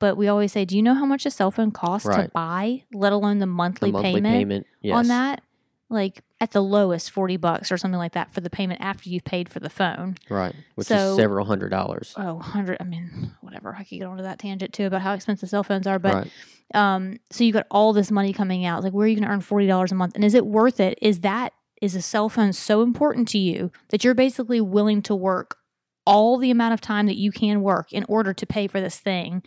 But 0.00 0.16
we 0.16 0.28
always 0.28 0.52
say, 0.52 0.64
"Do 0.64 0.76
you 0.76 0.82
know 0.82 0.94
how 0.94 1.06
much 1.06 1.24
a 1.24 1.30
cell 1.30 1.50
phone 1.50 1.70
costs 1.70 2.08
to 2.08 2.30
buy? 2.34 2.82
Let 2.92 3.12
alone 3.12 3.38
the 3.38 3.46
monthly, 3.46 3.90
The 3.90 3.92
monthly 3.94 4.12
payment, 4.14 4.34
payment, 4.34 4.66
yes. 4.82 4.96
on 4.96 5.06
that." 5.08 5.42
Like 5.90 6.22
at 6.40 6.50
the 6.50 6.62
lowest, 6.62 7.10
forty 7.10 7.36
bucks 7.36 7.70
or 7.70 7.76
something 7.76 7.98
like 7.98 8.12
that 8.12 8.32
for 8.32 8.40
the 8.40 8.50
payment 8.50 8.80
after 8.80 9.08
you've 9.08 9.24
paid 9.24 9.48
for 9.48 9.60
the 9.60 9.70
phone. 9.70 10.16
right? 10.28 10.54
Which 10.74 10.88
So- 10.88 11.10
is 11.12 11.16
several 11.16 11.46
hundred 11.46 11.68
dollars. 11.68 12.14
Oh, 12.16 12.34
100 12.34 12.78
I 12.80 12.84
mean, 12.84 13.32
whatever. 13.42 13.74
I 13.78 13.84
could 13.84 13.98
get 13.98 14.04
onto 14.06 14.22
that 14.24 14.38
tangent 14.38 14.72
too 14.72 14.86
about 14.86 15.02
how 15.02 15.12
expensive 15.12 15.48
cell 15.50 15.62
phones 15.62 15.86
are, 15.86 15.98
but 15.98 16.14
right? 16.14 16.30
um 16.74 17.18
so 17.30 17.44
you 17.44 17.52
got 17.52 17.66
all 17.70 17.92
this 17.92 18.10
money 18.10 18.32
coming 18.32 18.64
out. 18.64 18.82
Like 18.82 18.92
where 18.92 19.04
are 19.04 19.08
you 19.08 19.14
going 19.14 19.28
to 19.28 19.32
earn 19.32 19.40
$40 19.40 19.92
a 19.92 19.94
month? 19.94 20.14
And 20.16 20.24
is 20.24 20.34
it 20.34 20.46
worth 20.46 20.80
it? 20.80 20.98
Is 21.00 21.20
that 21.20 21.52
is 21.82 21.94
a 21.94 22.02
cell 22.02 22.28
phone 22.30 22.52
so 22.54 22.82
important 22.82 23.28
to 23.28 23.38
you 23.38 23.70
that 23.90 24.02
you're 24.02 24.14
basically 24.14 24.60
willing 24.60 25.02
to 25.02 25.14
work 25.14 25.58
all 26.06 26.38
the 26.38 26.50
amount 26.50 26.72
of 26.74 26.80
time 26.80 27.06
that 27.06 27.16
you 27.18 27.30
can 27.30 27.62
work 27.62 27.92
in 27.92 28.04
order 28.08 28.32
to 28.32 28.46
pay 28.46 28.66
for 28.66 28.80
this 28.80 28.98
thing 28.98 29.42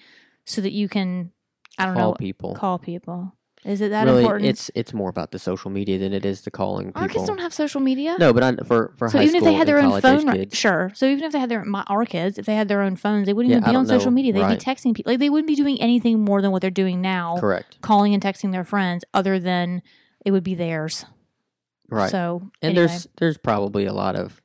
so 0.47 0.61
that 0.61 0.71
you 0.71 0.87
can 0.89 1.31
I 1.77 1.85
don't 1.85 1.93
Call 1.95 2.11
know, 2.11 2.15
people. 2.15 2.55
call 2.55 2.79
people. 2.79 3.33
Is 3.65 3.81
it 3.81 3.89
that 3.89 4.05
really, 4.05 4.21
important? 4.23 4.45
it's 4.49 4.71
it's 4.75 4.93
more 4.93 5.09
about 5.09 5.31
the 5.31 5.39
social 5.39 5.69
media 5.69 5.97
than 5.99 6.13
it 6.13 6.25
is 6.25 6.41
the 6.41 6.51
calling 6.51 6.87
people. 6.87 7.01
our 7.01 7.07
kids 7.09 7.25
don't 7.27 7.39
have 7.39 7.53
social 7.53 7.81
media. 7.81 8.15
no, 8.17 8.31
but 8.31 8.41
I, 8.43 8.55
for 8.63 8.93
for 8.97 9.09
So 9.09 9.17
high 9.17 9.25
even 9.25 9.35
if 9.35 9.43
they 9.43 9.53
had 9.53 9.67
their 9.67 9.79
own 9.79 9.89
college-age 9.89 10.19
phone, 10.19 10.27
right- 10.27 10.37
kids, 10.37 10.57
sure. 10.57 10.91
So 10.95 11.05
even 11.05 11.23
if 11.25 11.33
they 11.33 11.39
had 11.39 11.49
their 11.49 11.65
my, 11.65 11.83
our 11.87 12.05
kids, 12.05 12.37
if 12.39 12.45
they 12.45 12.55
had 12.55 12.67
their 12.69 12.81
own 12.81 12.95
phones, 12.95 13.25
they 13.25 13.33
wouldn't 13.33 13.51
Yeah, 13.51 13.57
even 13.57 13.69
be 13.71 13.75
on 13.75 13.85
don't 13.85 13.99
social 13.99 14.11
media. 14.11 14.31
They'd 14.31 14.41
Right. 14.41 14.57
be 14.59 14.63
texting 14.63 14.95
people. 14.95 15.11
Like 15.11 15.19
they 15.19 15.29
wouldn't 15.29 15.47
be 15.47 15.55
doing 15.55 15.81
anything 15.81 16.23
more 16.23 16.41
than 16.41 16.51
what 16.51 16.61
they're 16.61 16.71
doing 16.71 17.01
now, 17.01 17.37
correct, 17.39 17.77
calling 17.81 18.13
and 18.13 18.23
texting 18.23 18.51
their 18.53 18.63
friends, 18.63 19.03
other 19.13 19.37
than 19.39 19.81
it 20.25 20.31
would 20.31 20.43
be 20.45 20.55
theirs. 20.55 21.05
right. 21.89 22.09
So 22.09 22.43
and 22.61 22.71
anyway. 22.71 22.87
there's 22.87 23.07
there's 23.17 23.37
probably 23.37 23.85
a 23.85 23.93
lot 23.93 24.15
of 24.15 24.41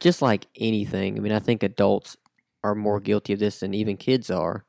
just 0.00 0.22
like 0.22 0.46
anything. 0.58 1.16
I 1.16 1.20
mean, 1.20 1.32
I 1.32 1.38
think 1.40 1.62
adults 1.62 2.16
are 2.64 2.74
more 2.74 3.00
guilty 3.00 3.32
of 3.34 3.38
this 3.38 3.60
than 3.60 3.74
even 3.74 3.96
kids 3.96 4.28
are. 4.30 4.64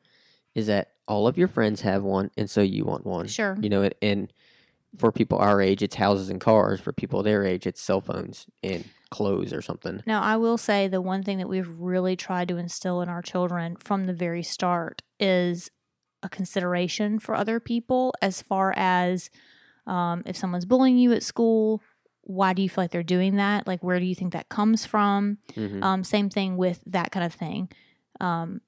Is 0.55 0.67
that 0.67 0.91
all 1.07 1.27
of 1.27 1.37
your 1.37 1.47
friends 1.47 1.81
have 1.81 2.03
one, 2.03 2.31
and 2.37 2.49
so 2.49 2.61
you 2.61 2.85
want 2.85 3.05
one? 3.05 3.27
sure. 3.27 3.57
You 3.61 3.69
know, 3.69 3.89
and 4.01 4.31
for 4.97 5.11
people 5.11 5.37
our 5.37 5.61
age, 5.61 5.81
it's 5.81 5.95
houses 5.95 6.29
and 6.29 6.41
cars. 6.41 6.79
For 6.81 6.91
people 6.91 7.23
their 7.23 7.45
age, 7.45 7.65
it's 7.65 7.81
cell 7.81 8.01
phones 8.01 8.45
and 8.61 8.83
clothes 9.09 9.53
or 9.53 9.61
something. 9.61 10.01
Now, 10.05 10.21
I 10.21 10.37
will 10.37 10.57
say 10.57 10.87
the 10.87 11.01
one 11.01 11.23
thing 11.23 11.37
that 11.37 11.47
we've 11.49 11.69
really 11.69 12.15
tried 12.15 12.47
to 12.49 12.57
instill 12.57 13.01
in 13.01 13.09
our 13.09 13.21
children 13.21 13.77
from 13.77 14.05
the 14.05 14.13
very 14.13 14.43
start 14.43 15.01
is 15.19 15.69
a 16.23 16.29
consideration 16.29 17.19
for 17.19 17.35
other 17.35 17.59
people 17.59 18.13
as 18.21 18.41
far 18.41 18.73
as 18.75 19.29
um, 19.87 20.23
if 20.25 20.35
someone's 20.37 20.65
bullying 20.65 20.97
you 20.97 21.11
at 21.13 21.23
school, 21.23 21.81
why 22.21 22.53
do 22.53 22.61
you 22.61 22.69
feel 22.69 22.83
like 22.83 22.91
they're 22.91 23.01
doing 23.03 23.37
that? 23.37 23.65
Like, 23.67 23.83
where 23.83 23.99
do 23.99 24.05
you 24.05 24.15
think 24.15 24.33
that 24.33 24.49
comes 24.49 24.85
from? 24.85 25.37
hmm 25.55 25.83
Um, 25.83 26.03
same 26.03 26.29
thing 26.29 26.57
with 26.57 26.83
that 26.85 27.11
kind 27.11 27.25
of 27.25 27.33
thing. 27.33 27.69
Um, 28.19 28.61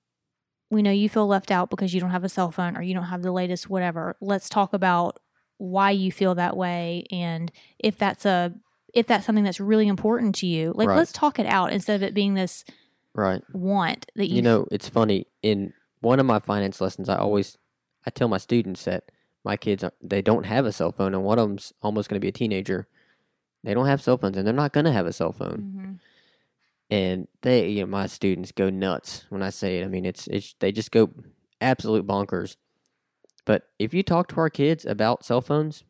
we 0.74 0.82
know 0.82 0.92
you 0.92 1.08
feel 1.10 1.28
left 1.28 1.52
out 1.52 1.70
because 1.70 1.94
you 1.94 2.02
don't 2.02 2.10
have 2.12 2.24
a 2.24 2.30
cell 2.30 2.52
phone 2.52 2.76
or 2.76 2.82
you 2.82 2.94
don't 2.94 3.06
have 3.06 3.22
the 3.22 3.32
latest 3.32 3.70
whatever. 3.70 4.16
Let's 4.20 4.50
talk 4.50 4.74
about 4.74 5.20
why 5.58 5.92
you 5.92 6.12
feel 6.12 6.36
that 6.36 6.58
way 6.58 7.06
and 7.12 7.52
if 7.80 7.98
that's 7.98 8.26
a 8.26 8.54
if 8.94 9.08
that's 9.08 9.26
something 9.26 9.44
that's 9.44 9.60
really 9.60 9.88
important 9.88 10.36
to 10.36 10.48
you. 10.48 10.72
Like 10.76 10.90
Right. 10.90 10.98
let's 10.98 11.12
talk 11.12 11.40
it 11.40 11.46
out 11.48 11.72
instead 11.74 11.96
of 11.96 12.04
it 12.04 12.14
being 12.14 12.34
this 12.36 12.64
Right. 13.16 13.42
want 13.54 14.08
that 14.16 14.28
you, 14.30 14.38
You 14.38 14.42
know, 14.42 14.68
it's 14.72 14.90
funny. 14.90 15.28
In 15.42 15.74
one 16.02 16.20
of 16.20 16.26
my 16.26 16.40
finance 16.40 16.82
lessons, 16.82 17.08
I 17.10 17.16
always 17.18 17.58
I 18.06 18.10
tell 18.10 18.28
my 18.28 18.38
students 18.38 18.84
that 18.86 19.12
my 19.44 19.56
kids 19.58 19.84
they 20.02 20.22
don't 20.22 20.46
have 20.46 20.66
a 20.66 20.72
cell 20.72 20.92
phone, 20.92 21.14
and 21.14 21.24
one 21.24 21.40
of 21.40 21.48
them's 21.48 21.74
almost 21.82 22.10
going 22.10 22.20
to 22.20 22.24
be 22.24 22.30
a 22.30 22.32
teenager. 22.34 22.88
They 23.64 23.74
don't 23.74 23.86
have 23.88 24.02
cell 24.02 24.18
phones, 24.18 24.36
and 24.38 24.46
they're 24.46 24.54
not 24.54 24.74
going 24.74 24.86
to 24.86 24.92
have 24.92 25.06
a 25.06 25.14
cell 25.14 25.32
phone. 25.32 25.74
Mhm. 25.78 26.00
And 26.89 27.28
they, 27.41 27.69
you 27.69 27.82
know, 27.82 27.88
my 27.88 28.06
students 28.08 28.52
go 28.52 28.69
nuts 28.69 29.26
when 29.30 29.41
I 29.41 29.50
say 29.50 29.80
it. 29.80 29.86
I 29.86 29.88
mean, 29.88 30.06
it's 30.06 30.28
it's 30.28 30.56
they 30.60 30.72
just 30.72 30.91
go 30.91 31.10
absolute 31.62 32.06
bonkers. 32.06 32.56
But 33.46 33.63
if 33.80 33.93
you 33.93 34.04
talk 34.04 34.28
to 34.30 34.36
our 34.38 34.50
kids 34.50 34.86
about 34.86 35.26
cell 35.26 35.41
phones, 35.41 35.84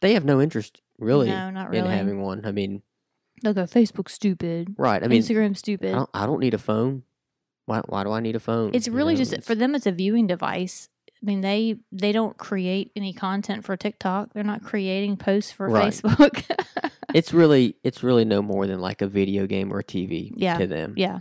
they 0.00 0.14
have 0.14 0.24
no 0.24 0.40
interest 0.40 0.80
really 0.98 1.28
no, 1.28 1.50
not 1.50 1.74
in 1.74 1.84
having 1.86 2.20
one. 2.20 2.44
I 2.44 2.52
mean, 2.52 2.82
They'll 3.42 3.54
go 3.54 3.62
Facebook 3.64 4.10
stupid, 4.10 4.74
right? 4.76 5.02
I 5.02 5.08
mean, 5.08 5.22
Instagram 5.22 5.50
I 5.50 5.54
stupid. 5.54 5.92
don't, 5.92 6.10
I 6.12 6.26
don't 6.26 6.40
need 6.40 6.52
a 6.54 6.58
phone. 6.58 7.04
Why 7.64 7.80
why 7.86 8.04
do 8.04 8.10
I 8.12 8.20
need 8.20 8.36
a 8.36 8.40
phone? 8.40 8.72
It's 8.74 8.86
You 8.86 8.92
really 8.92 9.14
know, 9.14 9.18
just 9.18 9.32
it's- 9.32 9.46
for 9.46 9.54
them. 9.54 9.74
It's 9.74 9.86
a 9.86 9.92
viewing 9.92 10.26
device. 10.26 10.88
I 11.22 11.26
mean, 11.26 11.40
they 11.42 11.76
they 11.92 12.12
don't 12.12 12.36
create 12.38 12.92
any 12.96 13.12
content 13.12 13.64
for 13.64 13.76
TikTok. 13.76 14.32
They're 14.32 14.42
not 14.44 14.62
creating 14.64 15.16
posts 15.18 15.52
for 15.52 15.68
Right. 15.68 15.92
Facebook. 15.92 16.44
it's 17.14 17.32
really 17.34 17.76
it's 17.84 18.02
really 18.02 18.24
no 18.24 18.40
more 18.42 18.66
than 18.66 18.80
like 18.80 19.02
a 19.02 19.06
video 19.06 19.46
game 19.46 19.72
or 19.72 19.80
a 19.80 19.84
TV 19.84 20.32
Yeah. 20.34 20.56
to 20.58 20.66
them. 20.66 20.94
yeah, 20.96 21.20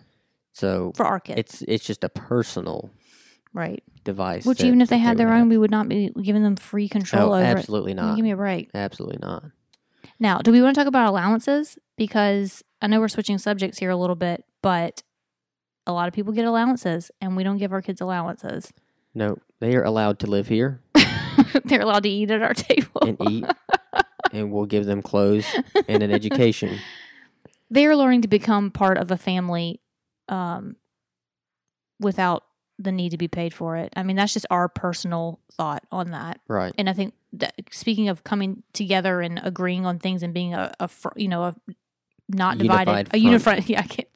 So 0.54 0.94
for 0.96 1.06
our 1.06 1.20
kids, 1.20 1.40
it's 1.40 1.62
it's 1.64 1.86
just 1.86 2.04
a 2.06 2.10
personal 2.10 2.92
right? 3.54 3.84
device. 4.06 4.46
Which 4.46 4.60
that- 4.60 4.68
even 4.68 4.80
if 4.82 4.88
they 4.90 4.98
had 5.00 5.12
would 5.12 5.18
their 5.20 5.34
own, 5.34 5.40
have. 5.40 5.48
we 5.50 5.58
would 5.58 5.72
not 5.72 5.90
be 5.90 6.10
giving 6.24 6.44
them 6.44 6.56
free 6.56 6.88
control 6.88 7.34
oh, 7.34 7.36
over 7.38 7.44
absolutely 7.46 7.92
it. 7.92 7.96
not, 7.96 8.16
Give 8.16 8.24
me 8.24 8.32
a 8.32 8.38
break. 8.38 8.70
absolutely 8.74 9.20
not. 9.22 9.44
Now, 10.18 10.40
do 10.40 10.52
we 10.52 10.62
want 10.62 10.76
to 10.76 10.80
talk 10.82 10.88
about 10.88 11.08
allowances? 11.10 11.78
Because 11.98 12.64
I 12.82 12.88
know 12.88 13.00
we're 13.02 13.08
switching 13.10 13.38
subjects 13.38 13.80
here 13.80 13.90
a 13.90 13.96
little 13.98 14.16
bit, 14.16 14.46
but 14.62 15.04
a 15.88 15.92
lot 15.92 16.08
of 16.08 16.14
people 16.14 16.32
get 16.34 16.46
allowances, 16.46 17.10
and 17.20 17.36
we 17.36 17.44
don't 17.44 17.58
give 17.58 17.74
our 17.74 17.82
kids 17.82 18.00
allowances. 18.02 18.72
No, 19.14 19.38
they 19.60 19.76
are 19.76 19.84
allowed 19.84 20.20
to 20.20 20.28
live 20.28 20.48
here 20.48 20.82
They're 21.66 21.82
allowed 21.82 22.04
to 22.04 22.10
eat 22.10 22.32
at 22.32 22.42
our 22.42 22.54
table. 22.54 23.02
and 23.02 23.18
eat, 23.30 23.46
and 24.32 24.52
we'll 24.52 24.66
give 24.66 24.86
them 24.86 25.02
clothes 25.02 25.46
and 25.88 26.04
an 26.04 26.12
education. 26.12 26.78
they 27.72 27.86
are 27.86 27.96
learning 27.96 28.22
to 28.24 28.28
become 28.28 28.72
part 28.72 28.98
of 28.98 29.12
a 29.12 29.18
family 29.18 29.80
um, 30.28 30.76
without 32.00 32.44
the 32.78 32.92
need 32.92 33.10
to 33.10 33.18
be 33.18 33.28
paid 33.28 33.54
for 33.54 33.76
it. 33.78 33.92
I 33.96 34.04
mean, 34.04 34.16
that's 34.16 34.34
just 34.34 34.46
our 34.50 34.70
personal 34.70 35.40
thought 35.54 35.84
on 35.92 36.12
that. 36.12 36.40
Right. 36.48 36.74
And 36.78 36.90
I 36.90 36.94
think 36.94 37.14
that 37.34 37.54
speaking 37.72 38.10
of 38.10 38.24
coming 38.24 38.64
together 38.74 39.22
and 39.22 39.40
agreeing 39.44 39.86
on 39.86 40.00
things 40.00 40.24
and 40.24 40.34
being 40.34 40.54
a, 40.54 40.74
a 40.80 40.88
fr- 40.88 41.10
you 41.16 41.28
know, 41.28 41.44
a 41.44 41.56
not 42.30 42.58
divided, 42.58 42.92
Unified 42.92 43.08
a 43.08 43.10
front. 43.10 43.24
unified, 43.24 43.70
yeah, 43.70 43.80
I 43.80 43.88
can't 43.88 44.08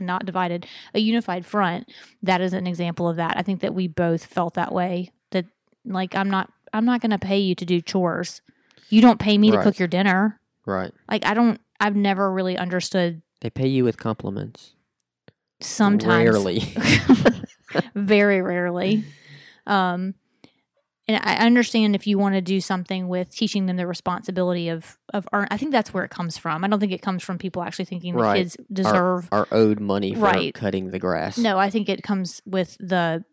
not 0.00 0.26
divided, 0.26 0.66
a 0.94 0.98
unified 1.00 1.46
front. 1.46 1.90
That 2.22 2.40
is 2.40 2.52
an 2.52 2.66
example 2.66 3.08
of 3.08 3.16
that. 3.16 3.36
I 3.36 3.42
think 3.42 3.60
that 3.60 3.74
we 3.74 3.88
both 3.88 4.24
felt 4.24 4.54
that 4.54 4.72
way. 4.72 5.10
That 5.30 5.46
like 5.84 6.14
I'm 6.14 6.30
not, 6.30 6.52
I'm 6.72 6.84
not 6.84 7.00
going 7.00 7.10
to 7.10 7.18
pay 7.18 7.38
you 7.38 7.54
to 7.56 7.64
do 7.64 7.80
chores. 7.80 8.40
You 8.88 9.00
don't 9.00 9.18
pay 9.18 9.38
me 9.38 9.50
to 9.50 9.62
cook 9.62 9.78
your 9.78 9.88
dinner. 9.88 10.40
Right. 10.66 10.92
Like 11.10 11.26
I 11.26 11.34
don't. 11.34 11.60
I've 11.80 11.96
never 11.96 12.30
really 12.30 12.56
understood 12.56 13.22
They 13.40 13.50
pay 13.50 13.66
you 13.66 13.82
with 13.82 13.96
compliments. 13.96 14.74
sometimes 15.60 16.30
Rarely. 16.30 16.60
very 17.94 18.42
rarely 18.42 19.04
um 19.66 20.14
and 21.08 21.20
i 21.24 21.34
understand 21.36 21.94
if 21.94 22.06
you 22.06 22.18
want 22.18 22.34
to 22.34 22.40
do 22.40 22.60
something 22.60 23.08
with 23.08 23.30
teaching 23.34 23.66
them 23.66 23.76
the 23.76 23.86
responsibility 23.86 24.68
of 24.68 24.98
of 25.12 25.26
earn 25.32 25.46
i 25.50 25.56
think 25.56 25.72
that's 25.72 25.92
where 25.92 26.04
it 26.04 26.10
comes 26.10 26.36
from 26.38 26.64
i 26.64 26.68
don't 26.68 26.80
think 26.80 26.92
it 26.92 27.02
comes 27.02 27.22
from 27.22 27.38
people 27.38 27.62
actually 27.62 27.84
thinking 27.84 28.14
the 28.14 28.20
Right. 28.22 28.36
kids 28.38 28.56
deserve 28.72 29.28
Are 29.32 29.48
owed 29.52 29.80
money 29.80 30.14
for 30.14 30.20
Right. 30.20 30.54
cutting 30.54 30.90
the 30.90 30.98
grass. 30.98 31.38
no 31.38 31.58
i 31.58 31.70
think 31.70 31.88
it 31.88 32.02
comes 32.02 32.40
with 32.44 32.76
the 32.78 33.24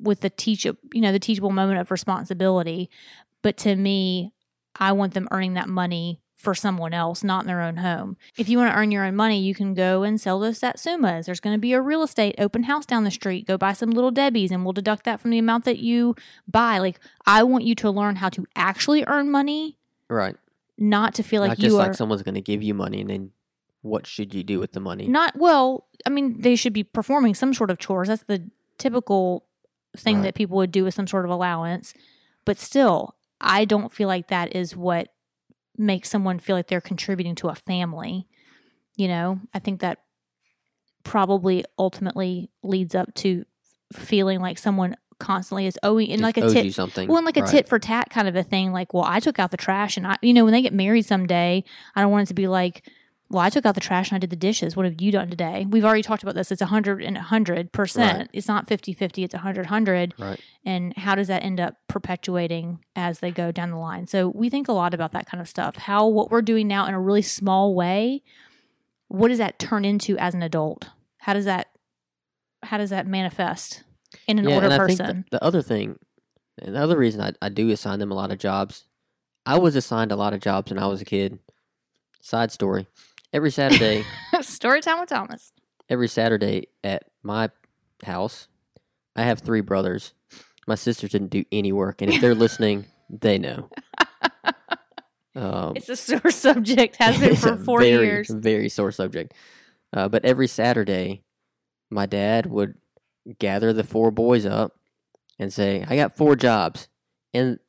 with 0.00 0.20
the 0.20 0.30
teach 0.30 0.64
you 0.64 0.76
know 0.94 1.12
the 1.12 1.18
teachable 1.18 1.50
moment 1.50 1.80
of 1.80 1.90
responsibility 1.90 2.90
but 3.42 3.56
to 3.58 3.74
me 3.76 4.32
i 4.78 4.92
want 4.92 5.14
them 5.14 5.28
earning 5.30 5.54
that 5.54 5.68
money 5.68 6.20
for 6.38 6.54
someone 6.54 6.94
else 6.94 7.22
not 7.24 7.40
in 7.42 7.46
their 7.48 7.60
own 7.60 7.76
home 7.78 8.16
if 8.36 8.48
you 8.48 8.56
want 8.56 8.70
to 8.72 8.78
earn 8.78 8.90
your 8.92 9.04
own 9.04 9.14
money 9.16 9.40
you 9.40 9.54
can 9.54 9.74
go 9.74 10.04
and 10.04 10.20
sell 10.20 10.38
those 10.38 10.58
satsumas 10.60 11.26
there's 11.26 11.40
going 11.40 11.54
to 11.54 11.60
be 11.60 11.72
a 11.72 11.80
real 11.80 12.02
estate 12.02 12.34
open 12.38 12.62
house 12.62 12.86
down 12.86 13.02
the 13.04 13.10
street 13.10 13.46
go 13.46 13.58
buy 13.58 13.72
some 13.72 13.90
little 13.90 14.12
debbies 14.12 14.50
and 14.52 14.64
we'll 14.64 14.72
deduct 14.72 15.04
that 15.04 15.18
from 15.20 15.30
the 15.32 15.38
amount 15.38 15.64
that 15.64 15.78
you 15.78 16.14
buy 16.46 16.78
like 16.78 17.00
i 17.26 17.42
want 17.42 17.64
you 17.64 17.74
to 17.74 17.90
learn 17.90 18.16
how 18.16 18.28
to 18.28 18.46
actually 18.56 19.04
earn 19.08 19.30
money 19.30 19.76
Right. 20.08 20.36
not 20.78 21.14
to 21.16 21.22
feel 21.22 21.40
like 21.42 21.48
Not 21.50 21.58
you 21.58 21.64
just 21.64 21.74
are 21.74 21.78
like 21.88 21.94
someone's 21.94 22.22
going 22.22 22.36
to 22.36 22.40
give 22.40 22.62
you 22.62 22.72
money 22.72 23.00
and 23.00 23.10
then 23.10 23.30
what 23.82 24.06
should 24.06 24.32
you 24.34 24.42
do 24.42 24.58
with 24.58 24.72
the 24.72 24.80
money? 24.80 25.06
Not 25.06 25.36
well. 25.38 25.86
I 26.04 26.10
mean, 26.10 26.40
they 26.40 26.56
should 26.56 26.72
be 26.72 26.82
performing 26.82 27.34
some 27.36 27.54
sort 27.54 27.70
of 27.70 27.78
chores. 27.78 28.08
That's 28.08 28.24
the 28.24 28.42
typical 28.76 29.44
thing 29.96 30.16
Right. 30.16 30.24
that 30.24 30.34
people 30.34 30.56
would 30.56 30.72
do 30.72 30.82
with 30.82 30.94
some 30.94 31.06
sort 31.06 31.24
of 31.24 31.30
allowance. 31.30 31.94
But 32.44 32.58
still, 32.58 33.14
I 33.40 33.64
don't 33.64 33.92
feel 33.92 34.08
like 34.08 34.28
that 34.28 34.54
is 34.56 34.74
what 34.76 35.12
makes 35.78 36.10
someone 36.10 36.38
feel 36.38 36.56
like 36.56 36.66
they're 36.68 36.80
contributing 36.80 37.34
to 37.36 37.48
a 37.48 37.54
family. 37.54 38.26
You 38.96 39.08
know, 39.08 39.40
I 39.54 39.58
think 39.58 39.80
that 39.80 39.98
probably 41.04 41.64
ultimately 41.78 42.50
leads 42.62 42.94
up 42.94 43.14
to 43.14 43.44
feeling 43.92 44.40
like 44.40 44.58
someone 44.58 44.96
constantly 45.18 45.66
is 45.66 45.78
owing 45.82 46.10
and 46.12 46.20
like 46.20 46.36
a 46.36 46.48
tit 46.48 46.72
something. 46.74 47.08
well, 47.08 47.16
and 47.18 47.26
like 47.26 47.36
a 47.36 47.40
Right. 47.40 47.50
tit 47.50 47.68
for 47.68 47.78
tat 47.78 48.10
kind 48.10 48.28
of 48.28 48.36
a 48.36 48.42
thing. 48.42 48.72
Like, 48.72 48.92
well, 48.94 49.04
I 49.04 49.20
took 49.20 49.38
out 49.38 49.50
the 49.50 49.56
trash, 49.56 49.96
and 49.96 50.06
I, 50.06 50.16
you 50.22 50.32
know, 50.32 50.44
when 50.44 50.52
they 50.52 50.62
get 50.62 50.72
married 50.72 51.06
someday, 51.06 51.64
I 51.94 52.00
don't 52.02 52.10
want 52.12 52.24
it 52.24 52.28
to 52.28 52.34
be 52.34 52.46
like, 52.48 52.88
well, 53.30 53.42
I 53.42 53.50
took 53.50 53.66
out 53.66 53.74
the 53.74 53.80
trash 53.80 54.10
and 54.10 54.16
I 54.16 54.18
did 54.18 54.30
the 54.30 54.36
dishes. 54.36 54.74
What 54.74 54.86
have 54.86 55.02
you 55.02 55.12
done 55.12 55.28
today? 55.28 55.66
We've 55.68 55.84
already 55.84 56.02
talked 56.02 56.22
about 56.22 56.34
this. 56.34 56.50
It's 56.50 56.62
a 56.62 56.66
hundred 56.66 57.02
and 57.02 57.16
a 57.16 57.22
hundred 57.22 57.72
percent. 57.72 58.18
Right. 58.18 58.30
It's 58.32 58.48
not 58.48 58.66
50 58.66 58.94
50, 58.94 59.22
it's 59.22 59.34
a 59.34 59.38
hundred 59.38 59.66
hundred. 59.66 60.14
Right. 60.18 60.40
And 60.64 60.96
how 60.96 61.14
does 61.14 61.28
that 61.28 61.42
end 61.42 61.60
up 61.60 61.74
perpetuating 61.88 62.84
as 62.96 63.18
they 63.18 63.30
go 63.30 63.52
down 63.52 63.70
the 63.70 63.76
line? 63.76 64.06
So 64.06 64.28
we 64.28 64.48
think 64.48 64.68
a 64.68 64.72
lot 64.72 64.94
about 64.94 65.12
that 65.12 65.26
kind 65.26 65.42
of 65.42 65.48
stuff. 65.48 65.76
How 65.76 66.06
what 66.06 66.30
we're 66.30 66.42
doing 66.42 66.66
now 66.66 66.86
in 66.86 66.94
a 66.94 67.00
really 67.00 67.22
small 67.22 67.74
way, 67.74 68.22
what 69.08 69.28
does 69.28 69.38
that 69.38 69.58
turn 69.58 69.84
into 69.84 70.16
as 70.16 70.32
an 70.32 70.42
adult? 70.42 70.88
How 71.18 71.34
does 71.34 71.44
that 71.44 71.68
how 72.62 72.78
does 72.78 72.90
that 72.90 73.06
manifest 73.06 73.84
in 74.26 74.38
an 74.38 74.48
yeah, 74.48 74.54
older 74.54 74.68
person? 74.76 75.06
think 75.06 75.30
the, 75.30 75.38
the 75.38 75.44
other 75.44 75.62
thing, 75.62 75.98
and 76.62 76.74
the 76.74 76.80
other 76.80 76.96
reason 76.96 77.20
I, 77.20 77.32
I 77.42 77.50
do 77.50 77.68
assign 77.70 77.98
them 77.98 78.10
a 78.10 78.14
lot 78.14 78.32
of 78.32 78.38
jobs, 78.38 78.84
I 79.44 79.58
was 79.58 79.76
assigned 79.76 80.12
a 80.12 80.16
lot 80.16 80.32
of 80.32 80.40
jobs 80.40 80.70
when 80.70 80.78
I 80.78 80.86
was 80.86 81.02
a 81.02 81.04
kid. 81.04 81.38
Side 82.20 82.50
story. 82.50 82.86
Every 83.32 83.50
Saturday, 83.50 84.04
Story 84.40 84.80
time 84.80 85.00
with 85.00 85.08
Thomas. 85.10 85.52
every 85.90 86.08
Saturday 86.08 86.68
at 86.82 87.04
my 87.22 87.50
house, 88.02 88.48
I 89.14 89.22
have 89.22 89.40
three 89.40 89.60
brothers. 89.60 90.14
My 90.66 90.74
sisters 90.76 91.10
didn't 91.10 91.28
do 91.30 91.44
any 91.52 91.72
work, 91.72 92.00
and 92.02 92.12
if 92.12 92.20
they're 92.20 92.34
listening, 92.34 92.86
they 93.10 93.38
know. 93.38 93.68
Um, 95.36 95.76
It's 95.76 95.88
a 95.88 95.94
sore 95.94 96.32
subject. 96.32 96.96
Has 96.96 97.16
been 97.20 97.36
for 97.36 97.56
four 97.56 97.78
very, 97.80 98.06
years. 98.06 98.28
Very 98.28 98.68
sore 98.68 98.90
subject. 98.90 99.34
Uh, 99.92 100.08
but 100.08 100.24
every 100.24 100.48
Saturday, 100.48 101.22
my 101.90 102.06
dad 102.06 102.46
would 102.46 102.74
gather 103.38 103.72
the 103.72 103.84
four 103.84 104.10
boys 104.10 104.44
up 104.44 104.72
and 105.38 105.52
say, 105.52 105.84
"I 105.86 105.94
got 105.94 106.16
four 106.16 106.34
jobs," 106.34 106.88
and 107.32 107.60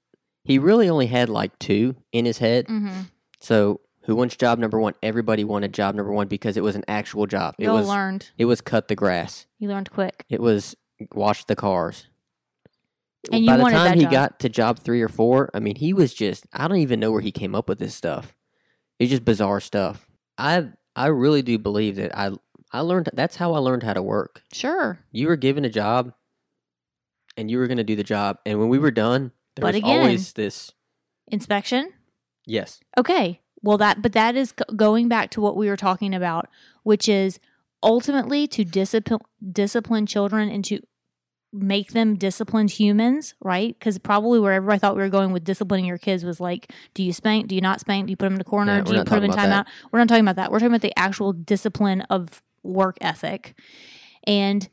he 0.44 0.58
really 0.58 0.90
only 0.90 1.06
had 1.06 1.30
like 1.30 1.60
two 1.60 1.96
in 2.12 2.26
his 2.26 2.40
head. 2.40 2.66
Mm-hmm. 2.66 3.02
So 3.40 3.82
who 4.04 4.16
wants 4.16 4.36
job 4.36 4.60
number 4.60 4.80
one? 4.80 4.94
Everybody 5.04 5.44
wanted 5.44 5.74
job 5.74 5.96
number 5.96 6.12
one 6.12 6.28
because 6.28 6.58
it 6.58 6.64
was 6.64 6.76
an 6.76 6.84
actual 6.88 7.26
job. 7.28 7.56
It 7.60 7.68
all 7.68 7.78
was 7.78 7.88
learned. 7.88 8.30
it 8.38 8.46
was 8.46 8.62
cut 8.62 8.88
the 8.88 8.96
grass. 8.96 9.46
You 9.60 9.70
learned 9.70 9.92
quick. 9.92 10.26
It 10.30 10.42
was 10.42 10.76
wash 11.14 11.46
the 11.46 11.56
cars. 11.56 12.08
And 13.32 13.44
you 13.44 13.52
By 13.52 13.58
the 13.58 13.64
wanted 13.64 13.76
time 13.76 13.86
that 13.90 13.96
he 13.98 14.04
job. 14.04 14.12
got 14.12 14.40
to 14.40 14.50
job 14.50 14.80
three 14.80 15.02
or 15.02 15.10
four, 15.10 15.50
I 15.54 15.60
mean, 15.60 15.76
he 15.76 15.94
was 15.94 16.14
just 16.14 16.46
I 16.54 16.68
don't 16.68 16.78
even 16.78 17.00
know 17.00 17.12
where 17.12 17.22
he 17.22 17.32
came 17.32 17.54
up 17.56 17.68
with 17.68 17.80
this 17.80 17.94
stuff. 17.94 18.34
It's 18.98 19.10
just 19.12 19.26
bizarre 19.26 19.60
stuff. 19.60 20.08
I 20.38 20.70
I 20.96 21.08
really 21.08 21.42
do 21.42 21.58
believe 21.58 21.98
that 21.98 22.18
I 22.18 22.32
I 22.72 22.80
learned 22.82 23.10
that's 23.14 23.36
how 23.36 23.54
I 23.54 23.58
learned 23.60 23.84
how 23.84 23.94
to 23.94 24.02
work. 24.02 24.42
Sure. 24.54 25.00
You 25.12 25.28
were 25.28 25.36
given 25.36 25.66
a 25.66 25.70
job 25.70 26.14
and 27.38 27.52
you 27.52 27.58
were 27.58 27.68
going 27.68 27.78
to 27.78 27.84
do 27.84 27.96
the 27.96 28.04
job 28.04 28.38
and 28.46 28.60
when 28.60 28.70
we 28.70 28.80
were 28.80 28.92
done, 28.92 29.32
there 29.56 29.62
But 29.64 29.74
was 29.74 29.84
again- 29.84 30.00
always 30.02 30.34
this 30.34 30.72
Inspection. 31.28 31.92
yes. 32.46 32.80
Okay. 32.98 33.42
Well, 33.62 33.78
that 33.78 34.02
but 34.02 34.14
that 34.14 34.36
is 34.36 34.54
going 34.76 35.08
back 35.08 35.32
to 35.32 35.42
what 35.42 35.58
we 35.58 35.68
were 35.68 35.78
talking 35.78 36.14
about, 36.14 36.48
which 36.84 37.10
is 37.10 37.40
ultimately 37.84 38.48
to 38.48 38.64
discipline 38.64 39.22
discipline 39.52 40.06
children 40.06 40.50
and 40.50 40.64
to 40.66 40.80
make 41.52 41.94
them 41.94 42.16
disciplined 42.16 42.70
humans, 42.72 43.34
right? 43.42 43.78
Because 43.78 43.98
probably 43.98 44.40
where 44.40 44.54
everybody 44.54 44.80
thought 44.80 44.96
we 44.96 45.02
were 45.02 45.10
going 45.10 45.32
with 45.32 45.44
disciplining 45.44 45.86
your 45.86 45.98
kids 45.98 46.24
was 46.24 46.40
like, 46.40 46.72
do 46.94 47.04
you 47.04 47.12
spank? 47.12 47.48
Do 47.48 47.56
you 47.56 47.62
not 47.62 47.80
spank? 47.80 48.06
Do 48.06 48.12
you 48.12 48.18
put 48.18 48.26
them 48.28 48.34
in 48.34 48.40
the 48.40 48.46
corner? 48.46 48.78
Yeah, 48.78 48.82
do 48.84 48.96
you 48.96 49.04
put 49.04 49.22
them 49.22 49.24
in 49.26 49.32
timeout? 49.32 49.66
We're 49.92 50.00
not 50.00 50.08
talking 50.08 50.24
about 50.24 50.36
that. 50.36 50.52
We're 50.52 50.60
talking 50.60 50.72
about 50.72 50.82
the 50.82 50.98
actual 50.98 51.34
discipline 51.34 52.02
of 52.02 52.44
work 52.62 52.98
ethic, 53.02 53.56
and 54.26 54.70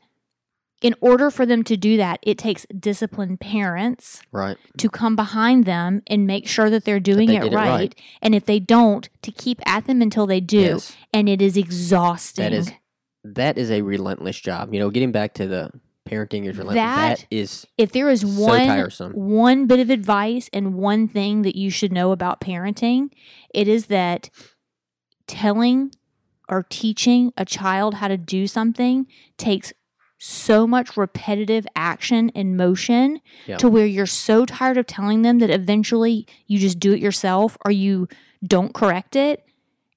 in 0.81 0.93
order 1.01 1.31
for 1.31 1.45
them 1.45 1.63
to 1.63 1.75
do 1.75 1.97
that, 1.97 2.19
it 2.21 2.37
takes 2.37 2.65
disciplined 2.79 3.39
parents 3.39 4.21
Right. 4.31 4.57
to 4.77 4.89
come 4.89 5.15
behind 5.15 5.65
them 5.65 6.03
and 6.07 6.27
make 6.27 6.47
sure 6.47 6.69
that 6.69 6.85
they're 6.85 6.99
doing 6.99 7.27
they 7.27 7.37
it, 7.37 7.41
did 7.43 7.53
it 7.53 7.55
right. 7.55 7.69
right. 7.69 7.95
And 8.21 8.35
if 8.35 8.45
they 8.45 8.59
don't, 8.59 9.09
to 9.23 9.31
keep 9.31 9.59
at 9.65 9.85
them 9.87 10.01
until 10.01 10.27
they 10.27 10.39
do. 10.39 10.59
Yes. 10.59 10.95
And 11.11 11.27
it 11.27 11.41
is 11.41 11.57
exhausting. 11.57 12.43
That 12.43 12.53
is 12.53 12.71
that 13.23 13.57
is 13.57 13.71
a 13.71 13.81
relentless 13.81 14.39
job. 14.39 14.73
You 14.73 14.79
know, 14.79 14.89
getting 14.89 15.11
back 15.11 15.33
to 15.33 15.47
the 15.47 15.71
parenting 16.07 16.45
is 16.45 16.57
relentless. 16.57 16.75
That- 16.75 17.17
that 17.19 17.27
is 17.31 17.65
if 17.77 17.91
there 17.91 18.09
is 18.09 18.21
so 18.21 18.27
one 18.27 18.67
tiresome. 18.67 19.11
one 19.13 19.65
bit 19.67 19.79
of 19.79 19.89
advice 19.89 20.49
and 20.53 20.75
one 20.75 21.07
thing 21.07 21.41
that 21.41 21.55
you 21.55 21.69
should 21.69 21.91
know 21.91 22.11
about 22.11 22.39
parenting, 22.39 23.09
it 23.53 23.67
is 23.67 23.87
that 23.87 24.29
telling 25.27 25.91
or 26.47 26.65
teaching 26.69 27.33
a 27.35 27.43
child 27.43 27.95
how 27.95 28.07
to 28.07 28.17
do 28.17 28.47
something 28.47 29.05
takes 29.37 29.73
so 30.19 30.65
much 30.65 30.97
repetitive 30.97 31.65
action 31.75 32.31
and 32.35 32.57
motion 32.57 33.19
to 33.57 33.69
where 33.69 33.85
you're 33.85 34.05
so 34.05 34.45
tired 34.45 34.77
of 34.77 34.87
telling 34.87 35.21
them 35.21 35.39
that 35.39 35.49
eventually 35.49 36.25
you 36.47 36.57
just 36.59 36.79
do 36.79 36.93
it 36.93 36.99
yourself 36.99 37.57
or 37.65 37.71
you 37.71 38.07
don't 38.43 38.73
correct 38.73 39.15
it. 39.15 39.43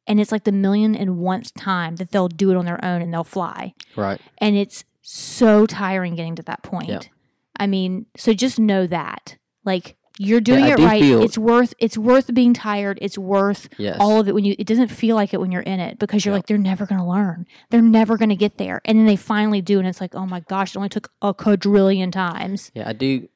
And 0.06 0.20
it's 0.20 0.32
like 0.32 0.44
the 0.44 0.52
million 0.52 0.94
and 0.94 1.18
once 1.18 1.50
time 1.52 1.96
that 1.96 2.10
they'll 2.10 2.28
do 2.28 2.50
it 2.50 2.56
on 2.56 2.64
their 2.64 2.84
own 2.84 3.00
and 3.00 3.12
they'll 3.12 3.24
fly. 3.24 3.74
Right. 3.96 4.20
and 4.38 4.56
it's 4.56 4.84
so 5.02 5.66
tiring 5.66 6.14
getting 6.14 6.36
to 6.36 6.42
that 6.42 6.62
point. 6.62 7.08
I 7.56 7.66
mean, 7.66 8.06
so 8.16 8.32
just 8.32 8.58
know 8.58 8.86
that. 8.86 9.36
Like 9.64 9.96
you're 10.18 10.40
doing 10.40 10.64
I 10.64 10.72
it 10.72 10.76
do 10.76 10.84
right. 10.86 11.00
feel- 11.02 11.22
it's 11.22 11.38
worth 11.38 11.72
it's 11.78 11.96
worth 11.96 12.32
being 12.34 12.52
tired. 12.52 12.98
It's 13.00 13.16
worth 13.16 13.68
Yes. 13.78 13.96
all 14.00 14.20
of 14.20 14.28
it 14.28 14.34
when 14.34 14.44
you 14.44 14.54
it 14.58 14.66
doesn't 14.66 14.88
feel 14.88 15.16
like 15.16 15.32
it 15.32 15.40
when 15.40 15.50
you're 15.52 15.62
in 15.62 15.80
it 15.80 15.98
because 15.98 16.24
you're 16.24 16.32
Yeah. 16.32 16.38
like 16.38 16.46
they're 16.46 16.58
never 16.58 16.84
going 16.86 17.00
to 17.00 17.06
learn. 17.06 17.46
They're 17.70 17.80
never 17.80 18.16
going 18.18 18.28
to 18.28 18.36
get 18.36 18.58
there. 18.58 18.80
And 18.84 18.98
then 18.98 19.06
they 19.06 19.16
finally 19.16 19.62
do 19.62 19.78
and 19.78 19.88
it's 19.88 20.00
like, 20.00 20.14
"Oh 20.14 20.26
my 20.26 20.40
gosh, 20.40 20.74
it 20.74 20.76
only 20.78 20.88
took 20.90 21.10
a 21.22 21.32
quadrillion 21.32 22.10
times." 22.10 22.70
Yeah, 22.74 22.88
I 22.88 22.92
do 22.92 23.28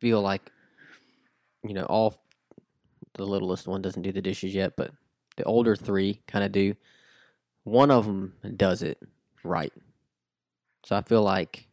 feel 0.00 0.20
like 0.22 0.50
you 1.64 1.74
know, 1.74 1.84
all 1.84 2.14
the 3.14 3.26
littlest 3.26 3.68
one 3.68 3.82
doesn't 3.82 4.02
do 4.02 4.10
the 4.12 4.22
dishes 4.22 4.54
yet, 4.54 4.72
but 4.76 4.90
the 5.36 5.44
older 5.44 5.76
three 5.76 6.22
kind 6.26 6.44
of 6.44 6.50
do. 6.52 6.74
One 7.64 7.90
of 7.90 8.06
them 8.06 8.34
does 8.56 8.82
it 8.82 8.98
right. 9.44 9.72
So 10.84 10.96
I 10.96 11.02
feel 11.02 11.22
like 11.22 11.68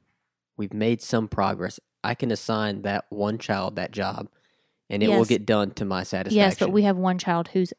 we've 0.57 0.73
made 0.73 1.01
some 1.01 1.27
progress. 1.27 1.79
I 2.03 2.13
can 2.13 2.29
assign 2.31 2.83
that 2.83 3.05
one 3.09 3.37
child 3.39 3.75
that 3.77 3.91
job 3.91 4.27
and 4.89 5.03
it 5.03 5.09
will 5.09 5.25
get 5.25 5.45
done 5.45 5.71
to 5.71 5.85
my 5.85 6.03
satisfaction. 6.03 6.37
Yes, 6.37 6.57
but 6.59 6.71
we 6.71 6.83
have 6.83 6.97
one 6.97 7.17
child 7.17 7.49
who's 7.49 7.73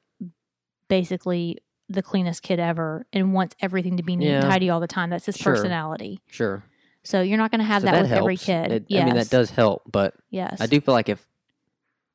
basically 0.88 1.58
the 1.88 2.02
cleanest 2.02 2.42
kid 2.42 2.60
ever 2.60 3.06
and 3.12 3.32
wants 3.34 3.56
everything 3.60 3.96
to 3.96 4.02
be 4.02 4.16
neat 4.16 4.28
and 4.30 4.42
tidy 4.48 4.70
all 4.70 4.80
the 4.80 4.86
time. 4.86 5.10
That's 5.10 5.26
his 5.26 5.36
Sure. 5.36 5.54
personality. 5.54 6.20
Sure. 6.28 6.62
So 7.02 7.20
you're 7.22 7.38
not 7.38 7.50
going 7.50 7.60
to 7.60 7.64
have 7.64 7.82
So 7.82 7.86
that, 7.86 8.02
with 8.02 8.12
every 8.12 8.36
kid. 8.36 8.70
It- 8.72 8.84
yes. 8.88 9.02
I 9.02 9.04
mean, 9.06 9.14
that 9.16 9.30
does 9.30 9.50
help, 9.50 9.82
but 9.90 10.14
Yes. 10.30 10.58
I 10.60 10.66
do 10.66 10.80
feel 10.80 10.94
like 10.94 11.08
if 11.08 11.26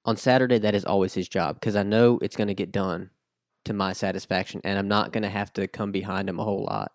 on 0.06 0.16
Saturday 0.16 0.60
that 0.60 0.76
is 0.76 0.86
always 0.86 1.14
his 1.16 1.28
job 1.28 1.56
because 1.60 1.76
I 1.76 1.84
know 1.84 2.20
it's 2.22 2.36
going 2.36 2.48
to 2.48 2.54
get 2.54 2.72
done 2.72 3.10
to 3.66 3.74
my 3.74 3.94
satisfaction, 3.94 4.62
and 4.64 4.78
I'm 4.78 4.88
not 4.88 5.12
going 5.12 5.24
to 5.24 5.30
have 5.30 5.52
to 5.54 5.68
come 5.68 5.92
behind 5.92 6.30
him 6.30 6.40
a 6.40 6.44
whole 6.44 6.64
lot. 6.64 6.92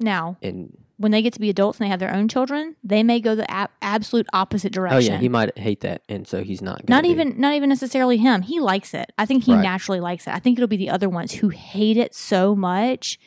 Now, 0.00 0.36
And 0.42 0.76
when 0.96 1.12
they 1.12 1.22
get 1.22 1.32
to 1.34 1.40
be 1.40 1.50
adults 1.50 1.78
and 1.78 1.86
they 1.86 1.90
have 1.90 2.00
their 2.00 2.12
own 2.12 2.28
children, 2.28 2.76
they 2.84 3.02
may 3.02 3.20
go 3.20 3.34
the 3.34 3.48
ab- 3.50 3.70
absolute 3.82 4.26
opposite 4.32 4.72
direction. 4.72 4.96
oh 4.96 5.14
yeah, 5.14 5.18
he 5.18 5.28
might 5.28 5.56
hate 5.58 5.80
that, 5.80 6.02
and 6.08 6.26
so 6.26 6.42
he's 6.42 6.60
not. 6.62 6.88
Not 6.88 7.04
even 7.04 7.38
not 7.38 7.54
even 7.54 7.68
necessarily 7.68 8.16
him. 8.16 8.42
He 8.42 8.60
likes 8.60 8.92
it. 8.94 9.12
I 9.18 9.24
think 9.26 9.44
he 9.44 9.54
Right. 9.54 9.62
naturally 9.62 10.00
likes 10.00 10.26
it. 10.26 10.34
I 10.34 10.38
think 10.40 10.58
it'll 10.58 10.68
be 10.68 10.76
the 10.76 10.90
other 10.90 11.08
ones 11.08 11.32
who 11.32 11.48
hate 11.50 11.96
it 11.96 12.14
so 12.14 12.54
much. 12.56 13.18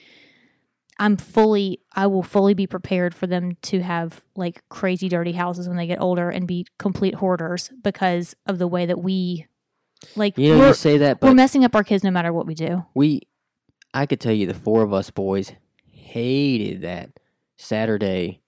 I'm 1.00 1.16
fully 1.16 1.80
I 1.94 2.08
will 2.08 2.24
fully 2.24 2.54
be 2.56 2.66
prepared 2.68 3.14
for 3.14 3.28
them 3.28 3.56
to 3.64 3.82
have 3.82 4.22
like 4.36 4.64
crazy 4.70 5.08
dirty 5.10 5.34
houses 5.34 5.68
when 5.68 5.78
they 5.78 5.86
get 5.88 6.02
older 6.02 6.30
and 6.30 6.48
be 6.48 6.66
complete 6.80 7.16
hoarders 7.16 7.72
because 7.84 8.36
of 8.48 8.58
the 8.58 8.68
way 8.68 8.86
that 8.88 9.00
we 9.00 9.46
like 10.16 10.38
You 10.38 10.58
know, 10.58 10.68
you 10.70 10.74
say 10.74 10.98
that, 10.98 11.22
we're 11.22 11.34
messing 11.36 11.64
up 11.64 11.76
our 11.76 11.84
kids 11.84 12.04
no 12.04 12.12
matter 12.12 12.34
what 12.34 12.46
we 12.48 12.56
do. 12.56 12.86
we, 12.96 13.22
I 13.94 14.06
could 14.06 14.20
tell 14.20 14.32
you, 14.34 14.46
the 14.48 14.54
four 14.54 14.82
of 14.84 14.92
us 14.94 15.10
boys 15.12 15.54
hated 16.08 16.82
that 16.82 17.20
Saturday. 17.58 18.41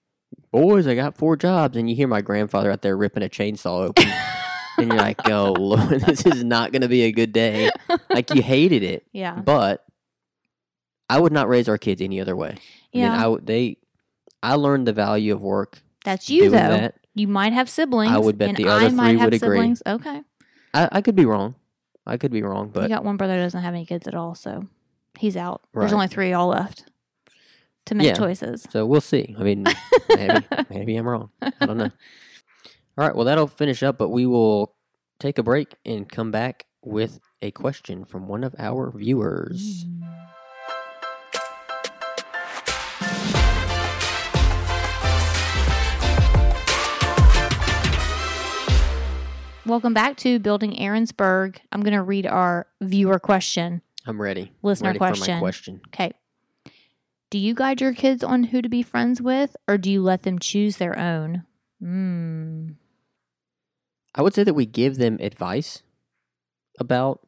Boys, 0.52 0.86
I 0.86 0.94
got 0.94 1.16
four 1.16 1.36
jobs, 1.36 1.76
and 1.76 1.88
you 1.88 1.94
hear 1.94 2.08
my 2.08 2.20
grandfather 2.22 2.70
out 2.72 2.82
there 2.82 2.96
ripping 2.96 3.22
a 3.22 3.28
chainsaw 3.28 3.88
open, 3.88 4.08
and 4.78 4.88
you're 4.88 4.96
like, 4.96 5.28
"Oh 5.28 5.52
Lord, 5.58 6.00
this 6.06 6.26
is 6.26 6.42
not 6.42 6.72
going 6.72 6.82
to 6.82 6.88
be 6.88 7.02
a 7.02 7.12
good 7.12 7.32
day." 7.32 7.70
Like 8.08 8.34
you 8.34 8.42
hated 8.42 8.82
it. 8.82 9.06
Yeah. 9.12 9.34
but 9.34 9.84
I 11.08 11.18
would 11.20 11.32
not 11.32 11.48
raise 11.48 11.68
our 11.68 11.78
kids 11.78 12.00
any 12.00 12.20
other 12.20 12.36
way. 12.36 12.56
Yeah. 12.92 13.08
I 13.08 13.10
mean, 13.12 13.20
I 13.20 13.26
would 13.28 13.46
they. 13.46 13.76
I 14.42 14.54
learned 14.54 14.86
the 14.86 14.92
value 14.92 15.34
of 15.34 15.42
work. 15.42 15.78
That's 16.04 16.30
you 16.30 16.44
though. 16.44 16.56
that. 16.56 16.94
You 17.14 17.28
might 17.28 17.52
have 17.52 17.68
siblings. 17.68 18.12
I 18.12 18.18
would 18.18 18.38
bet 18.38 18.56
the 18.56 18.68
other 18.68 18.86
I 18.86 18.88
three 18.90 19.16
would 19.16 19.34
agree. 19.34 19.38
siblings. 19.38 19.82
Okay. 19.86 20.22
I, 20.72 20.88
I 20.92 21.00
could 21.02 21.16
be 21.16 21.26
wrong. 21.26 21.56
I 22.06 22.16
could 22.16 22.30
be 22.30 22.42
wrong, 22.42 22.70
but 22.70 22.84
you 22.84 22.88
got 22.88 23.04
one 23.04 23.16
brother 23.16 23.36
that 23.36 23.42
doesn't 23.42 23.62
have 23.62 23.74
any 23.74 23.84
kids 23.84 24.06
at 24.08 24.14
all, 24.14 24.34
so 24.34 24.66
he's 25.18 25.36
out. 25.36 25.62
There's 25.74 25.92
only 25.92 26.08
three 26.08 26.32
all 26.32 26.48
left 26.48 26.89
to 27.86 27.94
make 27.94 28.06
Yeah. 28.08 28.14
choices. 28.14 28.66
so 28.70 28.86
we'll 28.86 29.00
see. 29.00 29.34
I 29.38 29.42
mean, 29.42 29.64
maybe 30.08 30.46
maybe 30.70 30.96
I'm 30.96 31.08
wrong. 31.08 31.30
I 31.42 31.52
don't 31.66 31.78
know. 31.78 31.90
All 32.98 33.06
right, 33.06 33.14
well 33.14 33.24
that'll 33.24 33.46
finish 33.46 33.82
up, 33.82 33.98
but 33.98 34.08
we 34.10 34.26
will 34.26 34.74
take 35.18 35.38
a 35.38 35.42
break 35.42 35.74
and 35.84 36.08
come 36.08 36.30
back 36.30 36.66
with 36.82 37.20
a 37.42 37.50
question 37.50 38.04
from 38.04 38.26
one 38.28 38.44
of 38.44 38.54
our 38.58 38.90
viewers. 38.90 39.84
Welcome 49.66 49.94
back 49.94 50.16
to 50.18 50.38
Building 50.40 50.72
Aaronsburg. 50.72 51.58
I'm 51.70 51.82
going 51.82 51.92
to 51.94 52.02
read 52.02 52.26
our 52.26 52.66
viewer 52.80 53.20
question. 53.20 53.82
I'm 54.06 54.20
ready. 54.20 54.50
Listener 54.62 54.88
ready 54.88 54.98
For 54.98 55.06
question. 55.06 55.34
my 55.34 55.40
question. 55.40 55.80
Okay. 55.88 56.12
Do 57.30 57.38
you 57.38 57.54
guide 57.54 57.80
your 57.80 57.94
kids 57.94 58.24
on 58.24 58.44
who 58.44 58.60
to 58.60 58.68
be 58.68 58.82
friends 58.82 59.22
with, 59.22 59.56
or 59.68 59.78
do 59.78 59.90
you 59.90 60.02
let 60.02 60.22
them 60.24 60.38
choose 60.38 60.76
their 60.78 60.98
own? 60.98 61.44
Hmm. 61.80 62.70
I 64.14 64.22
would 64.22 64.34
say 64.34 64.42
that 64.42 64.54
we 64.54 64.66
give 64.66 64.96
them 64.96 65.16
advice 65.20 65.82
about 66.80 67.20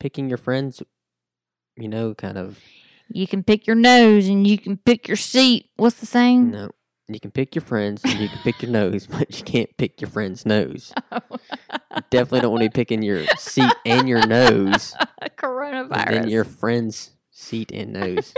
picking 0.00 0.28
your 0.28 0.38
friends. 0.38 0.82
You 1.76 1.88
know, 1.88 2.14
kind 2.14 2.38
of 2.38 2.58
You 3.12 3.26
can 3.28 3.42
pick 3.44 3.66
your 3.66 3.76
nose 3.76 4.26
and 4.26 4.46
you 4.46 4.56
can 4.58 4.78
pick 4.78 5.06
your 5.06 5.16
seat. 5.18 5.70
What's 5.76 6.00
the 6.00 6.06
saying? 6.06 6.50
No. 6.50 6.70
You 7.10 7.20
can 7.20 7.30
pick 7.30 7.54
your 7.54 7.62
friends 7.62 8.02
and 8.04 8.18
you 8.18 8.28
can 8.28 8.38
pick 8.38 8.60
your 8.62 8.70
nose, 8.70 9.06
but 9.10 9.38
you 9.38 9.44
can't 9.44 9.74
pick 9.76 10.00
your 10.00 10.10
friend's 10.10 10.46
nose. 10.46 10.92
You 11.96 12.02
definitely 12.10 12.40
don't 12.42 12.52
want 12.52 12.62
to 12.62 12.68
be 12.68 12.72
picking 12.72 13.02
your 13.02 13.24
seat 13.38 13.72
and 13.84 14.08
your 14.08 14.24
nose, 14.26 14.94
Coronavirus. 15.38 16.06
and 16.06 16.16
then 16.16 16.28
your 16.28 16.44
friend's 16.44 17.10
seat 17.30 17.72
and 17.72 17.92
nose. 17.94 18.34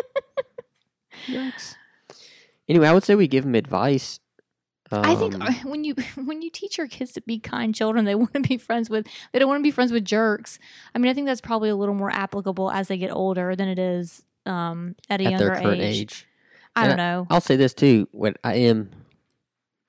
Yikes. 1.26 1.76
Anyway, 2.68 2.86
I 2.86 2.92
would 2.92 3.04
say 3.04 3.14
we 3.14 3.28
give 3.28 3.44
them 3.44 3.54
advice. 3.54 4.20
I 4.92 5.14
think 5.14 5.34
Um, 5.36 5.42
uh, 5.42 5.52
when 5.64 5.84
you 5.84 5.94
when 6.24 6.42
you 6.42 6.50
teach 6.50 6.76
your 6.78 6.88
kids 6.88 7.12
to 7.12 7.20
be 7.20 7.38
kind 7.38 7.74
children, 7.74 8.04
they 8.04 8.14
want 8.16 8.32
to 8.34 8.40
be 8.40 8.56
friends 8.56 8.90
with. 8.90 9.06
They 9.32 9.38
don't 9.38 9.48
want 9.48 9.60
to 9.60 9.62
be 9.62 9.70
friends 9.70 9.92
with 9.92 10.04
jerks. 10.04 10.58
I 10.94 10.98
mean, 10.98 11.10
I 11.10 11.14
think 11.14 11.26
that's 11.26 11.40
probably 11.40 11.68
a 11.68 11.76
little 11.76 11.94
more 11.94 12.10
applicable 12.10 12.70
as 12.70 12.88
they 12.88 12.96
get 12.98 13.10
older 13.12 13.54
than 13.54 13.68
it 13.68 13.78
is 13.78 14.22
um, 14.46 14.96
at 15.08 15.20
a 15.20 15.24
at 15.26 15.30
younger 15.30 15.54
age. 15.54 15.80
age. 16.00 16.26
I 16.76 16.82
And 16.86 16.90
don't 16.90 16.96
know. 16.98 17.26
I'll 17.30 17.40
say 17.40 17.56
this 17.56 17.74
too. 17.74 18.08
What 18.12 18.36
I 18.44 18.54
am, 18.54 18.90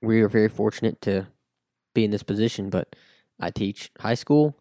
we 0.02 0.22
are 0.22 0.30
very 0.30 0.50
fortunate 0.50 1.02
to 1.02 1.28
be 1.94 2.04
in 2.04 2.12
this 2.12 2.24
position, 2.24 2.70
but 2.70 2.96
I 3.40 3.50
teach 3.52 3.92
high 4.00 4.16
school. 4.16 4.58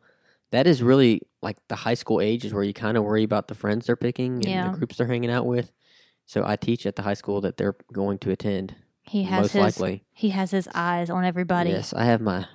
That 0.53 0.67
is 0.67 0.83
really 0.83 1.23
like 1.43 1.57
the 1.69 1.77
high 1.77 1.95
school 1.95 2.21
age 2.21 2.45
is 2.45 2.53
where 2.53 2.63
you 2.65 2.75
kind 2.75 2.97
of 2.97 3.05
worry 3.05 3.23
about 3.25 3.49
the 3.49 3.55
friends 3.55 3.87
they're 3.87 3.97
picking 3.97 4.35
and 4.37 4.45
Yeah. 4.45 4.71
the 4.71 4.77
groups 4.79 4.97
they're 4.97 5.07
hanging 5.07 5.31
out 5.31 5.47
with. 5.47 5.71
So 6.31 6.45
I 6.47 6.55
teach 6.55 6.87
at 6.87 6.95
the 6.95 7.03
high 7.03 7.15
school 7.15 7.41
that 7.41 7.57
they're 7.57 7.75
going 7.93 8.19
to 8.19 8.31
attend. 8.31 8.77
He 9.03 9.25
has 9.25 9.41
most 9.41 9.53
his 9.55 9.81
likely. 9.81 10.05
he 10.13 10.29
has 10.29 10.53
his 10.53 10.69
eyes 10.73 11.11
on 11.11 11.25
everybody. 11.25 11.71
Yes, 11.71 11.93
I 11.93 12.05
have 12.05 12.21
my 12.21 12.47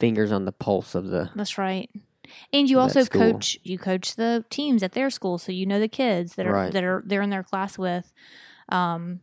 fingers 0.00 0.32
on 0.32 0.46
the 0.46 0.52
pulse 0.52 0.96
of 0.96 1.06
the. 1.06 1.30
That's 1.36 1.56
right. 1.56 1.88
And 2.52 2.68
you 2.68 2.80
also 2.80 3.04
school. 3.04 3.34
coach 3.34 3.56
you 3.62 3.78
coach 3.78 4.16
the 4.16 4.44
teams 4.50 4.82
at 4.82 4.94
their 4.94 5.10
school, 5.10 5.38
so 5.38 5.52
you 5.52 5.64
know 5.64 5.78
the 5.78 5.86
kids 5.86 6.34
that 6.34 6.44
are 6.44 6.52
Right. 6.52 6.72
that 6.72 6.82
are 6.82 7.04
they're 7.06 7.22
in 7.22 7.30
their 7.30 7.44
class 7.44 7.78
with. 7.78 8.12
Um, 8.68 9.20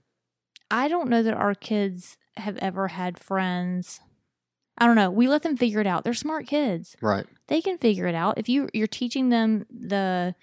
I 0.72 0.88
don't 0.88 1.10
know 1.10 1.22
that 1.22 1.34
our 1.34 1.54
kids 1.54 2.16
have 2.38 2.56
ever 2.60 2.88
had 2.88 3.20
friends. 3.20 4.00
I 4.78 4.86
don't 4.86 4.96
know. 4.96 5.12
We 5.12 5.28
let 5.28 5.44
them 5.44 5.58
figure 5.58 5.82
it 5.82 5.88
out. 5.88 6.06
They're 6.06 6.14
smart 6.14 6.48
kids. 6.48 6.96
Right. 7.02 7.26
They 7.48 7.60
can 7.60 7.78
figure 7.78 8.08
it 8.08 8.16
out. 8.16 8.38
If 8.38 8.48
you 8.48 8.70
you're 8.74 8.88
teaching 8.88 9.28
them 9.28 9.66
the 9.70 10.34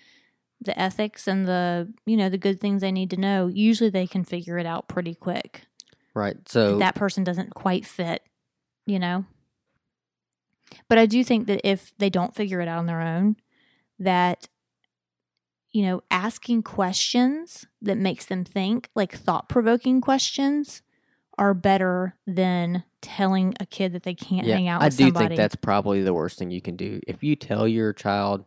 the 0.64 0.79
ethics 0.79 1.27
and 1.29 1.46
the 1.46 1.92
you 2.07 2.16
know 2.16 2.29
the 2.29 2.38
good 2.38 2.61
things 2.61 2.81
they 2.81 2.92
need 2.92 3.11
to 3.11 3.16
know, 3.16 3.46
usually 3.46 3.90
they 3.90 4.07
can 4.07 4.24
figure 4.24 4.59
it 4.59 4.66
out 4.66 4.88
pretty 4.88 5.14
quick. 5.14 5.62
Right. 6.14 6.37
So 6.48 6.79
that 6.79 6.94
person 6.94 7.24
doesn't 7.24 7.55
quite 7.55 7.85
fit, 7.85 8.22
you 8.87 8.98
know. 8.98 9.24
But 10.88 10.98
I 10.98 11.07
do 11.07 11.22
think 11.24 11.46
that 11.46 11.61
if 11.68 11.92
they 11.98 12.11
don't 12.11 12.35
figure 12.35 12.61
it 12.61 12.68
out 12.68 12.79
on 12.79 12.87
their 12.87 13.00
own, 13.00 13.37
that 13.98 14.48
you 15.70 15.83
know, 15.83 16.03
asking 16.09 16.62
questions 16.62 17.66
that 17.83 17.98
makes 17.98 18.27
them 18.27 18.44
think, 18.44 18.88
like 18.94 19.12
thought-provoking 19.12 20.00
questions 20.00 20.83
are 21.37 21.53
better 21.53 22.14
than 22.29 22.85
telling 23.03 23.55
a 23.59 23.66
kid 23.66 23.92
that 23.92 24.05
they 24.05 24.14
can't 24.14 24.46
yeah, 24.46 24.55
hang 24.55 24.68
out 24.68 24.81
I 24.83 24.88
do 24.88 25.07
somebody. 25.07 25.27
think 25.27 25.37
that's 25.37 25.57
probably 25.57 26.03
the 26.03 26.14
worst 26.14 26.38
thing 26.38 26.53
you 26.53 26.61
can 26.62 26.77
do. 26.77 27.00
If 27.09 27.24
you 27.24 27.35
tell 27.35 27.66
your 27.66 27.92
child 27.92 28.44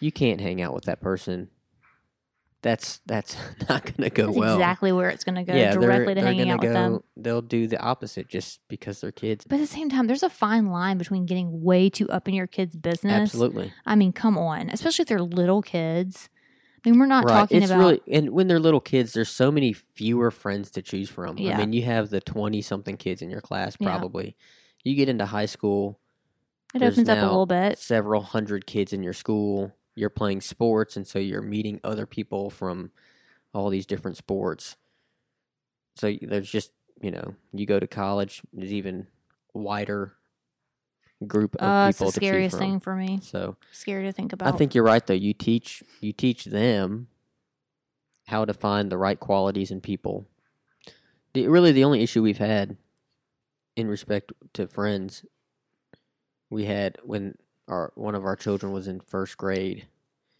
you 0.00 0.12
can't 0.12 0.40
hang 0.40 0.60
out 0.60 0.74
with 0.74 0.84
that 0.84 1.00
person, 1.00 1.48
that's 2.64 3.00
that's 3.06 3.36
not 3.68 3.84
going 3.84 4.08
to 4.08 4.10
go 4.10 4.26
That's 4.26 4.38
well. 4.38 4.54
exactly 4.54 4.90
where 4.90 5.10
it's 5.10 5.22
going 5.22 5.36
to 5.36 5.44
go 5.44 5.54
yeah, 5.54 5.74
directly 5.74 5.86
they're, 5.86 6.14
to 6.14 6.20
they're 6.22 6.24
hanging 6.24 6.50
out 6.50 6.60
go, 6.60 6.68
with 6.68 6.74
them. 6.74 7.00
They'll 7.16 7.42
do 7.42 7.66
the 7.66 7.78
opposite 7.78 8.28
just 8.28 8.60
because 8.68 9.00
they're 9.00 9.12
kids. 9.12 9.44
But 9.46 9.56
at 9.56 9.60
the 9.60 9.66
same 9.66 9.90
time, 9.90 10.06
there's 10.06 10.22
a 10.22 10.30
fine 10.30 10.66
line 10.66 10.98
between 10.98 11.26
getting 11.26 11.62
way 11.62 11.90
too 11.90 12.08
up 12.08 12.26
in 12.26 12.34
your 12.34 12.46
kid's 12.46 12.74
business. 12.74 13.12
Absolutely. 13.12 13.72
I 13.86 13.94
mean, 13.94 14.12
come 14.12 14.38
on, 14.38 14.70
especially 14.70 15.02
if 15.02 15.08
they're 15.08 15.20
little 15.20 15.62
kids. 15.62 16.30
I 16.84 16.90
mean, 16.90 16.98
we're 16.98 17.06
not 17.06 17.24
right. 17.24 17.32
talking 17.32 17.62
it's 17.62 17.70
about 17.70 17.78
really 17.78 18.00
and 18.10 18.30
when 18.30 18.46
they're 18.48 18.58
little 18.58 18.80
kids, 18.80 19.12
there's 19.12 19.30
so 19.30 19.50
many 19.50 19.72
fewer 19.72 20.30
friends 20.30 20.70
to 20.72 20.82
choose 20.82 21.08
from. 21.08 21.38
Yeah. 21.38 21.56
I 21.56 21.58
mean, 21.58 21.72
you 21.72 21.82
have 21.82 22.10
the 22.10 22.20
twenty 22.20 22.62
something 22.62 22.96
kids 22.96 23.22
in 23.22 23.30
your 23.30 23.40
class 23.40 23.76
Yeah. 23.78 23.88
probably. 23.88 24.36
You 24.82 24.94
get 24.94 25.08
into 25.08 25.24
high 25.24 25.46
school, 25.46 25.98
it 26.74 26.82
opens 26.82 27.08
up 27.08 27.18
a 27.18 27.22
little 27.22 27.46
bit. 27.46 27.78
several 27.78 28.22
hundred 28.22 28.66
kids 28.66 28.92
in 28.92 29.02
your 29.02 29.14
school. 29.14 29.72
You're 29.94 30.10
playing 30.10 30.40
sports, 30.40 30.96
and 30.96 31.06
so 31.06 31.18
you're 31.18 31.42
meeting 31.42 31.80
other 31.84 32.06
people 32.06 32.50
from 32.50 32.90
all 33.52 33.70
these 33.70 33.86
different 33.86 34.16
sports. 34.16 34.76
So 35.96 36.12
there's 36.20 36.50
just 36.50 36.72
you 37.00 37.10
know, 37.10 37.34
you 37.52 37.66
go 37.66 37.78
to 37.78 37.86
college, 37.86 38.42
there's 38.52 38.72
even 38.72 39.06
wider 39.52 40.14
group 41.26 41.54
of 41.56 41.68
Uh, 41.68 41.88
it's 41.88 41.98
people 41.98 42.10
the 42.10 42.12
to 42.14 42.20
choose 42.20 42.28
scariest 42.28 42.58
thing 42.58 42.80
for 42.80 42.94
me. 42.96 43.20
So 43.22 43.56
Scary 43.72 44.04
to 44.04 44.12
think 44.12 44.32
about. 44.32 44.52
I 44.52 44.56
think 44.56 44.74
you're 44.74 44.84
right 44.84 45.06
though. 45.06 45.14
You 45.14 45.32
teach 45.34 45.82
you 46.00 46.12
teach 46.12 46.44
them 46.44 47.08
how 48.26 48.44
to 48.44 48.54
find 48.54 48.90
the 48.90 48.98
right 48.98 49.18
qualities 49.20 49.70
in 49.70 49.80
people. 49.80 50.26
The, 51.34 51.48
really, 51.48 51.72
the 51.72 51.84
only 51.84 52.00
issue 52.02 52.22
we've 52.22 52.38
had 52.38 52.76
in 53.76 53.88
respect 53.88 54.32
to 54.54 54.68
friends, 54.68 55.24
we 56.48 56.64
had 56.64 56.96
when 57.02 57.36
our 57.68 57.92
one 57.94 58.14
of 58.14 58.24
our 58.24 58.36
children 58.36 58.72
was 58.72 58.88
in 58.88 59.00
first 59.00 59.36
grade. 59.36 59.86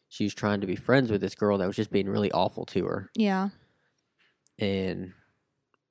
She 0.08 0.24
was 0.24 0.34
trying 0.34 0.60
to 0.60 0.66
be 0.66 0.76
friends 0.76 1.10
with 1.10 1.20
this 1.20 1.34
girl 1.34 1.58
that 1.58 1.66
was 1.66 1.76
just 1.76 1.90
being 1.90 2.08
really 2.08 2.30
awful 2.32 2.64
to 2.66 2.84
her, 2.86 3.10
Yeah. 3.16 3.48
and 4.58 5.12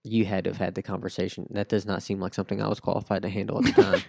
you 0.04 0.26
had 0.26 0.44
to 0.46 0.50
have 0.52 0.58
had 0.58 0.76
the 0.76 0.82
conversation. 0.82 1.48
That 1.52 1.70
does 1.70 1.86
not 1.86 2.04
seem 2.04 2.20
like 2.20 2.34
something 2.34 2.62
I 2.62 2.68
was 2.68 2.80
qualified 2.80 3.22
to 3.24 3.30
handle 3.30 3.58
at 3.66 3.76
the 3.76 3.82
time. 3.84 4.02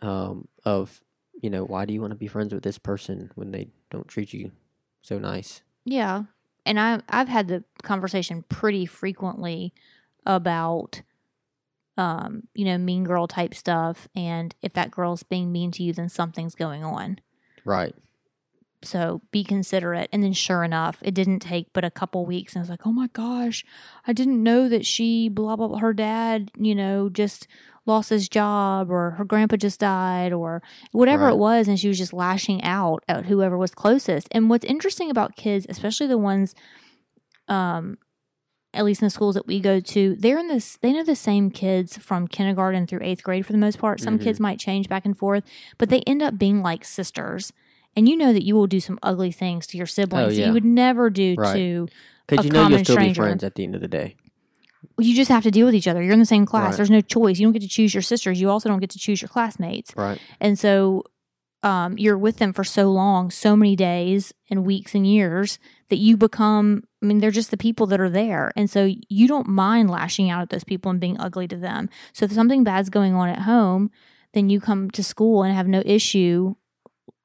um, 0.08 0.48
of 0.64 1.00
you 1.42 1.50
know, 1.50 1.64
why 1.64 1.84
do 1.84 1.92
you 1.92 2.00
want 2.00 2.12
to 2.12 2.16
be 2.16 2.28
friends 2.28 2.54
with 2.54 2.62
this 2.62 2.78
person 2.78 3.30
when 3.34 3.50
they 3.50 3.68
don't 3.90 4.08
treat 4.08 4.32
you 4.32 4.52
so 5.02 5.18
nice? 5.18 5.62
Yeah. 5.84 6.24
And 6.64 6.80
I 6.80 7.00
I've 7.08 7.28
had 7.28 7.48
the 7.48 7.64
conversation 7.82 8.44
pretty 8.48 8.86
frequently 8.86 9.74
about 10.24 11.02
um, 11.96 12.42
you 12.54 12.64
know, 12.64 12.76
mean 12.78 13.04
girl 13.04 13.26
type 13.28 13.54
stuff 13.54 14.08
and 14.16 14.54
if 14.62 14.72
that 14.72 14.90
girl's 14.90 15.22
being 15.22 15.52
mean 15.52 15.70
to 15.72 15.82
you 15.82 15.92
then 15.92 16.08
something's 16.08 16.54
going 16.54 16.82
on. 16.82 17.18
Right. 17.64 17.94
So 18.82 19.22
be 19.30 19.44
considerate. 19.44 20.10
And 20.12 20.22
then 20.22 20.34
sure 20.34 20.62
enough, 20.62 20.98
it 21.02 21.14
didn't 21.14 21.38
take 21.40 21.72
but 21.72 21.84
a 21.84 21.90
couple 21.90 22.26
weeks 22.26 22.54
and 22.54 22.60
I 22.60 22.62
was 22.64 22.68
like, 22.68 22.86
Oh 22.86 22.92
my 22.92 23.06
gosh, 23.12 23.64
I 24.06 24.12
didn't 24.12 24.42
know 24.42 24.68
that 24.68 24.84
she 24.84 25.28
blah 25.28 25.56
blah 25.56 25.68
blah 25.68 25.78
her 25.78 25.94
dad, 25.94 26.50
you 26.58 26.74
know, 26.74 27.08
just 27.08 27.46
lost 27.86 28.10
his 28.10 28.28
job 28.28 28.90
or 28.90 29.12
her 29.12 29.24
grandpa 29.24 29.56
just 29.56 29.80
died 29.80 30.32
or 30.32 30.62
whatever 30.92 31.24
Right. 31.24 31.32
it 31.32 31.38
was 31.38 31.68
and 31.68 31.78
she 31.78 31.88
was 31.88 31.98
just 31.98 32.12
lashing 32.12 32.62
out 32.62 33.04
at 33.08 33.26
whoever 33.26 33.56
was 33.56 33.74
closest. 33.74 34.26
And 34.32 34.50
what's 34.50 34.64
interesting 34.64 35.10
about 35.10 35.36
kids, 35.36 35.64
especially 35.68 36.06
the 36.06 36.18
ones 36.18 36.54
um 37.48 37.98
at 38.74 38.84
least 38.84 39.02
in 39.02 39.06
the 39.06 39.10
schools 39.10 39.34
that 39.34 39.46
we 39.46 39.60
go 39.60 39.80
to, 39.80 40.16
they're 40.16 40.38
in 40.38 40.48
this 40.48 40.76
they 40.82 40.92
know 40.92 41.04
the 41.04 41.16
same 41.16 41.50
kids 41.50 41.96
from 41.98 42.26
kindergarten 42.28 42.86
through 42.86 43.00
8th 43.00 43.22
grade 43.22 43.46
for 43.46 43.52
the 43.52 43.58
most 43.58 43.78
part. 43.78 44.00
Some 44.00 44.18
Mhm. 44.18 44.22
kids 44.24 44.40
might 44.40 44.58
change 44.58 44.88
back 44.88 45.04
and 45.04 45.16
forth, 45.16 45.44
but 45.78 45.88
they 45.88 46.00
end 46.00 46.22
up 46.22 46.38
being 46.38 46.62
like 46.62 46.84
sisters. 46.84 47.52
And 47.96 48.08
you 48.08 48.16
know 48.16 48.32
that 48.32 48.42
you 48.44 48.54
will 48.56 48.66
do 48.66 48.80
some 48.80 48.98
ugly 49.02 49.30
things 49.30 49.66
to 49.68 49.76
your 49.76 49.86
siblings 49.86 50.32
Oh, 50.32 50.40
yeah. 50.40 50.46
you 50.48 50.52
would 50.52 50.64
never 50.64 51.10
do 51.10 51.36
Right. 51.38 51.54
to 51.54 51.88
Because 52.26 52.44
A 52.44 52.48
you 52.48 52.52
know 52.52 52.60
you'll 52.60 52.68
common 52.70 52.84
still 52.84 52.94
stranger. 52.96 53.22
be 53.22 53.26
friends 53.28 53.44
at 53.44 53.54
the 53.54 53.62
end 53.64 53.74
of 53.74 53.80
the 53.80 53.88
day. 53.88 54.16
you 54.98 55.14
just 55.14 55.30
have 55.30 55.42
to 55.42 55.50
deal 55.50 55.66
with 55.66 55.74
each 55.74 55.88
other. 55.88 56.02
You're 56.02 56.12
in 56.12 56.18
the 56.20 56.26
same 56.26 56.44
class. 56.46 56.70
Right. 56.72 56.76
There's 56.76 56.90
no 56.90 57.00
choice. 57.00 57.38
You 57.38 57.46
don't 57.46 57.52
get 57.52 57.62
to 57.62 57.68
choose 57.68 57.94
your 57.94 58.02
sisters. 58.02 58.40
You 58.40 58.50
also 58.50 58.68
don't 58.68 58.80
get 58.80 58.90
to 58.90 58.98
choose 58.98 59.20
your 59.22 59.28
classmates. 59.28 59.92
Right. 59.96 60.18
And 60.40 60.58
so 60.58 61.04
um, 61.64 61.96
you're 61.96 62.18
with 62.18 62.36
them 62.36 62.52
for 62.52 62.62
so 62.62 62.90
long, 62.90 63.30
so 63.30 63.56
many 63.56 63.74
days 63.74 64.34
and 64.50 64.66
weeks 64.66 64.94
and 64.94 65.06
years 65.06 65.58
that 65.88 65.96
you 65.96 66.16
become, 66.16 66.84
I 67.02 67.06
mean, 67.06 67.18
they're 67.18 67.30
just 67.30 67.50
the 67.50 67.56
people 67.56 67.86
that 67.86 68.00
are 68.00 68.10
there. 68.10 68.52
And 68.54 68.68
so 68.68 68.94
you 69.08 69.26
don't 69.26 69.48
mind 69.48 69.90
lashing 69.90 70.28
out 70.28 70.42
at 70.42 70.50
those 70.50 70.62
people 70.62 70.90
and 70.90 71.00
being 71.00 71.18
ugly 71.18 71.48
to 71.48 71.56
them. 71.56 71.88
So 72.12 72.26
if 72.26 72.32
something 72.32 72.64
bad's 72.64 72.90
going 72.90 73.14
on 73.14 73.30
at 73.30 73.40
home, 73.40 73.90
then 74.34 74.50
you 74.50 74.60
come 74.60 74.90
to 74.90 75.02
school 75.02 75.42
and 75.42 75.54
have 75.54 75.66
no 75.66 75.82
issue, 75.86 76.54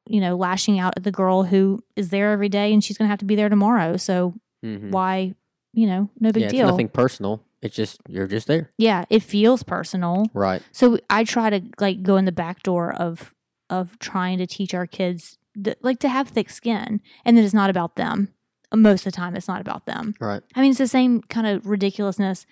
you 0.07 0.21
know, 0.21 0.37
lashing 0.37 0.79
out 0.79 0.93
at 0.95 1.03
the 1.03 1.11
girl 1.11 1.43
who 1.43 1.83
is 1.97 2.09
there 2.09 2.31
every 2.31 2.49
day 2.49 2.71
and 2.71 2.81
she's 2.81 2.97
going 2.97 3.07
to 3.07 3.11
have 3.11 3.19
to 3.19 3.25
be 3.25 3.35
there 3.35 3.49
tomorrow. 3.49 3.97
So 3.97 4.35
hmm 4.63 4.91
why, 4.91 5.35
you 5.73 5.85
know, 5.85 6.09
no 6.19 6.31
big 6.31 6.43
yeah, 6.43 6.49
deal. 6.49 6.67
It's 6.67 6.71
nothing 6.71 6.89
personal. 6.89 7.43
It's 7.61 7.75
just 7.75 7.99
you're 8.07 8.27
just 8.27 8.47
there. 8.47 8.69
Yeah, 8.77 9.03
it 9.09 9.21
feels 9.21 9.63
personal. 9.63 10.27
Right. 10.33 10.61
So 10.71 10.97
I 11.09 11.25
try 11.25 11.49
to 11.49 11.61
like 11.79 12.03
go 12.03 12.15
in 12.15 12.25
the 12.25 12.31
back 12.31 12.63
door 12.63 12.93
of 12.93 13.33
of 13.69 13.97
trying 13.99 14.37
to 14.39 14.47
teach 14.47 14.73
our 14.73 14.87
kids 14.87 15.37
th- 15.61 15.77
like 15.81 15.99
to 15.99 16.09
have 16.09 16.29
thick 16.29 16.49
skin, 16.49 17.01
and 17.25 17.37
that 17.37 17.43
it's 17.43 17.53
not 17.53 17.69
about 17.69 17.95
them. 17.95 18.29
Most 18.73 19.05
of 19.05 19.11
the 19.11 19.17
time, 19.17 19.35
it's 19.35 19.47
not 19.47 19.61
about 19.61 19.85
them. 19.85 20.13
Right. 20.19 20.41
I 20.55 20.61
mean, 20.61 20.71
it's 20.71 20.77
the 20.79 20.87
same 20.87 21.21
kind 21.23 21.47
of 21.47 21.65
ridiculousness 21.65 22.45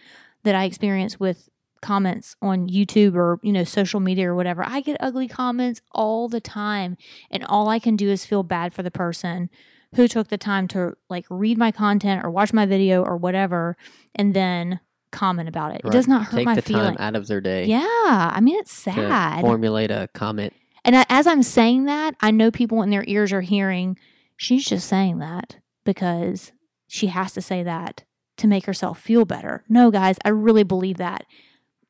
that 0.44 0.56
I 0.56 0.64
experience 0.64 1.20
with 1.20 1.50
comments 1.80 2.36
on 2.42 2.68
YouTube 2.68 3.14
or 3.16 3.40
you 3.44 3.52
know 3.52 3.64
social 3.64 4.00
media 4.00 4.30
or 4.30 4.36
whatever. 4.36 4.64
I 4.66 4.82
get 4.82 4.98
ugly 5.00 5.28
comments 5.28 5.82
all 5.92 6.28
the 6.28 6.42
time, 6.42 6.98
and 7.30 7.44
all 7.46 7.70
I 7.70 7.80
can 7.80 7.96
do 7.96 8.10
is 8.10 8.26
feel 8.26 8.44
bad 8.44 8.74
for 8.74 8.82
the 8.84 8.92
person 8.92 9.50
who 9.96 10.08
took 10.08 10.28
the 10.28 10.38
time 10.38 10.68
to 10.70 10.94
like 11.10 11.26
read 11.30 11.58
my 11.58 11.72
content 11.72 12.26
or 12.26 12.32
watch 12.32 12.52
my 12.52 12.66
video 12.66 13.04
or 13.04 13.16
whatever, 13.16 13.78
and 14.16 14.34
then 14.34 14.80
comment 15.12 15.48
about 15.48 15.74
it. 15.74 15.82
It 15.86 15.92
does 15.92 16.08
not 16.08 16.24
hurt 16.26 16.38
Take 16.38 16.46
my 16.46 16.56
the 16.56 16.62
feeling. 16.62 16.96
time 16.96 16.98
out 17.00 17.16
of 17.16 17.28
their 17.28 17.42
day. 17.42 17.66
Yeah, 17.66 17.80
I 17.86 18.40
mean 18.42 18.58
it's 18.60 18.74
sad. 18.74 19.42
formulate 19.42 19.92
a 19.92 20.10
comment. 20.14 20.54
And 20.88 21.06
as 21.10 21.28
I'm 21.28 21.44
saying 21.44 21.86
that, 21.86 22.16
I 22.22 22.32
know 22.32 22.50
people 22.50 22.82
in 22.82 22.90
their 22.90 23.04
ears 23.08 23.32
are 23.34 23.42
hearing, 23.42 23.98
she's 24.38 24.66
just 24.66 24.88
saying 24.88 25.20
that 25.20 25.58
because 25.84 26.54
she 26.88 27.08
has 27.08 27.34
to 27.34 27.42
say 27.42 27.62
that 27.64 28.04
to 28.38 28.48
make 28.48 28.66
herself 28.66 28.98
feel 29.00 29.26
better. 29.26 29.64
No, 29.68 29.92
guys, 29.92 30.18
I 30.24 30.30
really 30.30 30.64
believe 30.64 30.98
that. 30.98 31.26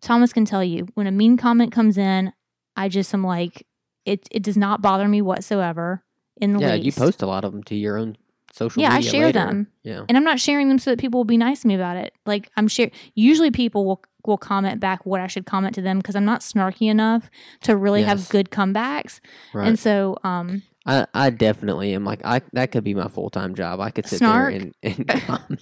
Thomas 0.01 0.33
can 0.33 0.45
tell 0.45 0.63
you 0.63 0.87
when 0.95 1.05
a 1.07 1.11
mean 1.11 1.37
comment 1.37 1.71
comes 1.71 1.97
in, 1.97 2.33
I 2.75 2.89
just 2.89 3.13
am 3.13 3.23
like, 3.23 3.65
it, 4.05 4.27
it 4.31 4.41
does 4.43 4.57
not 4.57 4.81
bother 4.81 5.07
me 5.07 5.21
whatsoever 5.21 6.03
in 6.37 6.53
the 6.53 6.59
Yeah, 6.59 6.73
least. 6.73 6.85
you 6.85 6.91
post 6.91 7.21
a 7.21 7.27
lot 7.27 7.43
of 7.45 7.51
them 7.51 7.63
to 7.65 7.75
your 7.75 7.97
own 7.97 8.17
social 8.53 8.81
Yeah, 8.81 8.93
I 8.93 9.01
share 9.01 9.25
later. 9.27 9.33
them. 9.39 9.67
Yeah. 9.83 10.05
and 10.07 10.17
I'm 10.17 10.23
not 10.23 10.39
sharing 10.39 10.69
them 10.69 10.79
so 10.79 10.91
that 10.91 10.99
people 10.99 11.19
will 11.19 11.25
be 11.25 11.37
nice 11.37 11.61
to 11.61 11.67
me 11.67 11.75
about 11.75 11.97
it. 11.97 12.13
Like 12.25 12.49
I'm 12.57 12.67
share. 12.67 12.89
Usually, 13.15 13.51
people 13.51 13.85
will 13.85 14.01
will 14.27 14.37
comment 14.37 14.79
back 14.79 15.05
what 15.05 15.21
I 15.21 15.27
should 15.27 15.45
comment 15.45 15.73
to 15.75 15.81
them 15.81 15.97
because 15.99 16.15
I'm 16.15 16.25
not 16.25 16.41
snarky 16.41 16.89
enough 16.89 17.29
to 17.61 17.75
really 17.77 18.01
Yes. 18.01 18.09
have 18.09 18.29
good 18.29 18.49
comebacks. 18.51 19.19
Right. 19.53 19.67
And 19.67 19.79
so, 19.79 20.17
um, 20.23 20.63
I, 20.87 21.05
I 21.13 21.29
definitely 21.31 21.93
am 21.93 22.05
like 22.05 22.21
I 22.23 22.41
that 22.53 22.71
could 22.71 22.83
be 22.83 22.93
my 22.93 23.07
full 23.09 23.29
time 23.29 23.53
job. 23.55 23.79
I 23.81 23.91
could 23.91 24.07
sit 24.07 24.19
Snark. 24.19 24.53
there 24.53 24.61
and, 24.61 24.97
and 24.97 25.07
comment. 25.25 25.61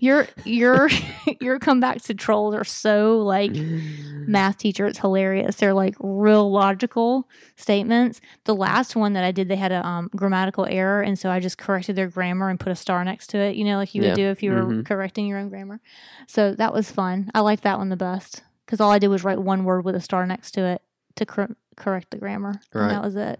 Your 0.00 0.26
your 0.44 0.88
your 1.40 1.58
comeback 1.58 2.00
to 2.02 2.14
trolls 2.14 2.54
are 2.54 2.64
so 2.64 3.18
like 3.18 3.52
math 3.54 4.56
teacher. 4.58 4.86
It's 4.86 4.98
hilarious. 4.98 5.56
They're 5.56 5.74
like 5.74 5.94
real 6.00 6.50
logical 6.50 7.28
statements. 7.56 8.20
The 8.44 8.54
last 8.54 8.96
one 8.96 9.12
that 9.12 9.24
I 9.24 9.30
did, 9.32 9.48
they 9.48 9.56
had 9.56 9.72
a 9.72 9.86
um, 9.86 10.08
grammatical 10.16 10.64
error, 10.66 11.02
and 11.02 11.18
so 11.18 11.30
I 11.30 11.38
just 11.40 11.58
corrected 11.58 11.96
their 11.96 12.08
grammar 12.08 12.48
and 12.48 12.58
put 12.58 12.72
a 12.72 12.76
star 12.76 13.04
next 13.04 13.28
to 13.28 13.38
it. 13.38 13.56
You 13.56 13.64
know, 13.64 13.76
like 13.76 13.94
you 13.94 14.02
Yeah. 14.02 14.08
would 14.10 14.16
do 14.16 14.26
if 14.26 14.42
you 14.42 14.52
were 14.52 14.62
Mhm. 14.62 14.86
correcting 14.86 15.26
your 15.26 15.38
own 15.38 15.48
grammar. 15.50 15.80
So 16.26 16.54
that 16.54 16.72
was 16.72 16.90
fun. 16.90 17.30
I 17.34 17.40
liked 17.40 17.62
that 17.64 17.78
one 17.78 17.88
the 17.90 17.96
best 17.96 18.42
because 18.64 18.80
all 18.80 18.90
I 18.90 18.98
did 18.98 19.08
was 19.08 19.22
write 19.24 19.38
one 19.40 19.64
word 19.64 19.84
with 19.84 19.94
a 19.94 20.00
star 20.00 20.26
next 20.26 20.52
to 20.52 20.62
it 20.64 20.82
to 21.16 21.26
cor- 21.26 21.56
correct 21.76 22.10
the 22.10 22.16
grammar, 22.16 22.54
Right. 22.72 22.84
and 22.84 22.90
that 22.92 23.02
was 23.02 23.16
it. 23.16 23.38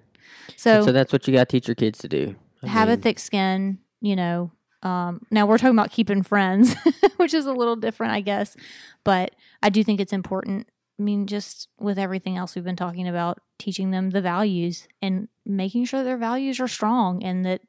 So, 0.56 0.84
so 0.84 0.92
that's 0.92 1.12
what 1.12 1.26
you 1.26 1.34
got 1.34 1.48
to 1.48 1.56
teach 1.56 1.68
your 1.68 1.74
kids 1.74 1.98
to 2.00 2.08
do. 2.08 2.34
I 2.62 2.68
have 2.68 2.88
a 2.88 2.96
thick 2.96 3.18
skin. 3.18 3.78
You 4.00 4.16
know. 4.16 4.50
Um, 4.82 5.24
now 5.30 5.46
we're 5.46 5.58
talking 5.58 5.78
about 5.78 5.92
keeping 5.92 6.24
friends, 6.24 6.74
which 7.16 7.34
is 7.34 7.46
a 7.46 7.52
little 7.52 7.76
different, 7.76 8.12
I 8.14 8.20
guess. 8.20 8.56
But 9.04 9.34
I 9.62 9.68
do 9.70 9.84
think 9.84 10.00
it's 10.00 10.12
important. 10.12 10.66
I 10.98 11.02
mean, 11.04 11.26
just 11.28 11.68
with 11.78 11.98
everything 12.00 12.36
else 12.36 12.56
we've 12.56 12.64
been 12.64 12.74
talking 12.74 13.06
about, 13.06 13.38
teaching 13.60 13.92
them 13.92 14.10
the 14.10 14.20
values 14.20 14.88
and 15.00 15.28
making 15.46 15.84
sure 15.84 16.02
their 16.02 16.16
values 16.18 16.58
are 16.58 16.66
strong 16.66 17.22
and 17.22 17.44
that 17.46 17.60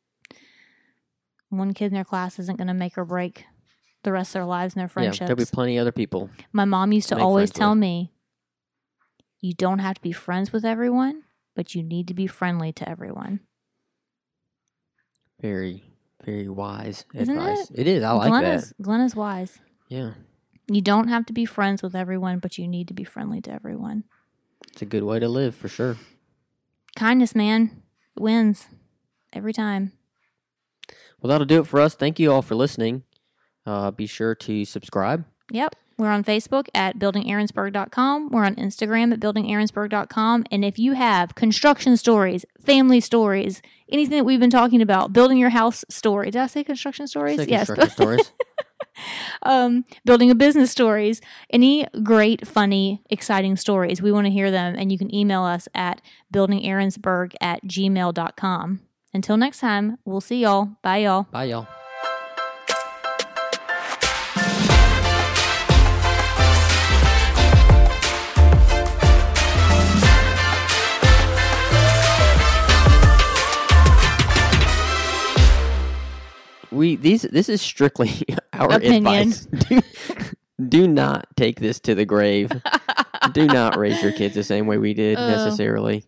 one 1.50 1.74
kid 1.74 1.86
in 1.88 1.94
their 1.94 2.04
class 2.04 2.40
isn't 2.40 2.58
going 2.58 2.68
to 2.68 2.74
make 2.74 2.98
or 2.98 3.06
break 3.06 3.46
the 4.04 4.12
rest 4.12 4.30
of 4.32 4.34
their 4.34 4.46
lives 4.46 4.74
and 4.74 4.82
their 4.82 4.86
Yeah, 4.88 4.94
friendships. 4.94 5.20
there'll 5.28 5.36
be 5.38 5.46
plenty 5.46 5.78
of 5.78 5.82
other 5.82 5.92
people. 5.92 6.30
My 6.52 6.66
mom 6.66 6.92
used 6.92 7.10
to 7.10 7.16
make 7.16 7.24
always 7.24 7.52
tell 7.52 7.72
with. 7.72 7.80
me, 7.80 8.12
you 9.40 9.54
don't 9.54 9.80
have 9.80 9.96
to 9.96 10.02
be 10.02 10.12
friends 10.12 10.52
with 10.52 10.66
everyone, 10.66 11.24
but 11.56 11.76
you 11.76 11.84
need 11.84 12.08
to 12.08 12.14
be 12.14 12.28
friendly 12.28 12.72
to 12.74 12.88
everyone. 12.90 13.40
Very, 15.42 15.84
very 16.24 16.48
wise 16.48 17.06
Isn't 17.14 17.38
advice. 17.38 17.72
it 17.76 17.88
is. 17.88 18.04
I 18.04 18.12
like 18.14 18.30
Glenn 18.30 18.44
that. 18.44 18.56
is 18.56 18.74
Glenn 18.82 19.02
is 19.02 19.16
wise. 19.16 19.60
Yeah, 19.90 20.14
You 20.68 20.82
don't 20.82 21.10
have 21.10 21.26
to 21.28 21.34
be 21.34 21.46
friends 21.46 21.84
with 21.84 21.96
everyone, 21.96 22.40
but 22.40 22.58
you 22.58 22.68
need 22.68 22.88
to 22.88 22.94
be 22.94 23.04
friendly 23.04 23.42
to 23.42 23.52
everyone. 23.52 24.06
it's 24.72 24.82
a 24.82 24.86
good 24.86 25.04
way 25.04 25.20
to 25.20 25.28
live 25.28 25.54
for 25.56 25.68
sure. 25.68 25.98
Kindness, 26.96 27.36
man, 27.36 27.84
wins 28.18 28.68
every 29.34 29.54
time. 29.54 29.92
Well, 31.22 31.30
that'll 31.30 31.46
do 31.46 31.62
it 31.62 31.68
for 31.68 31.80
us. 31.80 31.96
Thank 31.96 32.20
you 32.20 32.32
all 32.32 32.42
for 32.42 32.56
listening. 32.56 33.04
Uh, 33.66 33.92
be 33.92 34.06
sure 34.08 34.36
to 34.36 34.66
subscribe. 34.66 35.26
Yep. 35.54 35.76
We're 35.98 36.10
on 36.10 36.24
Facebook 36.24 36.68
at 36.74 36.98
buildingaaronsburg.com. 36.98 38.30
We're 38.30 38.46
on 38.46 38.56
Instagram 38.56 39.14
at 39.14 39.20
buildingaaronsburg.com. 39.20 40.46
And 40.52 40.66
if 40.66 40.80
you 40.80 40.94
have 40.94 41.36
construction 41.36 41.96
stories, 41.96 42.46
family 42.60 43.00
stories, 43.00 43.62
anything 43.90 44.18
that 44.18 44.24
we've 44.24 44.40
been 44.40 44.50
talking 44.50 44.82
about, 44.82 45.14
building 45.14 45.38
your 45.38 45.52
house 45.52 45.86
story. 45.90 46.32
Did 46.32 46.42
I 46.42 46.48
say 46.48 46.64
construction 46.64 47.08
stories? 47.08 47.38
Say 47.38 47.46
yes. 47.48 47.68
construction 47.68 47.92
stories. 47.92 48.32
um, 49.44 49.86
building 50.04 50.32
a 50.32 50.36
business 50.36 50.72
stories, 50.72 51.22
any 51.52 51.86
great, 52.02 52.48
funny, 52.48 53.04
exciting 53.12 53.56
stories. 53.56 54.02
We 54.02 54.12
want 54.12 54.26
to 54.26 54.32
hear 54.32 54.50
them. 54.50 54.76
And 54.76 54.92
you 54.92 54.98
can 54.98 55.14
email 55.14 55.44
us 55.44 55.68
at 55.76 56.02
buildingaaronsburg 56.34 57.36
at 57.40 57.64
gmail.com. 57.66 58.82
Until 59.14 59.38
next 59.38 59.60
time, 59.60 60.00
we'll 60.06 60.22
see 60.22 60.42
y'all. 60.42 60.72
Bye, 60.82 60.98
y'all. 60.98 61.28
Bye, 61.32 61.46
y'all. 61.46 61.68
We 76.74 76.96
these 76.96 77.22
this 77.24 77.50
is 77.50 77.62
strictly 77.62 78.24
our 78.54 78.74
Opinion. 78.74 79.06
advice. 79.30 79.46
Do, 79.70 79.82
do 80.70 80.88
not 80.88 81.28
take 81.36 81.60
this 81.60 81.80
to 81.82 81.94
the 81.96 82.06
grave. 82.06 82.52
do 83.34 83.46
not 83.46 83.78
raise 83.78 84.02
your 84.02 84.12
kids 84.12 84.34
the 84.36 84.44
same 84.44 84.66
way 84.68 84.78
we 84.78 84.94
did 84.94 85.18
Oh. 85.18 85.28
necessarily. 85.28 86.06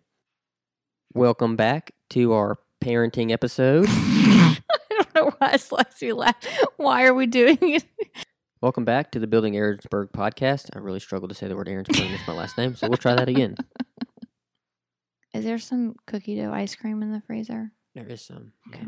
Welcome 1.13 1.55
back 1.55 1.91
to 2.11 2.33
our 2.33 2.57
parenting 2.83 3.31
episode. 3.31 3.85
I 3.89 4.57
don't 4.89 5.15
know 5.15 5.31
why 5.37 5.53
Slexy 5.57 6.15
laughed. 6.15 6.47
Why 6.77 7.05
are 7.05 7.13
we 7.13 7.25
doing 7.27 7.57
it? 7.61 7.85
Welcome 8.61 8.85
back 8.85 9.11
to 9.11 9.19
the 9.19 9.27
Building 9.27 9.53
Aaronsburg 9.53 10.11
podcast. 10.11 10.69
I 10.75 10.79
really 10.79 10.99
struggled 10.99 11.29
to 11.29 11.35
say 11.35 11.47
the 11.47 11.55
word 11.55 11.67
Aaronsburg. 11.67 12.11
It's 12.13 12.27
my 12.27 12.33
last 12.33 12.57
name, 12.57 12.75
so 12.75 12.87
we'll 12.87 12.97
try 12.97 13.13
that 13.15 13.29
again. 13.29 13.55
Is 15.33 15.43
there 15.45 15.59
some 15.59 15.95
cookie 16.07 16.35
dough 16.37 16.51
ice 16.53 16.75
cream 16.75 17.01
in 17.03 17.11
the 17.11 17.21
freezer? 17.27 17.71
There 17.93 18.07
is 18.07 18.21
some. 18.21 18.53
Okay. 18.69 18.85